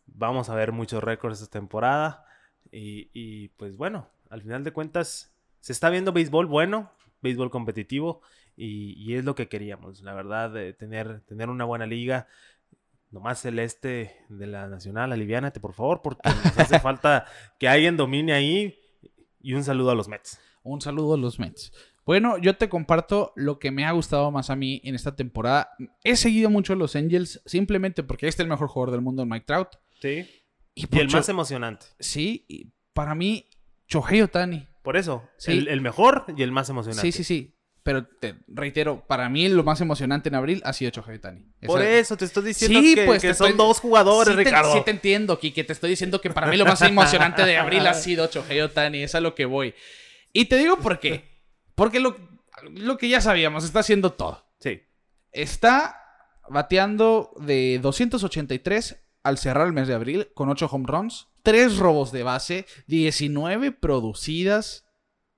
Vamos 0.05 0.49
a 0.49 0.55
ver 0.55 0.73
muchos 0.73 1.03
récords 1.03 1.41
esta 1.41 1.59
temporada. 1.59 2.23
Y, 2.71 3.09
y, 3.13 3.47
pues 3.57 3.77
bueno, 3.77 4.11
al 4.29 4.43
final 4.43 4.63
de 4.63 4.73
cuentas, 4.73 5.33
se 5.59 5.73
está 5.73 5.89
viendo 5.89 6.13
béisbol 6.13 6.45
bueno, 6.45 6.91
béisbol 7.21 7.49
competitivo. 7.49 8.21
Y, 8.55 8.93
y 8.97 9.15
es 9.15 9.23
lo 9.23 9.35
que 9.35 9.47
queríamos, 9.47 10.01
la 10.01 10.13
verdad, 10.13 10.49
de 10.51 10.73
tener, 10.73 11.21
tener 11.21 11.49
una 11.49 11.65
buena 11.65 11.85
liga. 11.85 12.27
Nomás 13.11 13.45
el 13.45 13.59
este 13.59 14.17
de 14.29 14.47
la 14.47 14.67
nacional, 14.67 15.11
aliviánate 15.11 15.59
por 15.59 15.73
favor, 15.73 16.01
porque 16.01 16.27
nos 16.29 16.57
hace 16.57 16.79
falta 16.81 17.25
que 17.59 17.69
alguien 17.69 17.97
domine 17.97 18.33
ahí. 18.33 18.79
Y 19.39 19.53
un 19.53 19.63
saludo 19.63 19.91
a 19.91 19.95
los 19.95 20.07
Mets. 20.07 20.39
Un 20.63 20.81
saludo 20.81 21.13
a 21.13 21.17
los 21.17 21.39
Mets. 21.39 21.71
Bueno, 22.07 22.37
yo 22.37 22.55
te 22.55 22.69
comparto 22.69 23.33
lo 23.35 23.59
que 23.59 23.69
me 23.69 23.83
ha 23.83 23.91
gustado 23.91 24.31
más 24.31 24.49
a 24.49 24.55
mí 24.55 24.81
en 24.85 24.95
esta 24.95 25.15
temporada. 25.15 25.71
He 26.05 26.15
seguido 26.15 26.49
mucho 26.49 26.71
a 26.71 26.77
los 26.77 26.95
Angels 26.95 27.41
simplemente 27.45 28.01
porque 28.01 28.27
este 28.27 28.41
es 28.41 28.45
el 28.45 28.49
mejor 28.49 28.69
jugador 28.69 28.91
del 28.91 29.01
mundo, 29.01 29.25
Mike 29.25 29.45
Trout. 29.45 29.75
Sí. 30.01 30.25
Y, 30.73 30.87
el 30.97 31.09
más 31.09 31.27
emocionante. 31.27 31.85
Sí, 31.99 32.45
y 32.47 32.71
para 32.93 33.13
mí, 33.13 33.49
Shohei 33.89 34.21
Otani. 34.21 34.65
Por 34.87 34.95
eso, 34.95 35.27
Sí. 35.37 35.51
el, 35.51 35.67
el 35.67 35.81
mejor 35.81 36.23
y 36.37 36.43
el 36.43 36.53
más 36.53 36.69
emocionante. 36.69 37.01
Sí, 37.01 37.11
sí, 37.11 37.25
sí. 37.25 37.53
Pero 37.83 38.07
te 38.07 38.35
reitero, 38.47 39.05
para 39.05 39.27
mí 39.27 39.49
lo 39.49 39.61
más 39.65 39.81
emocionante 39.81 40.29
en 40.29 40.35
abril 40.35 40.61
ha 40.63 40.71
sido 40.71 40.91
Shohei 40.91 41.17
Otani. 41.17 41.45
Por 41.65 41.81
eso 41.81 42.15
te 42.15 42.23
estoy 42.23 42.45
diciendo 42.45 42.79
Sí, 42.79 42.95
que, 42.95 43.05
pues, 43.05 43.21
que 43.21 43.33
son 43.33 43.47
estoy- 43.49 43.57
dos 43.67 43.81
jugadores, 43.81 44.29
sí 44.33 44.37
te, 44.37 44.45
Ricardo. 44.45 44.71
sí 44.73 44.79
te 44.85 44.91
entiendo, 44.91 45.37
Kike. 45.39 45.65
Te 45.65 45.73
estoy 45.73 45.89
diciendo 45.89 46.21
que 46.21 46.29
para 46.29 46.47
mí 46.47 46.55
lo 46.55 46.63
más 46.63 46.81
emocionante 46.83 47.43
de 47.43 47.57
abril 47.57 47.85
ha 47.85 47.93
sido 47.95 48.29
Shohei 48.31 48.61
Otani. 48.61 49.03
Es 49.03 49.13
a 49.13 49.19
lo 49.19 49.35
que 49.35 49.43
voy. 49.43 49.73
Y 50.31 50.45
te 50.45 50.55
digo 50.55 50.77
por 50.77 51.01
qué. 51.01 51.25
Porque 51.75 51.99
lo, 51.99 52.15
lo 52.71 52.97
que 52.97 53.09
ya 53.09 53.19
sabíamos, 53.19 53.65
está 53.65 53.79
haciendo 53.79 54.13
todo. 54.13 54.45
Sí. 54.61 54.83
Está 55.33 56.01
bateando 56.49 57.31
de 57.41 57.79
283 57.81 59.03
al 59.23 59.37
cerrar 59.37 59.67
el 59.67 59.73
mes 59.73 59.89
de 59.89 59.95
abril 59.95 60.29
con 60.33 60.47
8 60.47 60.69
home 60.71 60.85
runs, 60.87 61.27
3 61.47 61.77
robos 61.77 62.11
de 62.11 62.23
base, 62.23 62.65
19 62.87 63.71
producidas, 63.71 64.85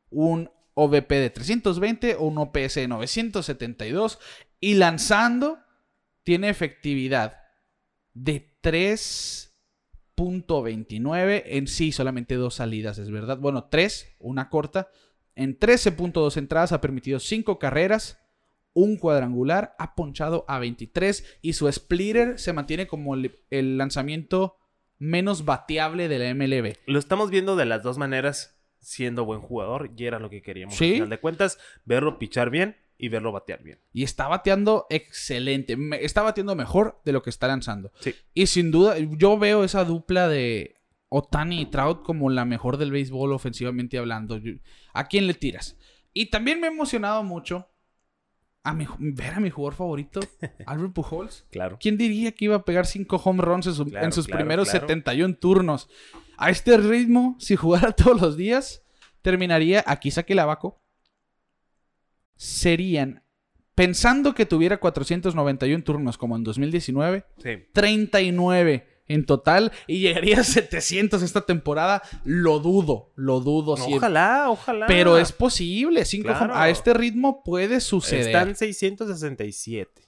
un 0.10 0.50
OVP 0.74 1.20
de 1.20 1.30
320 1.30 2.16
o 2.16 2.24
un 2.24 2.40
OPS 2.40 2.74
de 2.74 2.88
972 2.88 4.18
y 4.60 4.74
lanzando 4.74 5.60
tiene 6.24 6.50
efectividad 6.50 7.38
de 8.16 8.58
3.29 8.64 11.44
en 11.46 11.68
sí, 11.68 11.92
solamente 11.92 12.34
dos 12.34 12.56
salidas, 12.56 12.98
es 12.98 13.12
verdad. 13.12 13.38
Bueno, 13.38 13.66
tres, 13.66 14.08
una 14.18 14.50
corta. 14.50 14.90
En 15.36 15.60
13.2 15.60 16.38
entradas 16.38 16.72
ha 16.72 16.82
permitido 16.82 17.20
5 17.20 17.60
carreras, 17.60 18.18
un 18.74 18.98
cuadrangular, 18.98 19.76
ha 19.78 19.94
ponchado 19.94 20.44
a 20.48 20.58
23 20.58 21.24
y 21.44 21.54
su 21.54 21.72
splitter 21.72 22.40
se 22.40 22.52
mantiene 22.52 22.88
como 22.88 23.14
el 23.14 23.78
lanzamiento 23.78 24.56
menos 25.00 25.46
bateable 25.46 26.08
de 26.08 26.20
la 26.20 26.34
MLB. 26.36 26.76
Lo 26.86 27.00
estamos 27.00 27.32
viendo 27.32 27.56
de 27.56 27.66
las 27.66 27.82
dos 27.82 27.98
maneras 27.98 28.62
siendo 28.80 29.26
buen 29.26 29.42
jugador 29.42 29.92
y 29.98 30.06
era 30.06 30.20
lo 30.20 30.30
que 30.30 30.42
queríamos. 30.42 30.76
Sí. 30.76 30.86
Al 30.86 30.94
final 30.94 31.10
de 31.10 31.20
cuentas, 31.20 31.60
verlo 31.86 32.20
pichar 32.20 32.50
bien 32.50 32.78
y 32.98 33.10
verlo 33.10 33.32
batear 33.32 33.64
bien. 33.64 33.80
Y 33.94 34.04
está 34.04 34.28
bateando 34.28 34.86
excelente. 34.90 35.78
Está 36.02 36.22
bateando 36.22 36.56
mejor 36.56 37.02
de 37.06 37.14
lo 37.14 37.24
que 37.24 37.30
está 37.30 37.48
lanzando. 37.48 37.92
Sí. 38.00 38.14
Y 38.34 38.48
sin 38.48 38.72
duda, 38.72 38.98
yo 39.00 39.40
veo 39.40 39.64
esa 39.64 39.86
dupla 39.86 40.28
de 40.28 40.76
Otani 41.08 41.62
y 41.62 41.66
Trout 41.66 42.04
como 42.04 42.30
la 42.30 42.46
mejor 42.46 42.78
del 42.78 42.92
béisbol 42.92 43.32
ofensivamente 43.32 43.98
hablando. 43.98 44.40
¿A 44.94 45.08
quién 45.08 45.28
le 45.28 45.34
tiras? 45.34 45.78
Y 46.14 46.28
también 46.28 46.60
me 46.60 46.68
ha 46.68 46.72
emocionado 46.72 47.24
mucho 47.24 47.70
a 48.64 48.74
mi- 48.74 48.88
ver 49.00 49.34
a 49.36 49.40
mi 49.40 49.50
jugador 49.50 49.74
favorito, 49.76 50.20
Albert 50.66 50.94
Pujols. 50.94 51.46
Claro. 51.52 51.78
¿Quién 51.80 51.98
diría 51.98 52.32
que 52.34 52.46
iba 52.46 52.56
a 52.58 52.66
pegar 52.66 52.86
5 52.86 53.16
home 53.24 53.42
runs 53.42 53.68
en, 53.68 53.74
su- 53.74 53.86
Claro, 53.86 54.06
en 54.06 54.12
sus 54.12 54.26
claro, 54.28 54.40
primeros 54.40 54.70
claro. 54.70 54.88
71 54.88 55.36
turnos? 55.36 55.90
A 56.38 56.50
este 56.50 56.78
ritmo, 56.78 57.36
si 57.40 57.56
jugara 57.56 57.92
todos 57.94 58.20
los 58.22 58.38
días, 58.38 58.84
terminaría, 59.22 59.84
aquí 59.88 60.12
saque 60.12 60.34
el 60.34 60.40
abaco, 60.40 60.82
serían, 62.36 63.24
pensando 63.76 64.34
que 64.34 64.46
tuviera 64.46 64.78
491 64.80 65.84
turnos 65.84 66.18
como 66.18 66.36
en 66.36 66.44
2019, 66.44 67.26
Sí. 67.42 67.50
39 67.74 68.88
en 69.10 69.26
total 69.26 69.74
y 69.88 70.00
llegaría 70.00 70.40
a 70.40 70.44
700 70.46 71.22
esta 71.22 71.42
temporada. 71.42 72.02
Lo 72.24 72.60
dudo, 72.60 73.12
lo 73.16 73.42
dudo. 73.42 73.76
sí. 73.76 73.96
Ojalá, 73.96 74.50
ojalá. 74.50 74.88
Pero 74.88 75.18
es 75.18 75.34
posible. 75.34 76.06
Cinco 76.06 76.30
Claro. 76.30 76.56
a 76.56 76.70
este 76.70 76.94
ritmo 76.94 77.44
puede 77.44 77.82
suceder. 77.82 78.28
Están 78.28 78.56
667. 78.56 80.04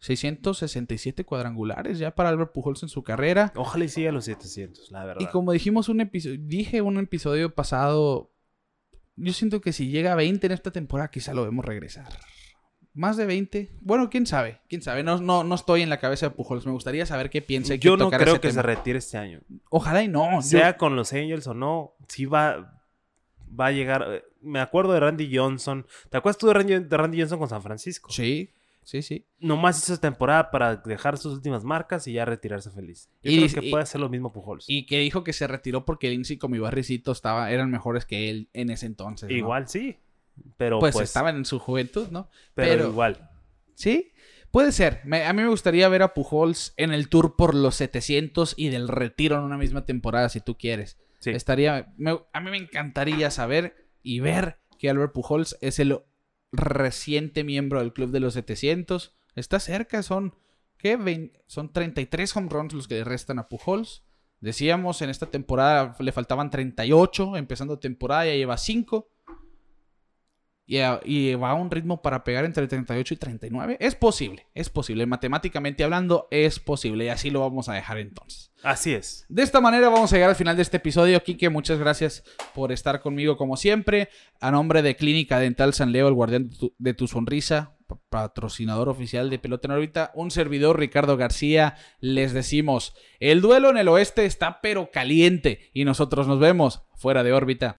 667 0.00 1.24
cuadrangulares 1.24 1.98
ya 1.98 2.14
para 2.14 2.28
Albert 2.28 2.52
Pujols 2.52 2.82
en 2.82 2.88
su 2.88 3.02
carrera. 3.02 3.52
Ojalá 3.56 3.84
y 3.84 3.88
siga 3.88 4.12
los 4.12 4.24
700, 4.26 4.90
la 4.90 5.04
verdad. 5.04 5.20
Y 5.22 5.26
como 5.30 5.52
dijimos 5.52 5.88
un 5.88 6.00
episodio, 6.00 6.38
dije 6.40 6.82
un 6.82 6.98
episodio 6.98 7.54
pasado, 7.54 8.32
yo 9.16 9.32
siento 9.32 9.60
que 9.60 9.72
si 9.72 9.88
llega 9.88 10.12
a 10.12 10.16
20 10.16 10.46
en 10.46 10.52
esta 10.52 10.70
temporada, 10.70 11.10
quizá 11.10 11.34
lo 11.34 11.44
vemos 11.44 11.64
regresar. 11.64 12.08
Más 12.96 13.16
de 13.18 13.26
20. 13.26 13.70
Bueno, 13.82 14.08
quién 14.10 14.26
sabe, 14.26 14.58
quién 14.68 14.80
sabe. 14.82 15.02
No, 15.04 15.20
no, 15.20 15.44
no 15.44 15.54
estoy 15.54 15.82
en 15.82 15.90
la 15.90 15.98
cabeza 16.00 16.26
de 16.30 16.34
Pujols. 16.34 16.64
Me 16.66 16.72
gustaría 16.72 17.04
saber 17.06 17.28
qué 17.30 17.42
piensa. 17.42 17.74
y 17.74 17.78
Yo 17.78 17.96
no 17.96 18.10
creo 18.10 18.34
ese 18.34 18.40
que 18.40 18.50
se 18.50 18.62
retire 18.62 18.98
este 18.98 19.18
año. 19.18 19.40
Ojalá 19.70 20.02
y 20.02 20.08
no. 20.08 20.36
Yo- 20.36 20.42
Sea 20.42 20.76
con 20.78 20.96
los 20.96 21.12
Angels 21.12 21.46
o 21.46 21.54
no, 21.54 21.92
sí 22.08 22.24
va, 22.26 22.80
va 23.58 23.66
a 23.66 23.70
llegar. 23.72 24.04
eh, 24.08 24.24
Me 24.40 24.60
acuerdo 24.60 24.92
de 24.94 25.00
Randy 25.00 25.30
Johnson. 25.36 25.86
¿Te 26.10 26.16
acuerdas 26.16 26.38
tú 26.38 26.46
de 26.46 26.54
Randy, 26.54 26.78
de 26.80 26.96
Randy 26.96 27.18
Johnson 27.20 27.38
con 27.38 27.48
San 27.50 27.62
Francisco? 27.62 28.10
Sí, 28.10 28.48
sí, 28.82 29.02
sí. 29.02 29.26
Nomás 29.40 29.76
hizo 29.82 29.92
esa 29.92 30.00
temporada 30.00 30.50
para 30.50 30.76
dejar 30.76 31.18
sus 31.18 31.34
últimas 31.34 31.64
marcas 31.64 32.06
y 32.06 32.14
ya 32.14 32.24
retirarse 32.24 32.70
feliz. 32.70 33.10
Yo 33.22 33.30
Y- 33.30 33.36
creo 33.46 33.60
que 33.60 33.66
y- 33.66 33.70
puede 33.70 33.82
hacer 33.82 34.00
lo 34.00 34.08
mismo 34.08 34.32
Pujols. 34.32 34.64
Y 34.68 34.86
que 34.86 35.00
dijo 35.00 35.22
que 35.22 35.34
se 35.34 35.46
retiró 35.46 35.84
porque 35.84 36.08
Lindsay 36.08 36.38
como 36.38 36.52
mi 36.54 36.60
barricito 36.60 37.12
estaba, 37.12 37.50
eran 37.50 37.70
mejores 37.70 38.06
que 38.06 38.30
él 38.30 38.48
en 38.54 38.70
ese 38.70 38.86
entonces. 38.86 39.28
¿no? 39.28 39.36
Igual 39.36 39.68
sí. 39.68 39.98
Pero 40.56 40.78
Pues, 40.78 40.94
pues, 40.94 41.08
estaban 41.08 41.36
en 41.36 41.44
su 41.44 41.58
juventud, 41.58 42.08
¿no? 42.10 42.30
pero, 42.54 42.70
pero- 42.70 42.88
igual. 42.90 43.30
Sí, 43.74 44.12
puede 44.50 44.72
ser. 44.72 45.00
Me- 45.04 45.24
a 45.26 45.32
mí 45.32 45.42
me 45.42 45.48
gustaría 45.48 45.88
ver 45.88 46.02
a 46.02 46.14
Pujols 46.14 46.72
en 46.76 46.92
el 46.92 47.08
tour 47.08 47.36
por 47.36 47.54
los 47.54 47.74
700 47.74 48.54
y 48.56 48.68
del 48.70 48.88
retiro 48.88 49.36
en 49.36 49.42
una 49.42 49.58
misma 49.58 49.84
temporada, 49.84 50.28
si 50.30 50.40
tú 50.40 50.56
quieres. 50.56 50.98
Sí. 51.18 51.30
Estaría, 51.30 51.92
me- 51.98 52.20
a 52.32 52.40
mí 52.40 52.50
me 52.50 52.56
encantaría 52.56 53.30
saber 53.30 53.90
y 54.02 54.20
ver 54.20 54.58
que 54.78 54.88
Albert 54.88 55.12
Pujols 55.12 55.58
es 55.60 55.78
el 55.78 55.98
reciente 56.52 57.44
miembro 57.44 57.80
del 57.80 57.92
club 57.92 58.10
de 58.10 58.20
los 58.20 58.34
700. 58.34 59.14
Está 59.34 59.60
cerca, 59.60 60.02
son, 60.02 60.34
¿qué? 60.78 60.96
Vein- 60.96 61.32
son 61.46 61.72
33 61.72 62.34
home 62.36 62.48
runs 62.50 62.72
los 62.72 62.88
que 62.88 62.94
le 62.96 63.04
restan 63.04 63.38
a 63.38 63.48
Pujols. 63.48 64.04
Decíamos, 64.40 65.02
en 65.02 65.10
esta 65.10 65.26
temporada 65.26 65.96
le 65.98 66.12
faltaban 66.12 66.50
38, 66.50 67.36
empezando 67.36 67.78
temporada 67.78 68.26
ya 68.26 68.34
lleva 68.34 68.56
5. 68.58 69.10
Y, 70.68 70.78
a- 70.78 71.00
y 71.04 71.34
va 71.36 71.50
a 71.50 71.54
un 71.54 71.70
ritmo 71.70 72.02
para 72.02 72.24
pegar 72.24 72.44
entre 72.44 72.66
38 72.66 73.14
y 73.14 73.16
39. 73.16 73.76
Es 73.78 73.94
posible, 73.94 74.46
es 74.52 74.68
posible. 74.68 75.06
Matemáticamente 75.06 75.84
hablando, 75.84 76.26
es 76.32 76.58
posible. 76.58 77.04
Y 77.04 77.08
así 77.08 77.30
lo 77.30 77.40
vamos 77.40 77.68
a 77.68 77.74
dejar 77.74 77.98
entonces. 77.98 78.50
Así 78.64 78.92
es. 78.92 79.24
De 79.28 79.42
esta 79.44 79.60
manera 79.60 79.88
vamos 79.90 80.12
a 80.12 80.16
llegar 80.16 80.30
al 80.30 80.34
final 80.36 80.56
de 80.56 80.62
este 80.62 80.78
episodio. 80.78 81.22
Kike, 81.22 81.50
muchas 81.50 81.78
gracias 81.78 82.24
por 82.52 82.72
estar 82.72 83.00
conmigo 83.00 83.36
como 83.36 83.56
siempre. 83.56 84.08
A 84.40 84.50
nombre 84.50 84.82
de 84.82 84.96
Clínica 84.96 85.38
Dental 85.38 85.72
San 85.72 85.92
Leo, 85.92 86.08
el 86.08 86.14
guardián 86.14 86.48
de 86.50 86.56
tu, 86.56 86.74
de 86.76 86.94
tu 86.94 87.06
sonrisa, 87.06 87.76
pa- 87.86 88.00
patrocinador 88.08 88.88
oficial 88.88 89.30
de 89.30 89.38
Pelota 89.38 89.68
en 89.68 89.72
órbita, 89.74 90.10
un 90.16 90.32
servidor 90.32 90.80
Ricardo 90.80 91.16
García, 91.16 91.76
les 92.00 92.32
decimos, 92.32 92.96
el 93.20 93.40
duelo 93.40 93.70
en 93.70 93.76
el 93.76 93.86
oeste 93.86 94.24
está 94.26 94.60
pero 94.60 94.90
caliente 94.90 95.70
y 95.72 95.84
nosotros 95.84 96.26
nos 96.26 96.40
vemos 96.40 96.82
fuera 96.96 97.22
de 97.22 97.32
órbita. 97.32 97.76